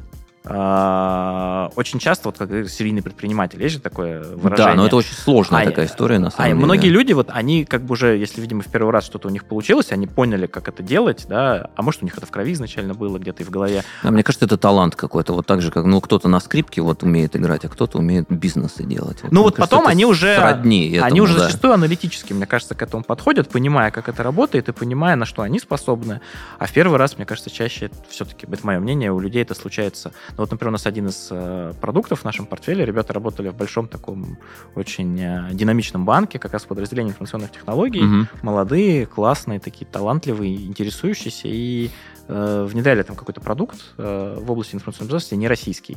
А, 0.49 1.71
Очень 1.77 1.99
часто, 1.99 2.29
вот 2.29 2.39
как 2.39 2.69
серийный 2.69 3.03
предприниматель, 3.03 3.61
есть 3.63 3.75
же 3.75 3.81
такое 3.81 4.21
выражение. 4.21 4.57
Да, 4.57 4.75
но 4.75 4.87
это 4.87 4.97
очень 4.97 5.15
сложная 5.15 5.63
А, 5.63 5.65
такая 5.67 5.87
история, 5.87 6.19
на 6.19 6.29
А 6.29 6.31
самом 6.31 6.51
деле. 6.53 6.65
многие 6.65 6.89
люди, 6.89 7.13
вот 7.13 7.29
они 7.31 7.65
как 7.65 7.83
бы 7.83 7.93
уже, 7.93 8.17
если, 8.17 8.41
видимо, 8.41 8.63
в 8.63 8.67
первый 8.67 8.91
раз 8.93 9.05
что-то 9.05 9.29
у 9.29 9.31
них 9.31 9.45
получилось, 9.45 9.91
они 9.91 10.07
поняли, 10.07 10.47
как 10.47 10.69
это 10.69 10.83
делать, 10.83 11.27
да, 11.29 11.71
а 11.75 11.83
может, 11.83 12.03
у 12.03 12.05
них 12.05 12.17
это 12.17 12.27
в 12.27 12.31
крови 12.31 12.53
изначально 12.53 12.95
было, 12.95 13.19
где-то 13.19 13.43
и 13.43 13.47
в 13.47 13.51
голове. 13.51 13.83
А 14.03 14.11
мне 14.11 14.23
кажется, 14.23 14.47
это 14.47 14.57
талант 14.57 14.95
какой-то. 14.95 15.33
Вот 15.33 15.47
так 15.47 15.61
же, 15.61 15.71
как 15.71 15.85
ну, 15.85 16.01
кто-то 16.01 16.29
на 16.29 16.41
скрипке 16.41 16.81
вот 16.81 17.03
умеет 17.03 17.35
играть, 17.37 17.65
а 17.65 17.69
кто-то 17.69 17.99
умеет 17.99 18.27
бизнесы 18.29 18.85
делать. 18.85 19.19
Ну 19.25 19.31
мне 19.31 19.41
вот 19.43 19.57
кажется, 19.57 19.77
потом 19.77 19.89
они 19.89 20.05
уже, 20.05 20.37
сродни 20.37 20.99
они 20.99 21.19
этому, 21.19 21.23
уже 21.23 21.35
да. 21.35 21.41
зачастую 21.41 21.75
аналитически, 21.75 22.33
мне 22.33 22.47
кажется, 22.47 22.75
к 22.75 22.83
этому 22.83 23.03
подходят, 23.03 23.49
понимая, 23.49 23.91
как 23.91 24.09
это 24.09 24.23
работает 24.23 24.69
и 24.69 24.73
понимая, 24.73 25.17
на 25.17 25.27
что 25.27 25.43
они 25.43 25.59
способны. 25.59 26.21
А 26.59 26.67
в 26.67 26.73
первый 26.73 26.99
раз, 26.99 27.17
мне 27.17 27.27
кажется, 27.27 27.51
чаще 27.51 27.91
все-таки, 28.09 28.47
это 28.51 28.67
мое 28.67 28.79
мнение, 28.79 29.13
у 29.13 29.21
людей 29.21 29.43
это 29.43 29.55
случается. 29.55 30.13
Ну 30.37 30.43
вот, 30.43 30.51
например, 30.51 30.69
у 30.69 30.73
нас 30.73 30.87
один 30.87 31.07
из 31.09 31.29
э, 31.31 31.73
продуктов 31.81 32.21
в 32.21 32.25
нашем 32.25 32.45
портфеле, 32.45 32.85
ребята 32.85 33.15
работали 33.15 33.49
в 33.49 33.55
большом 33.55 33.89
таком 33.89 34.37
очень 34.75 35.19
э, 35.19 35.49
динамичном 35.53 36.05
банке, 36.05 36.39
как 36.39 36.53
раз 36.53 36.65
в 36.65 36.67
подразделении 36.67 37.11
информационных 37.11 37.53
технологий, 37.53 38.03
Мгм. 38.03 38.29
молодые, 38.43 39.07
классные, 39.07 39.61
такие 39.61 39.87
талантливые, 39.87 40.67
интересующиеся, 40.67 41.49
и 41.49 41.91
э, 42.29 42.67
внедряли 42.69 43.03
там 43.03 43.17
какой-то 43.17 43.41
продукт 43.41 43.77
э, 43.97 44.39
в 44.41 44.51
области 44.51 44.75
информационной 44.75 45.09
безопасности, 45.09 45.35
не 45.37 45.49
российский. 45.49 45.97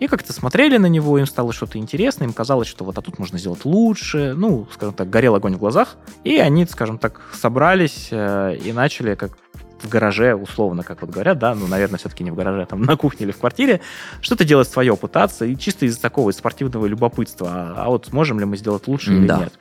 И 0.00 0.08
как-то 0.08 0.32
смотрели 0.32 0.78
на 0.78 0.86
него, 0.86 1.18
им 1.18 1.26
стало 1.26 1.52
что-то 1.52 1.78
интересно, 1.78 2.24
им 2.24 2.32
казалось, 2.32 2.66
что 2.66 2.84
вот 2.84 2.98
а 2.98 3.02
тут 3.02 3.18
можно 3.18 3.38
сделать 3.38 3.64
лучше, 3.64 4.34
ну, 4.36 4.66
скажем 4.72 4.94
так, 4.94 5.08
горел 5.10 5.34
огонь 5.36 5.54
в 5.54 5.58
глазах, 5.58 5.96
и 6.24 6.38
они, 6.38 6.66
скажем 6.66 6.98
так, 6.98 7.20
собрались 7.34 8.08
э, 8.10 8.56
и 8.56 8.72
начали 8.72 9.14
как 9.14 9.38
в 9.86 9.88
гараже, 9.88 10.34
условно, 10.34 10.82
как 10.82 11.00
вот 11.00 11.10
говорят, 11.10 11.38
да, 11.38 11.54
ну, 11.54 11.66
наверное, 11.66 11.98
все-таки 11.98 12.22
не 12.24 12.30
в 12.30 12.34
гараже, 12.34 12.62
а 12.62 12.66
там 12.66 12.82
на 12.82 12.96
кухне 12.96 13.24
или 13.24 13.32
в 13.32 13.38
квартире, 13.38 13.80
что-то 14.20 14.44
делать 14.44 14.68
свое, 14.68 14.96
пытаться, 14.96 15.44
и 15.46 15.56
чисто 15.56 15.86
из 15.86 15.96
такого 15.98 16.30
из 16.30 16.36
спортивного 16.36 16.86
любопытства, 16.86 17.48
а, 17.50 17.84
а 17.86 17.88
вот 17.88 18.06
сможем 18.06 18.38
ли 18.40 18.44
мы 18.44 18.56
сделать 18.56 18.86
лучше 18.88 19.12
или 19.14 19.26
Да. 19.26 19.38
нет. 19.38 19.52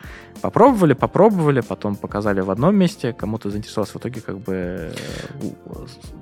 Попробовали, 0.41 0.93
попробовали, 0.93 1.61
потом 1.61 1.95
показали 1.95 2.41
в 2.41 2.51
одном 2.51 2.75
месте, 2.75 3.13
кому-то 3.13 3.49
заинтересовался, 3.49 3.93
в 3.93 3.95
итоге 3.97 4.19
как 4.21 4.37
бы... 4.39 4.53
э, 4.53 4.93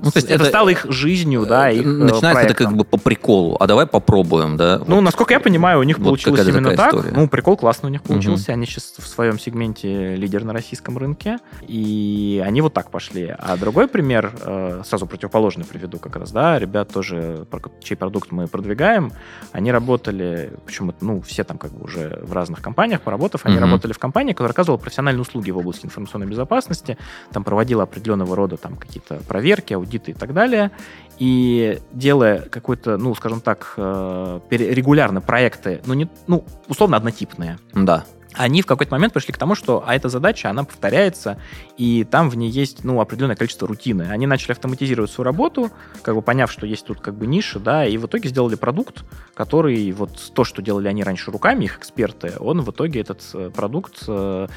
Ну, 0.01 0.11
то 0.11 0.17
есть 0.17 0.27
это, 0.29 0.35
это- 0.35 0.45
стало 0.45 0.69
их 0.69 0.85
жизнью, 0.89 1.45
да, 1.47 1.69
их 1.71 1.83
э, 1.85 1.89
Начинается 1.89 2.27
это 2.27 2.33
проектом. 2.33 2.67
как 2.67 2.77
бы 2.77 2.83
по 2.85 2.97
приколу. 2.97 3.57
А 3.59 3.65
давай 3.67 3.87
попробуем, 3.87 4.55
да? 4.57 4.79
Ну, 4.87 4.95
Вот. 4.95 5.01
насколько 5.01 5.33
я 5.33 5.39
понимаю, 5.39 5.79
у 5.79 5.83
них 5.83 5.97
вот 5.97 6.05
получилось 6.05 6.47
именно 6.47 6.75
так. 6.75 6.93
история. 6.93 7.11
Ну, 7.15 7.27
прикол 7.27 7.57
классно 7.57 7.87
у 7.89 7.91
них 7.91 8.03
получился. 8.03 8.51
Они 8.53 8.65
сейчас 8.65 8.93
в 8.97 9.07
своем 9.07 9.39
сегменте 9.39 10.15
лидер 10.15 10.43
на 10.43 10.53
российском 10.53 10.97
рынке. 10.97 11.37
И 11.67 12.41
они 12.45 12.61
вот 12.61 12.73
так 12.73 12.91
пошли. 12.91 13.33
А 13.37 13.57
другой 13.57 13.87
пример, 13.93 14.33
э, 14.41 14.81
сразу 14.83 15.05
противоположный 15.05 15.63
приведу 15.63 15.99
как 15.99 16.17
раз, 16.17 16.31
да, 16.31 16.59
ребят 16.59 16.89
тоже, 16.91 17.45
чей 17.81 17.95
продукт 17.95 18.31
мы 18.31 18.47
продвигаем, 18.47 19.13
они 19.53 19.71
работали, 19.71 20.51
почему 20.65 20.93
ну, 20.99 21.21
все 21.21 21.43
там 21.43 21.57
как 21.57 21.71
бы 21.71 21.85
уже 21.85 22.19
в 22.23 22.33
разных 22.33 22.61
компаниях, 22.61 23.01
поработав, 23.01 23.45
они 23.45 23.55
Мгм. 23.55 23.65
работали 23.65 23.93
в 23.93 23.99
компании, 23.99 24.33
которая 24.33 24.51
оказывала 24.51 24.77
профессиональные 24.79 25.21
услуги 25.21 25.51
в 25.51 25.57
области 25.59 25.85
информационной 25.85 26.27
безопасности, 26.27 26.97
там 27.31 27.43
проводила 27.43 27.83
определенного 27.83 28.35
рода 28.35 28.57
там 28.57 28.75
какие-то 28.75 29.15
проверки, 29.27 29.73
аудиты 29.73 30.11
и 30.11 30.13
так 30.15 30.33
далее, 30.33 30.71
и 31.19 31.79
делая 31.91 32.41
какой-то, 32.41 32.97
ну, 32.97 33.13
скажем 33.15 33.39
так, 33.41 33.75
э, 33.77 34.39
регулярно 34.49 35.21
проекты, 35.21 35.81
ну, 35.85 35.93
не, 35.93 36.09
ну, 36.27 36.43
условно 36.67 36.97
однотипные, 36.97 37.57
Да. 37.73 38.03
Они 38.35 38.61
в 38.61 38.65
какой-то 38.65 38.91
момент 38.91 39.13
пришли 39.13 39.33
к 39.33 39.37
тому, 39.37 39.55
что 39.55 39.83
а 39.85 39.95
эта 39.95 40.09
задача, 40.09 40.49
она 40.49 40.63
повторяется, 40.63 41.39
и 41.77 42.03
там 42.03 42.29
в 42.29 42.37
ней 42.37 42.49
есть, 42.49 42.83
ну, 42.83 42.99
определенное 42.99 43.35
количество 43.35 43.67
рутины. 43.67 44.03
Они 44.03 44.27
начали 44.27 44.51
автоматизировать 44.51 45.11
свою 45.11 45.25
работу, 45.25 45.71
как 46.01 46.15
бы 46.15 46.21
поняв, 46.21 46.51
что 46.51 46.65
есть 46.65 46.85
тут 46.85 46.99
как 46.99 47.15
бы 47.15 47.27
ниша, 47.27 47.59
да, 47.59 47.85
и 47.85 47.97
в 47.97 48.05
итоге 48.05 48.29
сделали 48.29 48.55
продукт, 48.55 49.03
который 49.33 49.91
вот 49.91 50.31
то, 50.33 50.43
что 50.43 50.61
делали 50.61 50.87
они 50.87 51.03
раньше 51.03 51.31
руками, 51.31 51.65
их 51.65 51.77
эксперты, 51.77 52.33
он 52.39 52.61
в 52.61 52.71
итоге 52.71 53.01
этот 53.01 53.21
э, 53.33 53.49
продукт 53.49 54.03
э, 54.07 54.47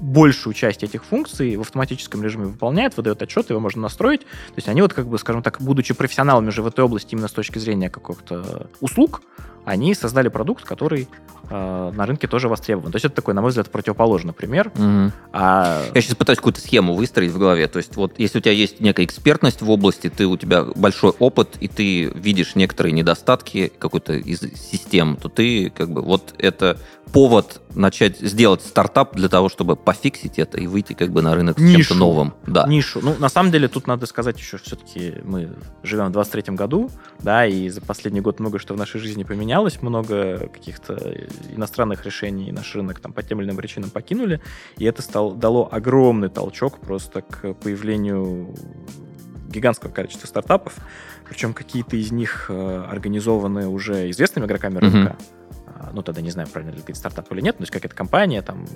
большую 0.00 0.54
часть 0.54 0.82
этих 0.82 1.04
функций 1.04 1.56
в 1.56 1.60
автоматическом 1.60 2.22
режиме 2.22 2.46
выполняет, 2.46 2.96
выдает 2.96 3.22
отчет, 3.22 3.50
его 3.50 3.60
можно 3.60 3.82
настроить. 3.82 4.20
То 4.20 4.56
есть 4.56 4.68
они 4.68 4.82
вот 4.82 4.92
как 4.92 5.06
бы, 5.06 5.18
скажем 5.18 5.42
так, 5.42 5.60
будучи 5.60 5.94
профессионалами 5.94 6.48
уже 6.48 6.62
в 6.62 6.66
этой 6.66 6.84
области 6.84 7.14
именно 7.14 7.28
с 7.28 7.32
точки 7.32 7.58
зрения 7.58 7.90
каких-то 7.90 8.68
услуг, 8.80 9.22
они 9.64 9.94
создали 9.94 10.28
продукт, 10.28 10.64
который 10.64 11.08
э, 11.48 11.92
на 11.94 12.06
рынке 12.06 12.26
тоже 12.26 12.48
востребован. 12.48 12.92
То 12.92 12.96
есть 12.96 13.04
это 13.04 13.14
такой, 13.16 13.34
на 13.34 13.40
мой 13.40 13.50
взгляд, 13.50 13.70
противоположный 13.70 14.32
пример. 14.32 14.72
Мгм. 14.74 15.12
А, 15.32 15.82
Я 15.94 16.00
сейчас 16.00 16.16
пытаюсь 16.16 16.38
какую-то 16.38 16.60
схему 16.60 16.94
выстроить 16.94 17.30
в 17.30 17.38
голове. 17.38 17.68
То 17.68 17.78
есть 17.78 17.96
вот 17.96 18.18
если 18.18 18.38
у 18.38 18.40
тебя 18.40 18.52
есть 18.52 18.80
некая 18.80 19.04
экспертность 19.04 19.62
в 19.62 19.70
области, 19.70 20.10
ты 20.10 20.26
у 20.26 20.36
тебя 20.36 20.64
большой 20.64 21.12
опыт, 21.18 21.56
и 21.60 21.68
ты 21.68 22.04
видишь 22.14 22.54
некоторые 22.54 22.92
недостатки 22.92 23.72
какой-то 23.78 24.14
из 24.14 24.40
систем, 24.40 25.16
то 25.16 25.28
ты 25.28 25.70
как 25.70 25.90
бы 25.90 26.02
вот 26.02 26.34
это 26.38 26.78
повод 27.12 27.60
начать 27.74 28.18
сделать 28.18 28.62
стартап 28.62 29.14
для 29.14 29.28
того, 29.28 29.48
чтобы 29.48 29.76
пофиксить 29.76 30.38
это 30.38 30.58
и 30.58 30.66
выйти 30.66 30.94
как 30.94 31.10
бы 31.10 31.22
на 31.22 31.34
рынок 31.34 31.58
с 31.58 31.62
чем-то 31.62 31.94
новым. 31.94 32.34
Да. 32.46 32.66
нишу. 32.66 33.00
Ну, 33.02 33.14
на 33.18 33.28
самом 33.28 33.50
деле, 33.50 33.68
тут 33.68 33.86
надо 33.86 34.06
сказать 34.06 34.38
еще, 34.38 34.58
все-таки 34.58 35.14
мы 35.24 35.50
живем 35.82 36.12
в 36.12 36.16
23-м 36.16 36.56
году, 36.56 36.90
да, 37.20 37.46
и 37.46 37.68
за 37.68 37.80
последний 37.80 38.20
год 38.20 38.40
много 38.40 38.58
что 38.58 38.74
в 38.74 38.76
нашей 38.76 39.00
жизни 39.00 39.24
поменялось, 39.24 39.51
много 39.82 40.48
каких-то 40.48 40.94
иностранных 41.54 42.04
решений, 42.04 42.52
наш 42.52 42.74
рынок 42.74 43.00
там 43.00 43.12
по 43.12 43.22
тем 43.22 43.40
или 43.40 43.46
иным 43.46 43.56
причинам 43.56 43.90
покинули, 43.90 44.40
и 44.78 44.84
это 44.84 45.02
стал, 45.02 45.32
дало 45.32 45.68
огромный 45.70 46.28
толчок 46.28 46.78
просто 46.78 47.22
к 47.22 47.54
появлению 47.54 48.54
гигантского 49.48 49.90
количества 49.90 50.26
стартапов, 50.26 50.76
причем 51.28 51.54
какие-то 51.54 51.96
из 51.96 52.12
них 52.12 52.46
э, 52.48 52.84
организованы 52.90 53.68
уже 53.68 54.10
известными 54.10 54.46
игроками 54.46 54.78
рынка, 54.78 55.16
А, 55.74 55.90
ну, 55.92 56.02
тогда 56.02 56.20
не 56.20 56.30
знаю, 56.30 56.48
правильно 56.48 56.72
ли 56.72 56.78
говорить 56.78 56.96
стартап 56.96 57.32
или 57.32 57.40
нет, 57.40 57.54
но 57.56 57.58
то 57.58 57.62
есть 57.62 57.72
какая-то 57.72 57.96
компания 57.96 58.42
там 58.42 58.66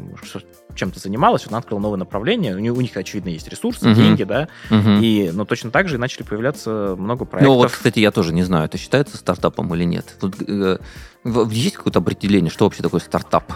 чем-то 0.74 0.98
занималась, 0.98 1.42
вот 1.44 1.52
она 1.52 1.58
открыла 1.58 1.78
новое 1.80 1.98
направление, 1.98 2.56
у 2.56 2.58
них, 2.58 2.72
у 2.72 2.80
них, 2.80 2.96
очевидно, 2.96 3.28
есть 3.28 3.48
ресурсы, 3.48 3.86
Мгм. 3.88 3.94
деньги, 3.94 4.24
да, 4.24 4.48
Мгм. 4.70 5.00
и, 5.00 5.30
но 5.32 5.44
точно 5.44 5.70
так 5.70 5.88
же 5.88 5.98
начали 5.98 6.22
появляться 6.24 6.96
много 6.98 7.24
проектов. 7.24 7.52
Ну 7.52 7.58
вот, 7.58 7.70
кстати, 7.70 8.00
я 8.00 8.10
тоже 8.10 8.32
не 8.32 8.42
знаю, 8.42 8.64
это 8.64 8.78
считается 8.78 9.16
стартапом 9.18 9.72
или 9.74 9.84
нет. 9.84 10.16
Вот, 10.20 10.34
э, 10.48 10.78
есть 11.50 11.76
какое-то 11.76 11.98
определение, 12.00 12.50
что 12.50 12.64
вообще 12.64 12.82
такое 12.82 13.00
стартап? 13.00 13.52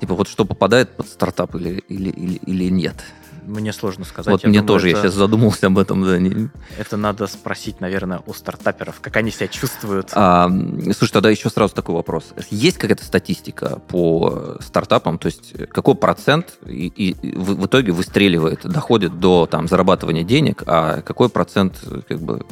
Типа 0.00 0.14
вот 0.14 0.28
что 0.28 0.44
попадает 0.44 0.90
под 0.96 1.06
стартап 1.08 1.54
или, 1.54 1.82
или, 1.88 2.10
или, 2.10 2.34
или 2.34 2.70
нет? 2.70 2.96
Мне 3.48 3.72
сложно 3.72 4.04
сказать. 4.04 4.30
вот 4.30 4.42
я 4.42 4.48
мне 4.50 4.60
думаю, 4.60 4.66
тоже, 4.68 4.90
это, 4.90 4.98
я 4.98 5.02
сейчас 5.04 5.14
задумался 5.14 5.68
об 5.68 5.78
этом. 5.78 6.04
Да, 6.04 6.18
не- 6.18 6.50
это 6.76 6.96
надо 6.96 7.26
спросить, 7.26 7.80
наверное, 7.80 8.20
у 8.26 8.34
стартаперов, 8.34 9.00
как 9.00 9.16
они 9.16 9.30
себя 9.30 9.48
чувствуют. 9.48 10.10
А, 10.12 10.50
слушай, 10.96 11.12
тогда 11.12 11.30
еще 11.30 11.48
сразу 11.48 11.74
такой 11.74 11.94
вопрос. 11.94 12.34
Есть 12.50 12.76
какая-то 12.76 13.04
статистика 13.04 13.80
по 13.88 14.58
стартапам? 14.60 15.18
То 15.18 15.26
есть 15.26 15.54
какой 15.70 15.94
процент 15.94 16.58
и, 16.66 16.88
и 16.88 17.36
в, 17.36 17.54
в 17.54 17.66
итоге 17.66 17.92
выстреливает, 17.92 18.66
доходит 18.68 19.18
до 19.18 19.46
там, 19.46 19.66
зарабатывания 19.66 20.24
денег, 20.24 20.62
а 20.66 21.00
какой 21.00 21.30
процент 21.30 21.82
как 22.06 22.20
бы 22.20 22.44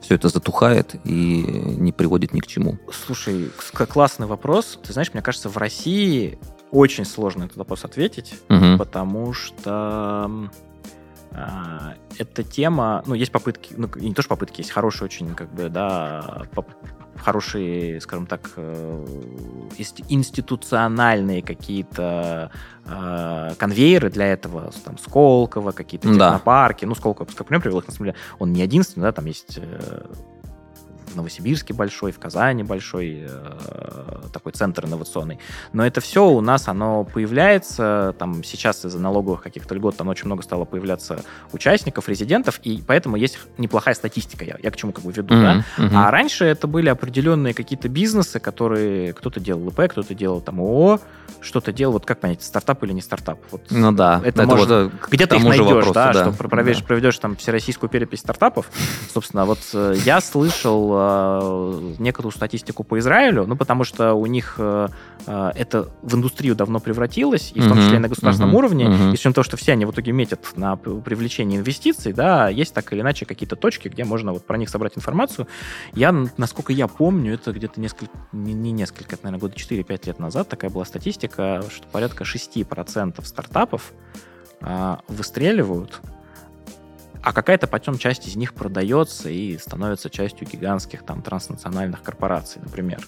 все 0.00 0.14
это 0.14 0.28
затухает 0.28 0.94
и 1.04 1.42
не 1.78 1.90
приводит 1.90 2.32
ни 2.32 2.40
к 2.40 2.46
чему? 2.46 2.78
Слушай, 3.06 3.50
классный 3.72 4.28
вопрос. 4.28 4.78
Ты 4.86 4.92
знаешь, 4.92 5.12
мне 5.12 5.22
кажется, 5.22 5.48
в 5.48 5.56
России 5.56 6.38
очень 6.70 7.04
сложно 7.04 7.44
этот 7.44 7.56
вопрос 7.56 7.84
ответить, 7.84 8.34
Мгм. 8.48 8.78
потому 8.78 9.32
что 9.32 10.30
а, 11.38 11.94
эта 12.18 12.42
тема, 12.42 13.02
ну, 13.06 13.14
есть 13.14 13.30
попытки, 13.30 13.74
ну, 13.76 13.88
не 13.96 14.14
то, 14.14 14.22
что 14.22 14.30
попытки, 14.30 14.60
есть 14.62 14.70
хорошие 14.70 15.04
очень, 15.06 15.34
как 15.34 15.52
бы, 15.52 15.68
да, 15.68 16.44
поп- 16.54 16.70
хорошие, 17.16 18.00
скажем 18.00 18.26
так, 18.26 18.52
э, 18.56 19.04
инст- 19.78 20.04
институциональные 20.08 21.42
какие-то 21.42 22.50
э, 22.86 23.54
конвейеры 23.58 24.10
для 24.10 24.26
этого, 24.28 24.70
там, 24.84 24.96
Сколково, 24.98 25.72
какие-то 25.72 26.08
Да. 26.08 26.12
технопарки, 26.30 26.84
ну, 26.86 26.94
Сколково, 26.94 27.26
как 27.26 27.46
пример 27.46 27.60
привел 27.62 27.80
их, 27.80 27.86
на 27.88 27.92
самом 27.92 28.06
деле, 28.12 28.16
он 28.38 28.52
не 28.52 28.62
единственный, 28.62 29.02
да, 29.04 29.12
там 29.12 29.26
есть 29.26 29.58
э, 29.60 30.06
в 31.06 31.16
Новосибирске 31.16 31.74
большой, 31.74 32.12
в 32.12 32.18
Казани 32.18 32.62
большой 32.62 33.26
э, 33.28 34.18
такой 34.32 34.52
центр 34.52 34.86
инновационный. 34.86 35.38
Но 35.72 35.86
это 35.86 36.00
все 36.00 36.26
у 36.28 36.40
нас, 36.40 36.68
оно 36.68 37.04
появляется, 37.04 38.14
там 38.18 38.42
сейчас 38.44 38.84
из-за 38.84 38.98
налоговых 38.98 39.42
каких-то 39.42 39.74
льгот 39.74 39.96
там 39.96 40.08
очень 40.08 40.26
много 40.26 40.42
стало 40.42 40.64
появляться 40.64 41.20
участников, 41.52 42.08
резидентов, 42.08 42.60
и 42.62 42.82
поэтому 42.86 43.16
есть 43.16 43.38
неплохая 43.58 43.94
статистика, 43.94 44.44
я, 44.44 44.56
я 44.62 44.70
к 44.70 44.76
чему 44.76 44.92
как 44.92 45.04
бы 45.04 45.12
веду, 45.12 45.28
да. 45.28 45.64
Мгм, 45.76 45.86
мгм. 45.86 45.96
А 45.96 46.10
раньше 46.10 46.44
это 46.44 46.66
были 46.66 46.88
определенные 46.88 47.54
какие-то 47.54 47.88
бизнесы, 47.88 48.40
которые 48.40 49.12
кто-то 49.12 49.40
делал 49.40 49.68
ИП, 49.68 49.90
кто-то 49.90 50.14
делал 50.14 50.40
там 50.40 50.60
ООО, 50.60 51.00
что-то 51.40 51.72
делал, 51.72 51.92
вот 51.92 52.06
как 52.06 52.20
понять, 52.20 52.42
стартап 52.42 52.82
или 52.84 52.92
не 52.92 53.00
стартап? 53.02 53.38
Вот 53.50 53.62
Ну 53.70 53.92
да, 53.92 54.20
это 54.24 54.44
можно- 54.46 54.84
вот, 54.84 54.94
э, 54.94 54.98
к 54.98 55.08
где-то 55.10 55.36
их 55.36 55.44
найдешь, 55.44 55.66
вопросу, 55.66 55.92
да, 55.92 56.12
да. 56.12 56.22
что 56.24 56.32
про- 56.32 56.48
проведешь, 56.48 56.80
Да. 56.80 56.86
проведешь 56.86 57.18
там 57.18 57.36
всероссийскую 57.36 57.88
перепись 57.90 58.20
стартапов. 58.20 58.70
Собственно, 59.12 59.44
вот 59.44 59.58
э, 59.74 59.94
я 60.04 60.20
слышал 60.20 60.95
некоторую 61.98 62.32
статистику 62.32 62.84
по 62.84 62.98
Израилю, 62.98 63.46
ну, 63.46 63.56
потому 63.56 63.84
что 63.84 64.14
у 64.14 64.26
них 64.26 64.56
э, 64.58 64.88
э, 65.26 65.52
это 65.54 65.88
в 66.02 66.14
индустрию 66.14 66.54
давно 66.54 66.80
превратилось, 66.80 67.52
и 67.54 67.60
в 67.60 67.68
том 67.68 67.78
числе 67.78 67.96
и 67.96 67.98
на 67.98 68.08
государственном 68.08 68.54
уровне, 68.54 68.86
и 68.86 69.16
с 69.16 69.20
учетом 69.20 69.34
того, 69.34 69.44
что 69.44 69.56
все 69.56 69.72
они 69.72 69.84
в 69.84 69.90
итоге 69.90 70.12
метят 70.12 70.40
на 70.56 70.76
привлечение 70.76 71.60
инвестиций, 71.60 72.12
да, 72.12 72.48
есть 72.48 72.74
так 72.74 72.92
или 72.92 73.00
иначе 73.00 73.26
какие-то 73.26 73.56
точки, 73.56 73.88
где 73.88 74.04
можно 74.04 74.32
вот 74.32 74.46
про 74.46 74.56
них 74.56 74.68
собрать 74.68 74.96
информацию. 74.96 75.46
Я, 75.94 76.12
насколько 76.36 76.72
я 76.72 76.88
помню, 76.88 77.34
это 77.34 77.52
где-то 77.52 77.80
несколько, 77.80 78.12
не, 78.32 78.52
не 78.52 78.72
несколько, 78.72 79.14
это, 79.14 79.24
наверное, 79.24 79.40
года 79.40 79.54
4-5 79.56 80.06
лет 80.06 80.18
назад 80.18 80.48
такая 80.48 80.70
была 80.70 80.84
статистика, 80.84 81.62
что 81.70 81.86
порядка 81.88 82.24
6% 82.24 83.24
стартапов 83.24 83.92
а, 84.60 85.00
выстреливают, 85.08 86.00
а 87.26 87.32
какая-то 87.32 87.66
потом 87.66 87.98
часть 87.98 88.28
из 88.28 88.36
них 88.36 88.54
продается 88.54 89.28
и 89.28 89.58
становится 89.58 90.08
частью 90.08 90.46
гигантских 90.46 91.02
там 91.02 91.22
транснациональных 91.22 92.00
корпораций, 92.00 92.62
например. 92.64 93.00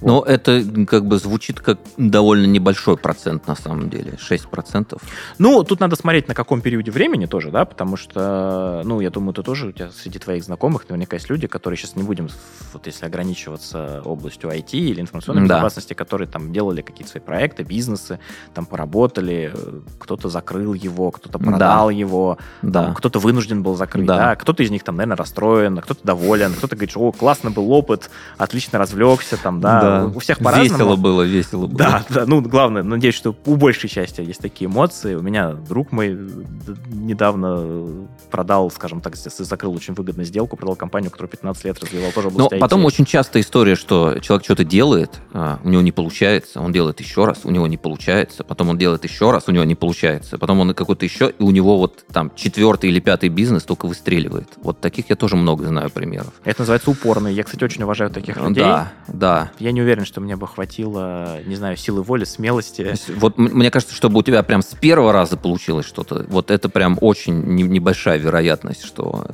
Но 0.00 0.22
это 0.22 0.52
м, 0.52 0.86
как 0.86 1.04
бы 1.04 1.18
звучит 1.18 1.60
как 1.60 1.78
довольно 1.98 2.46
небольшой 2.46 2.96
процент 2.96 3.46
на 3.46 3.54
самом 3.54 3.90
деле, 3.90 4.12
6%. 4.18 4.98
Ну, 5.36 5.62
тут 5.62 5.78
надо 5.80 5.94
смотреть, 5.96 6.26
на 6.26 6.34
каком 6.34 6.62
периоде 6.62 6.90
времени 6.90 7.26
тоже, 7.26 7.50
да, 7.50 7.66
потому 7.66 7.98
что, 7.98 8.80
ну, 8.86 9.00
я 9.00 9.10
думаю, 9.10 9.34
ты 9.34 9.42
тоже, 9.42 9.66
у 9.66 9.72
тебя 9.72 9.90
среди 9.90 10.18
твоих 10.18 10.42
знакомых 10.42 10.88
наверняка 10.88 11.16
есть 11.16 11.28
люди, 11.28 11.46
которые 11.46 11.76
сейчас 11.76 11.96
не 11.96 12.02
будем, 12.02 12.30
вот 12.72 12.86
если 12.86 13.04
ограничиваться 13.04 14.00
областью 14.06 14.48
IT 14.48 14.70
или 14.72 15.02
информационной 15.02 15.46
Да. 15.46 15.56
безопасности, 15.56 15.92
которые 15.92 16.28
там 16.28 16.50
делали 16.50 16.80
какие-то 16.80 17.10
свои 17.10 17.22
проекты, 17.22 17.62
бизнесы, 17.62 18.20
там 18.54 18.64
поработали, 18.64 19.52
э, 19.54 19.80
кто-то 19.98 20.30
закрыл 20.30 20.72
его, 20.72 21.10
кто-то 21.10 21.38
Да. 21.38 21.44
продал 21.44 21.90
его, 21.90 22.38
Да. 22.62 22.94
кто-то 22.94 23.18
вынужден 23.18 23.49
был 23.58 23.76
закрыть, 23.76 24.06
Да. 24.06 24.16
да. 24.16 24.36
кто-то 24.36 24.62
из 24.62 24.70
них 24.70 24.84
там, 24.84 24.96
наверное, 24.96 25.16
расстроен, 25.16 25.78
а 25.78 25.82
кто-то 25.82 26.00
доволен, 26.04 26.52
кто-то 26.54 26.76
говорит, 26.76 26.90
что, 26.90 27.00
о, 27.00 27.12
классный 27.12 27.50
был 27.50 27.70
опыт, 27.72 28.10
отлично 28.38 28.78
развлекся, 28.78 29.36
там, 29.36 29.60
да, 29.60 30.10
у 30.14 30.18
всех 30.20 30.38
по-разному. 30.38 30.78
Весело 30.78 30.96
было, 30.96 31.22
весело 31.22 31.66
было. 31.66 31.78
Да, 31.78 32.04
да, 32.08 32.24
ну, 32.26 32.40
главное, 32.40 32.82
надеюсь, 32.82 33.14
что 33.14 33.34
у 33.46 33.56
большей 33.56 33.88
части 33.90 34.20
есть 34.20 34.40
такие 34.40 34.68
эмоции. 34.70 35.14
У 35.14 35.22
меня 35.22 35.52
друг 35.52 35.92
мой 35.92 36.10
д- 36.14 36.76
недавно 36.92 38.06
продал, 38.30 38.70
скажем 38.70 39.00
так, 39.00 39.16
закрыл 39.16 39.74
очень 39.74 39.94
выгодную 39.94 40.26
сделку, 40.26 40.56
продал 40.56 40.76
компанию, 40.76 41.10
которую 41.10 41.30
15 41.30 41.64
лет 41.64 41.82
развивал 41.82 42.12
тоже 42.12 42.30
Но 42.30 42.48
потом 42.48 42.80
IT. 42.82 42.84
очень 42.86 43.04
часто 43.04 43.40
история, 43.40 43.74
что 43.74 44.18
человек 44.20 44.44
что-то 44.44 44.64
делает, 44.64 45.20
а, 45.32 45.58
у 45.64 45.68
него 45.68 45.82
не 45.82 45.92
получается, 45.92 46.60
он 46.60 46.72
делает 46.72 47.00
еще 47.00 47.24
раз, 47.24 47.40
у 47.44 47.50
него 47.50 47.66
не 47.66 47.76
получается, 47.76 48.44
потом 48.44 48.68
он 48.70 48.78
делает 48.78 49.04
еще 49.04 49.30
раз, 49.30 49.44
у 49.48 49.52
него 49.52 49.64
не 49.64 49.74
получается, 49.74 50.38
потом 50.38 50.60
он 50.60 50.74
какой-то 50.74 51.04
еще, 51.04 51.30
и 51.36 51.42
у 51.42 51.50
него 51.50 51.78
вот 51.78 52.04
там 52.12 52.30
четвертый 52.36 52.90
или 52.90 53.00
пятый 53.00 53.28
бизнес 53.40 53.62
только 53.64 53.86
выстреливает. 53.86 54.48
Вот 54.62 54.80
таких 54.82 55.08
я 55.08 55.16
тоже 55.16 55.34
много 55.34 55.66
знаю 55.66 55.88
примеров. 55.90 56.32
Это 56.44 56.60
называется 56.60 56.90
упорный. 56.90 57.32
Я, 57.32 57.42
кстати, 57.42 57.64
очень 57.64 57.82
уважаю 57.84 58.10
таких 58.10 58.36
людей. 58.36 58.62
Да, 58.62 58.92
да. 59.08 59.50
Я 59.58 59.72
не 59.72 59.80
уверен, 59.80 60.04
что 60.04 60.20
мне 60.20 60.36
бы 60.36 60.46
хватило, 60.46 61.38
не 61.46 61.56
знаю, 61.56 61.78
силы 61.78 62.02
воли, 62.02 62.24
смелости. 62.24 62.94
Вот 63.16 63.38
мне 63.38 63.70
кажется, 63.70 63.94
чтобы 63.94 64.18
у 64.18 64.22
тебя 64.22 64.42
прям 64.42 64.60
с 64.60 64.74
первого 64.74 65.12
раза 65.12 65.38
получилось 65.38 65.86
что-то, 65.86 66.26
вот 66.28 66.50
это 66.50 66.68
прям 66.68 66.98
очень 67.00 67.40
не- 67.54 67.62
небольшая 67.62 68.18
вероятность, 68.18 68.84
что, 68.84 69.24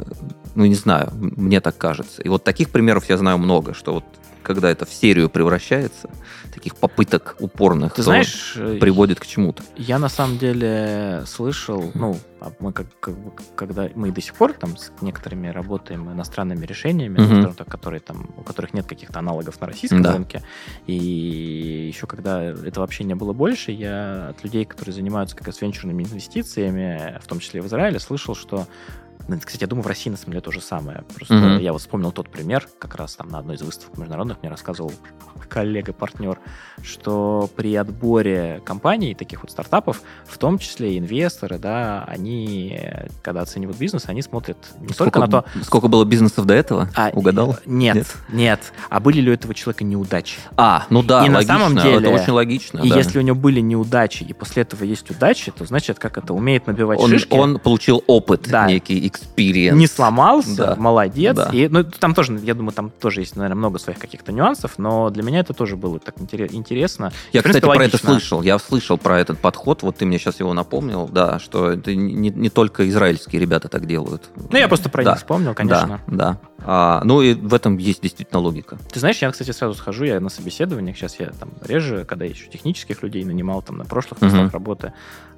ну 0.54 0.64
не 0.66 0.76
знаю, 0.76 1.10
мне 1.12 1.60
так 1.60 1.76
кажется. 1.76 2.22
И 2.22 2.28
вот 2.28 2.44
таких 2.44 2.70
примеров 2.70 3.08
я 3.08 3.16
знаю 3.18 3.38
много, 3.38 3.74
что 3.74 3.94
вот 3.94 4.04
когда 4.46 4.70
это 4.70 4.86
в 4.86 4.92
серию 4.92 5.28
превращается, 5.28 6.08
таких 6.54 6.76
попыток 6.76 7.34
упорных, 7.40 7.94
Ты 7.94 8.04
знаешь, 8.04 8.54
э, 8.56 8.78
приводит 8.78 9.18
к 9.18 9.26
чему-то. 9.26 9.64
Я 9.76 9.98
на 9.98 10.08
самом 10.08 10.38
деле 10.38 11.24
слышал, 11.26 11.90
ну, 11.94 12.16
а 12.40 12.52
мы 12.60 12.72
как, 12.72 12.86
как 13.00 13.14
когда 13.56 13.88
мы 13.96 14.12
до 14.12 14.20
сих 14.20 14.34
пор 14.34 14.52
там 14.52 14.76
с 14.76 14.92
некоторыми 15.00 15.48
работаем 15.48 16.12
иностранными 16.12 16.64
решениями, 16.64 17.52
так, 17.56 17.66
которые 17.68 17.98
там, 17.98 18.30
у 18.36 18.42
которых 18.42 18.72
нет 18.72 18.86
каких-то 18.86 19.18
аналогов 19.18 19.60
на 19.60 19.66
российском 19.66 20.02
Да. 20.02 20.12
рынке, 20.12 20.42
и 20.86 20.94
еще 21.92 22.06
когда 22.06 22.40
этого 22.40 22.84
вообще 22.84 23.02
не 23.02 23.14
было 23.16 23.32
больше, 23.32 23.72
я 23.72 24.28
от 24.28 24.44
людей, 24.44 24.64
которые 24.64 24.94
занимаются 24.94 25.34
как 25.34 25.48
раз 25.48 25.60
венчурными 25.60 26.04
инвестициями, 26.04 27.18
в 27.20 27.26
том 27.26 27.40
числе 27.40 27.62
в 27.62 27.66
Израиле, 27.66 27.98
слышал, 27.98 28.36
что 28.36 28.68
Кстати, 29.44 29.62
я 29.62 29.66
думаю, 29.66 29.82
в 29.84 29.86
России 29.88 30.10
на 30.10 30.16
самом 30.16 30.32
деле 30.32 30.40
то 30.40 30.52
же 30.52 30.60
самое. 30.60 31.04
Просто 31.14 31.34
Мгм. 31.34 31.58
я 31.58 31.72
вот 31.72 31.80
вспомнил 31.80 32.12
тот 32.12 32.28
пример, 32.28 32.68
как 32.78 32.94
раз 32.94 33.16
там 33.16 33.28
на 33.28 33.38
одной 33.40 33.56
из 33.56 33.62
выставок 33.62 33.98
международных 33.98 34.38
мне 34.42 34.50
рассказывал 34.50 34.92
коллега-партнер, 35.48 36.38
что 36.82 37.48
при 37.56 37.74
отборе 37.74 38.60
компаний, 38.64 39.14
таких 39.14 39.42
вот 39.42 39.50
стартапов, 39.50 40.02
в 40.26 40.38
том 40.38 40.58
числе 40.58 40.98
инвесторы, 40.98 41.58
да, 41.58 42.04
они, 42.06 42.80
когда 43.22 43.40
оценивают 43.42 43.78
бизнес, 43.78 44.04
они 44.06 44.22
смотрят 44.22 44.58
не 44.80 44.94
только 44.94 45.18
на 45.20 45.28
то, 45.28 45.44
сколько 45.62 45.88
было 45.88 46.04
бизнесов 46.04 46.46
до 46.46 46.54
этого? 46.54 46.88
а, 46.94 47.10
Угадал? 47.12 47.56
Нет, 47.66 47.96
Нет? 47.96 48.16
нет, 48.28 48.72
А 48.90 49.00
были 49.00 49.20
ли 49.20 49.30
у 49.30 49.34
этого 49.34 49.54
человека 49.54 49.84
неудачи? 49.84 50.38
А, 50.56 50.86
ну 50.90 51.02
да, 51.02 51.24
И 51.24 51.28
на 51.28 51.36
логично, 51.36 51.58
самом 51.58 51.76
деле- 51.76 51.96
это 51.98 52.10
очень 52.10 52.32
логично. 52.32 52.80
и 52.80 52.90
да. 52.90 52.96
если 52.96 53.18
у 53.18 53.22
него 53.22 53.36
были 53.36 53.60
неудачи, 53.60 54.22
и 54.24 54.32
после 54.32 54.62
этого 54.62 54.84
есть 54.84 55.10
удачи, 55.10 55.50
то 55.50 55.64
значит, 55.64 55.98
как 55.98 56.18
это 56.18 56.32
умеет 56.34 56.66
набивать 56.66 56.98
он, 57.00 57.10
шишки. 57.10 57.32
он 57.32 57.58
получил 57.58 58.02
опыт, 58.06 58.46
Да. 58.48 58.66
некий 58.66 59.06
experience. 59.18 59.72
не 59.74 59.86
сломался, 59.86 60.56
Да. 60.56 60.76
молодец. 60.76 61.36
Да. 61.36 61.50
И, 61.52 61.68
ну, 61.68 61.84
там 61.84 62.14
тоже, 62.14 62.38
я 62.42 62.54
думаю, 62.54 62.72
там 62.72 62.90
тоже 62.90 63.20
есть, 63.20 63.36
наверное, 63.36 63.56
много 63.56 63.78
своих 63.78 63.98
каких-то 63.98 64.32
нюансов, 64.32 64.74
но 64.78 65.10
для 65.10 65.22
меня 65.22 65.40
это 65.40 65.52
тоже 65.54 65.76
было 65.76 65.98
так 65.98 66.16
интере- 66.20 66.48
интересно. 66.52 67.12
Я, 67.32 67.42
принципе, 67.42 67.60
кстати, 67.60 67.76
про 67.76 67.84
это 67.84 67.94
логично. 67.96 68.10
слышал. 68.10 68.42
Я 68.42 68.58
слышал 68.58 68.98
про 68.98 69.18
этот 69.20 69.38
подход. 69.38 69.82
Вот 69.82 69.96
ты 69.96 70.06
мне 70.06 70.18
сейчас 70.18 70.40
его 70.40 70.52
напомнил, 70.54 71.08
да, 71.08 71.38
что 71.38 71.70
это 71.70 71.94
не, 71.94 72.30
не 72.30 72.48
только 72.50 72.88
израильские 72.88 73.40
ребята 73.40 73.68
так 73.68 73.86
делают. 73.86 74.30
Ну, 74.50 74.56
я 74.56 74.68
просто 74.68 74.88
про 74.88 75.02
Да. 75.04 75.10
них 75.12 75.18
вспомнил, 75.18 75.54
конечно. 75.54 76.00
Да, 76.06 76.16
да. 76.16 76.40
А, 76.68 77.00
ну 77.04 77.22
и 77.22 77.34
в 77.34 77.54
этом 77.54 77.76
есть 77.78 78.02
действительно 78.02 78.40
логика. 78.40 78.78
Ты 78.92 78.98
знаешь, 79.00 79.18
я, 79.22 79.30
кстати, 79.30 79.52
сразу 79.52 79.74
схожу, 79.74 80.04
я 80.04 80.18
на 80.20 80.28
собеседованиях, 80.30 80.96
сейчас 80.96 81.20
я 81.20 81.26
там 81.26 81.50
реже, 81.62 82.04
когда 82.04 82.24
я 82.24 82.30
еще 82.32 82.46
технических 82.48 83.02
людей 83.02 83.24
нанимал 83.24 83.62
там 83.62 83.76
на 83.78 83.84
прошлых 83.84 84.20
местах 84.22 84.52
работы, 84.52 84.92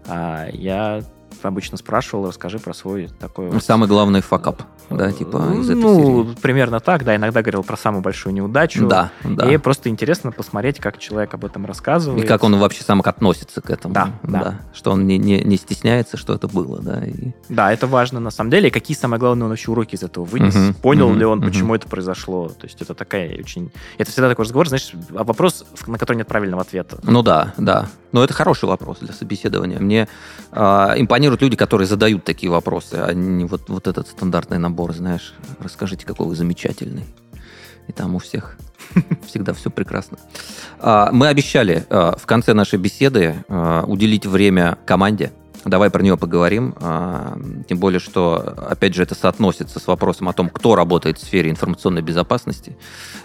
а, 0.06 0.46
я 0.52 1.02
обычно 1.46 1.76
спрашивал, 1.76 2.28
расскажи 2.28 2.58
про 2.58 2.74
свой 2.74 3.08
такой... 3.18 3.50
вот- 3.50 3.62
Самый 3.62 3.88
главный 3.88 4.20
факап, 4.20 4.62
да, 4.90 5.12
типа 5.12 5.54
из 5.60 5.70
этой 5.70 5.80
ну, 5.80 6.24
серии. 6.24 6.34
примерно 6.40 6.80
так, 6.80 7.04
да, 7.04 7.14
иногда 7.14 7.42
говорил 7.42 7.62
про 7.62 7.76
самую 7.76 8.02
большую 8.02 8.34
неудачу. 8.34 8.86
Да, 8.86 9.10
да. 9.24 9.52
И 9.52 9.56
просто 9.58 9.88
интересно 9.88 10.32
посмотреть, 10.32 10.78
как 10.78 10.98
человек 10.98 11.34
об 11.34 11.44
этом 11.44 11.66
рассказывает. 11.66 12.24
И 12.24 12.26
как 12.26 12.42
он 12.44 12.58
вообще 12.58 12.82
сам 12.82 13.00
относится 13.04 13.60
к 13.60 13.70
этому. 13.70 13.94
Да, 13.94 14.10
да. 14.22 14.60
Что 14.74 14.92
он 14.92 15.06
не, 15.06 15.18
не, 15.18 15.40
не 15.42 15.56
стесняется, 15.56 16.16
что 16.16 16.34
это 16.34 16.48
было, 16.48 16.80
да. 16.80 17.04
И... 17.04 17.32
Да, 17.48 17.72
это 17.72 17.86
важно 17.86 18.20
на 18.20 18.30
самом 18.30 18.50
деле. 18.50 18.68
И 18.68 18.70
какие 18.70 18.96
самые 18.96 19.18
главные 19.18 19.44
он 19.44 19.50
вообще 19.50 19.70
уроки 19.70 19.94
из 19.94 20.02
этого 20.02 20.24
вынес? 20.24 20.54
Мгм, 20.54 20.74
Понял 20.74 21.08
мгм, 21.10 21.18
ли 21.18 21.24
он, 21.24 21.38
мгм. 21.38 21.48
почему 21.48 21.74
это 21.74 21.88
произошло? 21.88 22.48
То 22.48 22.66
есть 22.66 22.80
это 22.82 22.94
такая 22.94 23.38
очень... 23.38 23.70
Это 23.96 24.10
всегда 24.10 24.28
такой 24.28 24.44
разговор, 24.44 24.68
знаешь, 24.68 24.92
вопрос, 25.10 25.64
на 25.86 25.98
который 25.98 26.16
нет 26.16 26.26
правильного 26.26 26.62
ответа. 26.62 26.98
Ну 27.02 27.22
да, 27.22 27.54
да. 27.56 27.88
Но 28.12 28.24
это 28.24 28.32
хороший 28.32 28.66
вопрос 28.66 28.98
для 29.00 29.12
собеседования. 29.12 29.78
Мне 29.78 30.08
а, 30.50 30.94
импонируют 30.96 31.42
люди, 31.42 31.56
которые 31.56 31.86
задают 31.86 32.24
такие 32.24 32.50
вопросы, 32.50 32.94
а 32.94 33.12
не 33.12 33.44
вот, 33.44 33.68
вот 33.68 33.86
этот 33.86 34.08
стандартный 34.08 34.58
набор, 34.58 34.94
знаешь, 34.94 35.34
расскажите, 35.60 36.06
какой 36.06 36.26
вы 36.26 36.36
замечательный. 36.36 37.04
И 37.86 37.92
там 37.92 38.14
у 38.14 38.18
всех 38.18 38.56
всегда 39.26 39.52
все 39.52 39.70
прекрасно. 39.70 40.18
А, 40.78 41.10
Мы 41.12 41.28
обещали 41.28 41.86
а, 41.90 42.16
в 42.16 42.26
конце 42.26 42.54
нашей 42.54 42.78
беседы 42.78 43.44
уделить 43.48 44.26
время 44.26 44.78
команде. 44.86 45.32
Давай 45.64 45.90
про 45.90 46.02
нее 46.02 46.16
поговорим. 46.16 46.74
Тем 47.68 47.78
более, 47.78 47.98
что, 47.98 48.36
опять 48.70 48.94
же, 48.94 49.02
это 49.02 49.16
соотносится 49.16 49.80
с 49.80 49.86
вопросом 49.88 50.28
о 50.28 50.32
том, 50.32 50.48
кто 50.48 50.76
работает 50.76 51.18
в 51.18 51.22
сфере 51.22 51.50
информационной 51.50 52.00
безопасности. 52.00 52.78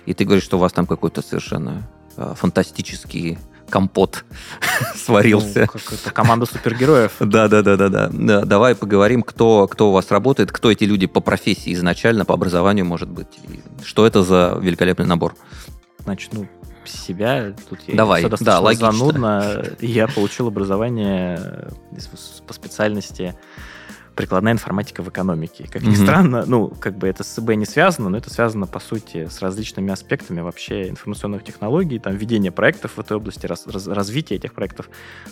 И 0.07 0.13
ты 0.15 0.25
говоришь, 0.25 0.43
что 0.43 0.57
у 0.57 0.59
вас 0.59 0.73
там 0.73 0.87
какой-то 0.87 1.21
совершенно 1.21 1.87
фантастический 2.17 3.37
компот 3.73 4.23
сварился. 4.95 5.61
Ну, 5.61 5.67
как 5.67 5.93
это 5.93 6.11
команда 6.11 6.45
супергероев. 6.45 7.13
Да, 7.19 7.47
да, 7.47 7.63
да, 7.63 7.75
да, 7.75 7.89
да. 7.89 8.09
Да, 8.11 8.41
Давай 8.45 8.75
поговорим, 8.75 9.23
кто, 9.23 9.67
кто 9.67 9.89
у 9.89 9.91
вас 9.93 10.11
работает, 10.11 10.51
кто 10.51 10.69
эти 10.69 10.83
люди 10.83 11.07
по 11.07 11.21
профессии 11.21 11.73
изначально, 11.73 12.23
по 12.23 12.35
образованию, 12.35 12.85
может 12.85 13.09
быть. 13.09 13.39
что 13.83 14.05
это 14.05 14.21
за 14.21 14.59
великолепный 14.61 15.07
набор. 15.07 15.35
Начну 16.05 16.47
себя. 16.85 17.55
Тут 17.67 17.79
я 17.87 17.95
Давай, 17.95 18.23
да, 18.41 18.59
логично. 18.59 18.91
занудно. 18.91 19.63
Я 19.81 20.07
получил 20.07 20.49
образование 20.49 21.71
по 22.45 22.53
специальности 22.53 23.35
прикладная 24.15 24.53
информатика 24.53 25.01
в 25.03 25.09
экономике. 25.09 25.67
Как 25.71 25.81
ни 25.83 25.87
Мгм. 25.89 25.95
странно, 25.95 26.43
ну, 26.45 26.67
как 26.69 26.97
бы 26.97 27.07
это 27.07 27.23
с 27.23 27.35
СБ 27.35 27.55
не 27.55 27.65
связано, 27.65 28.09
но 28.09 28.17
это 28.17 28.29
связано, 28.29 28.67
по 28.67 28.79
сути, 28.79 29.27
с 29.27 29.41
различными 29.41 29.91
аспектами 29.91 30.41
вообще 30.41 30.89
информационных 30.89 31.43
технологий, 31.43 31.99
там, 31.99 32.15
ведения 32.15 32.51
проектов 32.51 32.91
в 32.95 32.99
этой 32.99 33.17
области, 33.17 33.45
раз- 33.45 33.65
раз- 33.67 33.87
развития 33.87 34.35
этих 34.35 34.53
проектов. 34.53 34.89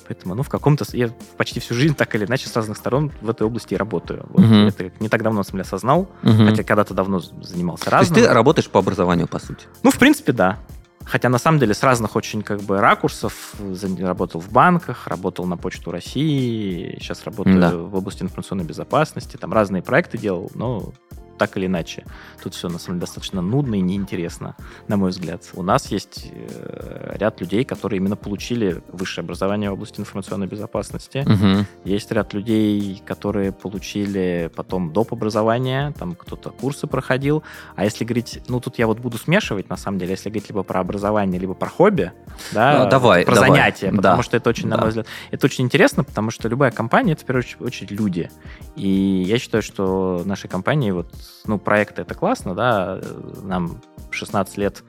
Поэтому, 0.08 0.36
ну, 0.36 0.44
в 0.44 0.50
каком-то... 0.50 0.86
Я 0.94 1.10
почти 1.38 1.60
всю 1.60 1.76
жизнь 1.76 1.96
так 1.96 2.14
или 2.16 2.26
иначе 2.26 2.48
с 2.50 2.56
разных 2.56 2.78
сторон 2.78 3.12
в 3.22 3.30
этой 3.30 3.44
области 3.46 3.74
и 3.74 3.78
работаю. 3.78 4.26
Вот 4.30 4.44
Мгм. 4.46 4.68
Это 4.68 4.92
не 5.00 5.10
так 5.10 5.22
давно, 5.24 5.40
на 5.40 5.44
самом 5.44 5.58
деле, 5.60 5.68
осознал, 5.68 6.10
Мгм. 6.24 6.48
хотя 6.48 6.64
когда-то 6.64 6.94
давно 6.94 7.20
занимался 7.20 7.86
То 7.86 7.98
есть 8.00 8.10
разным. 8.12 8.28
ты 8.28 8.34
работаешь 8.34 8.70
по 8.70 8.80
образованию, 8.80 9.28
по 9.28 9.40
сути. 9.40 9.68
Ну, 9.84 9.92
в 9.92 9.98
принципе, 10.00 10.32
да. 10.32 10.60
Хотя, 11.06 11.30
на 11.30 11.38
самом 11.39 11.60
деле, 11.60 11.74
с 11.74 11.84
разных 11.84 12.16
очень 12.16 12.41
как 12.41 12.62
бы 12.62 12.80
ракурсов. 12.80 13.54
Работал 13.99 14.39
в 14.41 14.49
банках, 14.52 15.08
работал 15.08 15.45
на 15.45 15.58
Почту 15.58 15.91
России, 15.91 16.97
сейчас 16.99 17.24
работаю 17.26 17.60
Да. 17.60 17.76
в 17.76 17.95
области 17.95 18.24
информационной 18.24 18.64
безопасности, 18.66 19.38
там 19.38 19.52
разные 19.54 19.82
проекты 19.82 20.18
делал, 20.18 20.52
но 20.56 20.93
так 21.42 21.58
или 21.58 21.66
иначе. 21.66 22.06
Тут 22.44 22.54
все, 22.54 22.70
на 22.70 22.78
самом 22.78 22.98
деле, 23.00 23.08
достаточно 23.08 23.42
нудно 23.42 23.76
и 23.76 23.82
неинтересно, 23.82 24.56
на 24.88 24.96
мой 24.98 25.10
взгляд. 25.10 25.42
У 25.56 25.64
нас 25.64 25.88
есть 25.92 26.28
э, 26.32 27.16
ряд 27.18 27.42
людей, 27.42 27.64
которые 27.64 27.98
именно 27.98 28.16
получили 28.16 28.84
высшее 28.92 29.24
образование 29.24 29.70
в 29.70 29.74
области 29.74 30.00
информационной 30.00 30.48
безопасности. 30.48 31.24
Мгм. 31.26 31.66
Есть 31.84 32.12
ряд 32.12 32.34
людей, 32.34 33.02
которые 33.06 33.52
получили 33.52 34.52
потом 34.56 34.94
доп. 34.94 35.12
образование, 35.12 35.94
там 36.00 36.16
кто-то 36.16 36.52
курсы 36.52 36.88
проходил. 36.88 37.44
А 37.76 37.84
если 37.84 38.06
говорить, 38.06 38.39
ну 38.48 38.60
тут 38.62 38.80
я 38.80 38.88
вот 38.88 39.00
буду 39.00 39.18
смешивать, 39.18 39.70
на 39.70 39.76
самом 39.78 39.98
деле, 40.00 40.12
если 40.12 40.30
говорить 40.30 40.48
либо 40.50 40.64
про 40.64 40.80
образование, 40.80 41.39
либо 41.39 41.54
про 41.54 41.70
хобби, 41.70 42.12
да, 42.54 42.84
А, 42.84 42.89
давай, 42.89 43.26
про 43.26 43.36
давай. 43.36 43.50
занятия, 43.50 43.92
потому 43.92 44.18
Да. 44.18 44.24
что 44.24 44.38
это 44.38 44.50
очень, 44.50 44.68
на 44.70 44.76
Да. 44.78 44.82
мой 44.84 44.89
взгляд, 44.89 45.08
это 45.32 45.46
очень 45.48 45.66
интересно, 45.66 46.04
потому 46.04 46.32
что 46.32 46.48
любая 46.48 46.72
компания 46.72 47.14
это 47.14 47.24
в 47.24 47.26
первую 47.26 47.42
очередь- 47.44 47.62
очередь 47.62 47.92
люди. 47.92 48.30
И 48.78 49.24
я 49.28 49.38
считаю, 49.38 49.62
что 49.64 50.22
нашей 50.26 50.48
компании 50.48 50.92
вот, 50.92 51.08
ну, 51.46 51.58
проекты 51.58 52.02
это 52.02 52.16
классно, 52.16 52.56
да, 52.56 53.00
нам 53.42 53.82
16 54.12 54.58
лет 54.58 54.84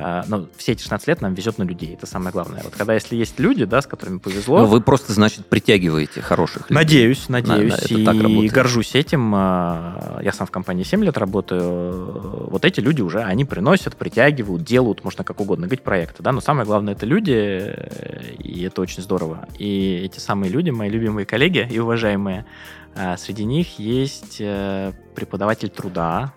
а, 0.00 0.24
но 0.28 0.46
все 0.56 0.72
эти 0.72 0.82
16 0.82 1.08
лет 1.08 1.20
нам 1.20 1.34
везет 1.34 1.58
на 1.58 1.64
людей. 1.64 1.94
Это 1.94 2.06
самое 2.06 2.30
главное. 2.30 2.62
Вот 2.62 2.72
когда 2.76 2.94
если 2.94 3.16
есть 3.16 3.40
люди, 3.40 3.64
да, 3.64 3.82
с 3.82 3.86
которыми 3.86 4.18
повезло, 4.18 4.60
Ну, 4.60 4.66
Вы 4.66 4.80
просто, 4.80 5.12
значит, 5.12 5.46
притягиваете 5.46 6.20
хороших 6.20 6.70
людей. 6.70 6.74
Надеюсь, 6.84 7.28
надеюсь. 7.28 7.72
да, 7.72 7.78
это 7.78 7.94
и 7.94 8.04
так 8.04 8.14
работает. 8.22 8.52
горжусь 8.52 8.94
этим. 8.94 9.32
А, 9.34 10.20
Я 10.22 10.32
сам 10.32 10.46
в 10.46 10.52
компании 10.52 10.84
7 10.84 11.02
лет 11.02 11.18
работаю. 11.18 12.48
Вот 12.48 12.64
эти 12.64 12.78
люди 12.78 13.02
уже, 13.02 13.22
они 13.22 13.44
приносят, 13.44 13.96
притягивают, 13.96 14.62
делают, 14.62 15.02
можно 15.02 15.24
как 15.24 15.40
угодно 15.40 15.66
говорить, 15.66 15.82
проекты. 15.82 16.22
Да? 16.22 16.30
Но 16.30 16.40
самое 16.40 16.64
главное, 16.64 16.94
это 16.94 17.04
люди, 17.04 17.74
и 18.38 18.62
это 18.62 18.80
очень 18.80 19.02
здорово. 19.02 19.48
И 19.58 20.02
эти 20.04 20.20
самые 20.20 20.52
люди, 20.52 20.70
мои 20.70 20.88
любимые 20.88 21.26
коллеги 21.26 21.66
и 21.68 21.78
уважаемые, 21.80 22.46
а, 22.94 23.16
среди 23.16 23.44
них 23.44 23.80
есть 23.80 24.36
э, 24.40 24.92
преподаватель 25.16 25.68
труда. 25.70 26.32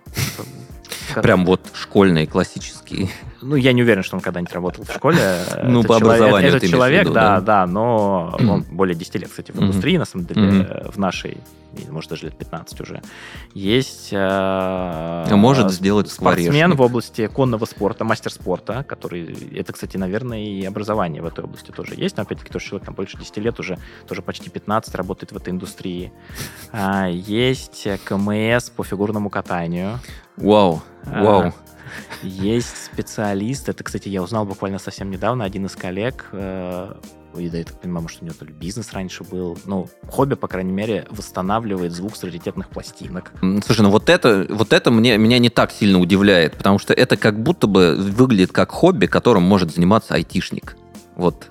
Прям 1.16 1.46
вот 1.46 1.62
школьные, 1.74 2.28
классические. 2.28 3.10
Ну, 3.42 3.56
я 3.56 3.74
не 3.74 3.82
уверен, 3.82 4.04
что 4.04 4.16
он 4.18 4.22
когда-нибудь 4.22 4.54
работал 4.54 4.84
в 4.86 4.92
школе. 4.94 5.18
Ну, 5.64 5.80
Этот 5.80 5.88
по 5.88 6.00
человек- 6.00 6.22
образованию 6.22 6.50
Этот 6.50 6.64
в 6.64 6.70
человек, 6.70 7.02
виду, 7.04 7.14
да, 7.14 7.36
да? 7.36 7.42
да, 7.42 7.66
но 7.68 8.38
он 8.40 8.64
более 8.72 8.96
10 8.96 9.16
лет, 9.16 9.30
кстати, 9.30 9.52
в 9.52 9.60
индустрии, 9.62 9.98
на 9.98 10.06
самом 10.06 10.26
деле, 10.26 10.68
э, 10.70 10.90
в 10.92 10.98
нашей 10.98 11.38
может, 11.90 12.10
даже 12.10 12.26
лет 12.26 12.38
15 12.38 12.82
уже. 12.82 13.02
Есть... 13.54 14.10
э, 14.12 15.36
Может 15.36 15.72
сделать 15.72 16.10
спортсмен 16.10 16.76
в 16.76 16.82
области 16.82 17.28
конного 17.28 17.66
спорта, 17.66 18.04
мастер 18.04 18.32
спорта, 18.32 18.84
который... 18.84 19.36
Это, 19.58 19.74
кстати, 19.74 19.98
наверное, 19.98 20.40
и 20.40 20.66
образование 20.66 21.22
в 21.22 21.26
этой 21.26 21.44
области 21.44 21.72
тоже 21.72 21.96
есть. 21.96 22.18
Но, 22.18 22.24
опять-таки, 22.24 22.52
тоже 22.52 22.66
человек 22.68 22.86
там 22.86 22.96
больше 22.96 23.18
10 23.18 23.38
лет 23.38 23.60
уже, 23.60 23.78
тоже 24.08 24.22
почти 24.22 24.50
15 24.50 24.94
работает 24.96 25.32
в 25.32 25.38
этой 25.38 25.50
индустрии. 25.50 26.12
А, 26.74 27.08
Есть 27.08 27.88
КМС 28.06 28.70
по 28.70 28.84
фигурному 28.84 29.30
катанию. 29.30 30.00
Вау, 30.38 30.82
вау. 31.06 31.42
А, 31.42 31.54
Есть 32.24 32.86
специалист, 32.86 33.68
это, 33.70 33.84
кстати, 33.84 34.10
я 34.10 34.22
узнал 34.22 34.46
буквально 34.46 34.80
совсем 34.80 35.10
недавно, 35.10 35.44
один 35.44 35.66
из 35.66 35.76
коллег, 35.76 36.30
э, 36.32 36.94
и 37.38 37.50
да, 37.50 37.58
я 37.58 37.64
так 37.64 37.80
понимаю, 37.80 38.04
может, 38.04 38.22
у 38.22 38.26
него 38.26 38.36
то 38.38 38.46
ли 38.46 38.54
бизнес 38.54 38.94
раньше 38.94 39.24
был, 39.24 39.58
ну, 39.66 39.90
хобби, 40.10 40.36
по 40.36 40.48
крайней 40.48 40.72
мере, 40.72 41.08
восстанавливает 41.10 41.92
звук 41.94 42.16
с 42.16 42.24
раритетных 42.24 42.70
пластинок. 42.70 43.32
Слушай, 43.66 43.82
ну 43.82 43.90
вот 43.90 44.10
это, 44.10 44.46
вот 44.50 44.74
это 44.74 44.92
мне, 44.92 45.18
меня 45.18 45.40
не 45.40 45.50
так 45.50 45.72
сильно 45.72 46.00
удивляет, 46.00 46.58
потому 46.58 46.80
что 46.80 46.94
это 46.94 47.18
как 47.18 47.42
будто 47.42 47.68
бы 47.68 47.96
выглядит 47.96 48.52
как 48.52 48.72
хобби, 48.72 49.06
которым 49.06 49.44
может 49.44 49.74
заниматься 49.74 50.16
айтишник. 50.16 50.78
Вот, 51.16 51.51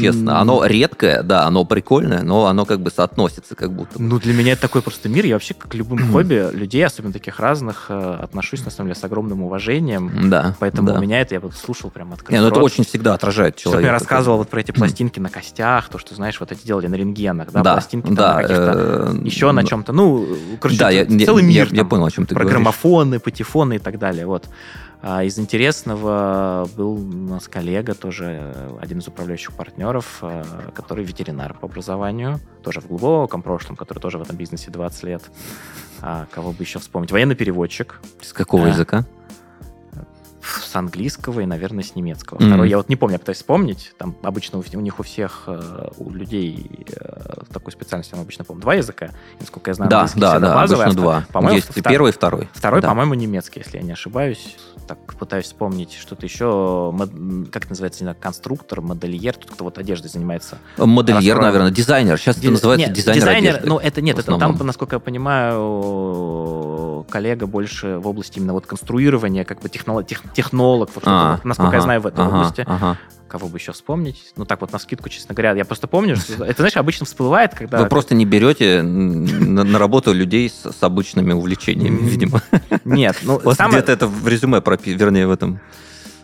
честно. 0.00 0.40
Оно 0.40 0.64
редкое, 0.64 1.22
да, 1.22 1.44
оно 1.46 1.64
прикольное, 1.64 2.22
но 2.22 2.46
оно 2.46 2.64
как 2.64 2.80
бы 2.80 2.90
соотносится 2.90 3.54
как 3.54 3.72
будто. 3.72 4.00
Ну, 4.00 4.18
для 4.18 4.34
меня 4.34 4.52
это 4.52 4.62
такой 4.62 4.82
просто 4.82 5.08
мир. 5.08 5.24
Я 5.24 5.34
вообще, 5.34 5.54
как 5.54 5.70
к 5.70 5.74
любым 5.74 6.12
хобби, 6.12 6.48
людей, 6.52 6.84
особенно 6.84 7.12
таких 7.12 7.40
разных, 7.40 7.86
э, 7.88 8.18
отношусь, 8.22 8.64
на 8.64 8.70
самом 8.70 8.90
деле, 8.90 9.00
с 9.00 9.04
огромным 9.04 9.42
уважением. 9.42 10.30
Да, 10.30 10.54
Поэтому 10.58 10.88
да. 10.88 10.94
у 10.98 11.00
меня 11.00 11.20
это, 11.20 11.34
я 11.34 11.40
вот 11.40 11.54
слушал 11.54 11.90
прям 11.90 12.12
открыт 12.12 12.30
Не, 12.30 12.40
ну 12.40 12.48
это 12.48 12.60
очень 12.60 12.84
всегда 12.84 13.14
отражает 13.14 13.58
Что 13.58 13.70
человека. 13.70 13.86
я 13.86 13.92
рассказывал 13.92 14.38
вот 14.38 14.48
про 14.48 14.60
эти 14.60 14.72
пластинки 14.72 15.18
на 15.20 15.28
костях, 15.30 15.88
то, 15.88 15.98
что, 15.98 16.14
знаешь, 16.14 16.38
вот 16.40 16.52
эти 16.52 16.66
делали 16.66 16.86
на 16.86 16.94
рентгенах, 16.94 17.50
да, 17.52 17.62
Да, 17.62 17.72
пластинки 17.74 18.06
там 18.06 18.14
да, 18.14 18.34
на 18.34 18.42
каких-то 18.42 19.12
э, 19.14 19.24
еще 19.24 19.52
на 19.52 19.64
чем-то. 19.64 19.92
Ну, 19.92 20.26
короче, 20.60 20.78
Да, 20.78 20.90
я, 20.90 21.04
целый 21.06 21.42
я- 21.44 21.48
мир. 21.64 21.68
я 21.72 21.78
там, 21.80 21.88
понял, 21.88 22.06
о 22.06 22.10
чем 22.10 22.26
ты 22.26 22.34
про 22.34 22.44
граммофоны, 22.44 23.18
патефоны 23.20 23.76
и 23.76 23.78
так 23.78 23.98
далее. 23.98 24.26
Вот. 24.26 24.46
А 25.04 25.24
из 25.24 25.36
интересного 25.38 26.68
был 26.76 26.92
у 26.92 26.98
нас 26.98 27.48
коллега, 27.48 27.94
тоже 27.94 28.54
один 28.80 29.00
из 29.00 29.08
управляющих 29.08 29.52
партнеров, 29.52 30.20
э, 30.22 30.44
который 30.74 31.04
ветеринар 31.04 31.54
по 31.54 31.66
образованию, 31.66 32.38
тоже 32.62 32.80
в 32.80 32.86
глубоком 32.86 33.42
прошлом, 33.42 33.74
который 33.74 33.98
тоже 33.98 34.18
в 34.18 34.22
этом 34.22 34.36
бизнесе 34.36 34.70
20 34.70 35.02
лет. 35.02 35.22
А 36.00 36.26
кого 36.30 36.52
бы 36.52 36.62
еще 36.62 36.78
вспомнить? 36.78 37.10
Военный 37.10 37.34
переводчик 37.34 38.00
С 38.20 38.32
какого 38.32 38.64
Да. 38.64 38.70
языка? 38.70 39.04
С 40.42 40.74
английского 40.76 41.40
и, 41.40 41.46
наверное, 41.46 41.84
с 41.84 41.94
немецкого. 41.94 42.38
Мгм. 42.38 42.48
Второй, 42.48 42.68
я 42.68 42.76
вот 42.76 42.88
не 42.88 42.96
помню, 42.96 43.14
я 43.14 43.18
пытаюсь 43.18 43.38
вспомнить. 43.38 43.92
Там 43.98 44.16
обычно 44.22 44.58
у, 44.58 44.64
у 44.74 44.80
них 44.80 44.98
у 44.98 45.02
всех, 45.02 45.44
э, 45.46 45.88
у 45.98 46.10
людей 46.10 46.86
э, 46.94 47.42
такой 47.52 47.72
специальности, 47.72 48.14
я 48.14 48.20
обычно 48.20 48.44
помню, 48.44 48.60
два 48.62 48.74
языка. 48.74 49.10
Насколько 49.40 49.70
я 49.70 49.74
знаю, 49.74 49.90
Да, 49.90 50.08
да, 50.16 50.38
да, 50.40 50.54
базовый, 50.54 50.84
обычно 50.86 51.00
а 51.00 51.04
два. 51.04 51.24
По-моему, 51.32 51.56
Есть 51.56 51.70
втор- 51.70 51.88
первый, 51.88 52.10
и 52.10 52.12
второй. 52.12 52.48
Второй, 52.52 52.80
Да. 52.80 52.88
по-моему, 52.88 53.14
немецкий, 53.14 53.60
если 53.60 53.76
я 53.78 53.82
не 53.82 53.92
ошибаюсь. 53.92 54.56
Так 54.88 54.98
пытаюсь 55.14 55.44
вспомнить 55.46 55.92
что-то 55.92 56.26
еще. 56.26 56.90
Мод- 56.92 57.48
Как 57.50 57.62
это 57.64 57.70
называется? 57.72 58.02
Не 58.02 58.06
знаю, 58.06 58.16
конструктор, 58.20 58.80
модельер, 58.80 59.34
тот, 59.36 59.50
кто 59.52 59.64
вот 59.64 59.78
одеждой 59.78 60.08
занимается. 60.08 60.58
Модельер, 60.76 61.18
Раскроем. 61.36 61.42
наверное, 61.42 61.70
дизайнер. 61.70 62.18
Сейчас 62.18 62.36
это 62.36 62.46
Ди- 62.46 62.50
называется 62.52 62.86
нет, 62.88 62.96
дизайнер, 62.96 63.28
одежды. 63.54 63.68
Ну, 63.68 63.78
это 63.78 64.02
нет, 64.02 64.18
это 64.18 64.36
там, 64.38 64.58
насколько 64.60 64.96
я 64.96 65.00
понимаю, 65.82 67.06
коллега 67.10 67.46
больше 67.46 67.98
в 67.98 68.08
области 68.08 68.38
именно 68.38 68.52
вот 68.52 68.66
конструирования, 68.66 69.44
как 69.44 69.60
бы 69.60 69.68
технолог, 69.68 70.06
тех- 70.06 70.22
технолог, 70.34 70.90
вот 70.94 71.04
А, 71.06 71.32
вот, 71.32 71.44
насколько 71.44 71.72
я 71.72 71.78
ага, 71.78 71.84
знаю 71.84 72.00
в 72.00 72.06
этой 72.06 72.24
ага, 72.24 72.36
области. 72.36 72.64
ага. 72.66 72.96
Кого 73.28 73.48
бы 73.48 73.56
еще 73.56 73.72
вспомнить? 73.72 74.32
Ну, 74.36 74.44
так 74.44 74.60
вот, 74.60 74.72
на 74.72 74.78
скидку, 74.78 75.08
честно 75.08 75.34
говоря. 75.34 75.52
Я 75.54 75.64
просто 75.64 75.86
помню, 75.86 76.16
что 76.16 76.44
это, 76.44 76.56
знаешь, 76.62 76.76
обычно 76.76 77.06
всплывает, 77.06 77.54
когда... 77.54 77.78
Вы 77.78 77.86
просто 77.86 78.14
не 78.14 78.26
берете 78.26 78.82
на, 78.82 79.64
на 79.64 79.78
работу 79.78 80.12
людей 80.12 80.50
с, 80.50 80.70
с 80.70 80.82
обычными 80.82 81.32
увлечениями, 81.32 82.02
видимо. 82.06 82.42
Нет, 82.84 83.16
ну, 83.22 83.40
Вот 83.42 83.56
самое... 83.56 83.78
где-то 83.78 83.92
это 83.92 84.06
в 84.06 84.28
резюме, 84.28 84.58
пропи- 84.58 84.92
вернее, 84.92 85.26
в 85.26 85.30
этом, 85.30 85.60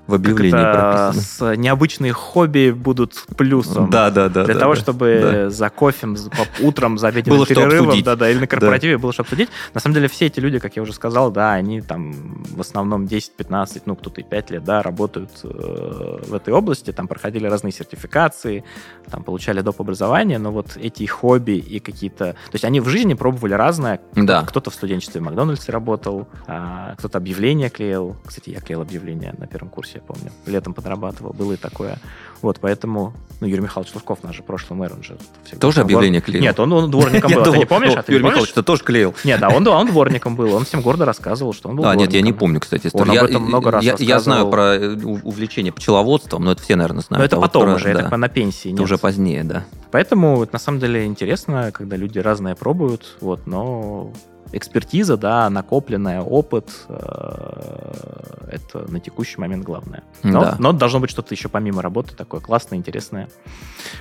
в 0.09 0.12
как 0.12 0.20
объявлении 0.20 0.59
это, 0.59 1.12
прописано. 1.12 1.54
с 1.54 1.56
необычные 1.56 2.12
хобби 2.12 2.70
будут 2.70 3.14
плюсом. 3.36 3.90
Да, 3.90 4.11
да, 4.11 4.28
да. 4.28 4.44
Для 4.44 4.54
да, 4.54 4.61
того, 4.61 4.74
да. 4.74 4.80
чтобы 4.80 5.46
за 5.50 5.70
кофе, 5.70 6.16
за- 6.16 6.30
по- 6.30 6.66
утром, 6.66 6.98
за 6.98 7.09
обеденным 7.09 7.38
Было 7.38 7.46
перерывом, 7.46 8.02
да, 8.02 8.16
да, 8.16 8.30
или 8.30 8.38
на 8.38 8.46
корпоративе 8.46 8.98
было 8.98 9.12
что 9.12 9.22
обсудить. 9.22 9.48
На 9.74 9.80
самом 9.80 9.94
деле 9.94 10.09
все 10.09 10.26
эти 10.26 10.40
люди, 10.40 10.59
как 10.59 10.74
я 10.76 10.82
уже 10.82 10.92
сказал, 10.92 11.30
да, 11.30 11.52
они 11.52 11.80
там 11.80 12.42
в 12.44 12.61
основном 12.61 13.04
10-15, 13.04 13.82
ну, 13.86 13.94
кто-то 13.96 14.20
и 14.20 14.24
5 14.24 14.50
лет, 14.50 14.64
да, 14.64 14.82
работают 14.82 15.30
э, 15.44 16.18
в 16.26 16.34
этой 16.34 16.52
области, 16.52 16.92
там 16.92 17.06
проходили 17.06 17.46
разные 17.46 17.72
сертификации, 17.72 18.64
там 19.11 19.22
получали 19.22 19.61
доп. 19.61 19.78
образование, 19.80 20.38
но 20.38 20.50
вот 20.50 20.76
эти 20.76 21.04
хобби 21.06 21.52
и 21.52 21.78
какие-то... 21.78 22.32
То 22.32 22.54
есть 22.54 22.64
они 22.64 22.80
в 22.80 22.88
жизни 22.88 23.14
пробовали 23.14 23.54
разное. 23.54 24.00
Да. 24.14 24.42
Кто-то 24.42 24.70
в 24.70 24.74
студенчестве 24.74 25.20
в 25.20 25.24
Макдональдсе 25.24 25.70
работал, 25.72 26.26
а, 26.46 26.94
кто-то 26.96 27.18
объявления 27.18 27.68
клеил. 27.70 28.16
Кстати, 28.26 28.50
я 28.50 28.61
клеил 28.61 28.80
объявления 28.80 29.34
на 29.38 29.46
первом 29.46 29.68
курсе, 29.68 29.97
я 29.99 30.03
помню. 30.07 30.32
Летом 30.46 30.74
подрабатывал, 30.74 31.32
было 31.32 31.53
и 31.53 31.57
такое. 31.57 31.99
Вот, 32.42 32.59
поэтому... 32.61 33.12
Ну, 33.40 33.46
Юрий 33.46 33.62
Михайлович 33.62 33.94
Лужков, 33.94 34.22
наш 34.24 34.36
же 34.36 34.42
прошлый 34.42 34.78
мэр, 34.78 34.92
он 34.94 35.03
же... 35.03 35.16
всегда 35.44 35.61
Тоже 35.61 35.80
объявление 35.80 36.20
клеил? 36.20 36.42
Нет, 36.42 36.59
он, 36.59 36.72
он 36.72 36.90
дворником 36.90 37.32
был. 37.34 37.53
Ты 37.53 37.59
не 37.59 37.66
помнишь? 37.66 37.92
А 37.94 38.05
Юрий? 38.11 38.24
Михайлович, 38.24 38.53
ты 38.53 38.62
тоже 38.62 38.82
клеил? 38.82 39.14
Нет, 39.24 39.40
да, 39.40 39.49
он, 39.49 39.66
он 39.66 39.86
дворником 39.86 40.34
был. 40.34 40.55
Он 40.55 40.64
всем 40.64 40.80
гордо 40.80 41.05
рассказывал, 41.05 41.53
что 41.53 41.68
он 41.68 41.76
был 41.76 41.86
А, 41.86 41.94
нет, 41.94 42.12
я 42.12 42.20
не 42.20 42.32
помню, 42.32 42.61
кстати. 42.61 42.90
Он 42.92 43.11
об 43.11 43.16
этом 43.16 43.42
много 43.42 43.70
раз 43.70 43.84
я, 43.84 43.96
я 43.99 44.20
знаю 44.20 44.51
про 44.51 44.74
э, 44.76 44.96
увлечение 44.96 45.72
пчеловодством, 45.72 46.44
но 46.44 46.53
это 46.53 46.62
все, 46.62 46.76
наверное, 46.76 47.03
знают. 47.03 47.20
Но 47.20 47.24
это 47.24 47.36
А 47.36 47.40
потом 47.40 47.74
уже, 47.74 47.94
понимаю, 47.94 48.18
на 48.18 48.28
пенсии. 48.28 48.72
это 48.72 48.82
уже 48.82 48.99
позднее, 48.99 49.44
да. 49.44 49.64
Поэтому 49.90 50.46
на 50.51 50.59
самом 50.59 50.80
деле 50.80 51.07
интересно, 51.07 51.70
когда 51.72 51.96
люди 51.96 52.18
разные 52.18 52.55
пробуют, 52.55 53.16
вот, 53.20 53.46
но 53.46 54.12
экспертиза, 54.53 55.16
да, 55.16 55.49
накопленная, 55.51 56.20
опыт, 56.22 56.70
э, 56.88 58.49
это 58.53 58.90
на 58.90 59.01
текущий 59.01 59.40
момент 59.40 59.64
главное. 59.64 60.03
Но, 60.22 60.40
Да. 60.40 60.57
но 60.59 60.72
должно 60.72 61.01
быть 61.01 61.11
что-то 61.11 61.34
еще 61.34 61.49
помимо 61.49 61.82
работы 61.82 62.14
такое 62.14 62.40
классное, 62.40 62.78
интересное. 62.78 63.28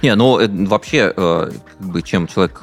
Не, 0.01 0.15
ну 0.15 0.39
э, 0.39 0.47
вообще, 0.47 1.13
э, 1.15 1.51
как 1.77 1.87
бы, 1.87 2.01
чем 2.01 2.27
человек 2.27 2.61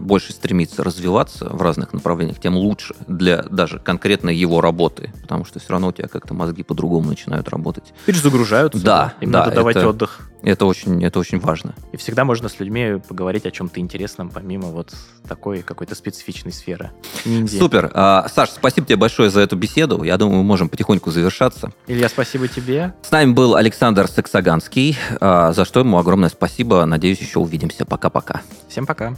больше 0.00 0.32
стремится 0.32 0.82
развиваться 0.82 1.48
в 1.48 1.62
разных 1.62 1.92
направлениях, 1.92 2.40
тем 2.40 2.56
лучше 2.56 2.94
для 3.06 3.42
даже 3.42 3.78
конкретно 3.78 4.30
его 4.30 4.60
работы, 4.60 5.12
потому 5.22 5.44
что 5.44 5.58
все 5.60 5.70
равно 5.70 5.88
у 5.88 5.92
тебя 5.92 6.08
как-то 6.08 6.34
мозги 6.34 6.62
по-другому 6.62 7.08
начинают 7.08 7.48
работать. 7.48 7.94
Перезагружаются. 8.06 8.82
Да, 8.82 9.14
Им 9.20 9.30
да, 9.30 9.40
надо 9.44 9.54
давать 9.56 9.76
это- 9.76 9.88
отдых. 9.88 10.20
Это 10.44 10.66
очень, 10.66 11.02
это 11.04 11.18
очень 11.18 11.38
важно. 11.40 11.74
И 11.92 11.96
всегда 11.96 12.24
можно 12.24 12.48
с 12.48 12.60
людьми 12.60 13.00
поговорить 13.08 13.46
о 13.46 13.50
чем-то 13.50 13.80
интересном, 13.80 14.30
помимо 14.30 14.68
вот 14.68 14.94
такой 15.26 15.62
какой-то 15.62 15.94
специфичной 15.94 16.52
сферы. 16.52 16.90
Ниндзя. 17.24 17.58
Супер. 17.58 17.90
А, 17.94 18.28
Саш, 18.28 18.50
спасибо 18.50 18.86
тебе 18.86 18.96
большое 18.96 19.30
за 19.30 19.40
эту 19.40 19.56
беседу. 19.56 20.02
Я 20.02 20.18
думаю, 20.18 20.38
мы 20.38 20.44
можем 20.44 20.68
потихоньку 20.68 21.10
завершаться. 21.10 21.72
Илья, 21.86 22.08
спасибо 22.08 22.46
тебе. 22.46 22.94
С 23.02 23.10
нами 23.10 23.32
был 23.32 23.56
Александр 23.56 24.06
Саксаганский, 24.06 24.96
а, 25.20 25.52
за 25.52 25.64
что 25.64 25.80
ему 25.80 25.98
огромное 25.98 26.28
спасибо. 26.28 26.84
Надеюсь, 26.84 27.20
еще 27.20 27.38
увидимся. 27.38 27.86
Пока-пока. 27.86 28.42
Всем 28.68 28.86
пока. 28.86 29.14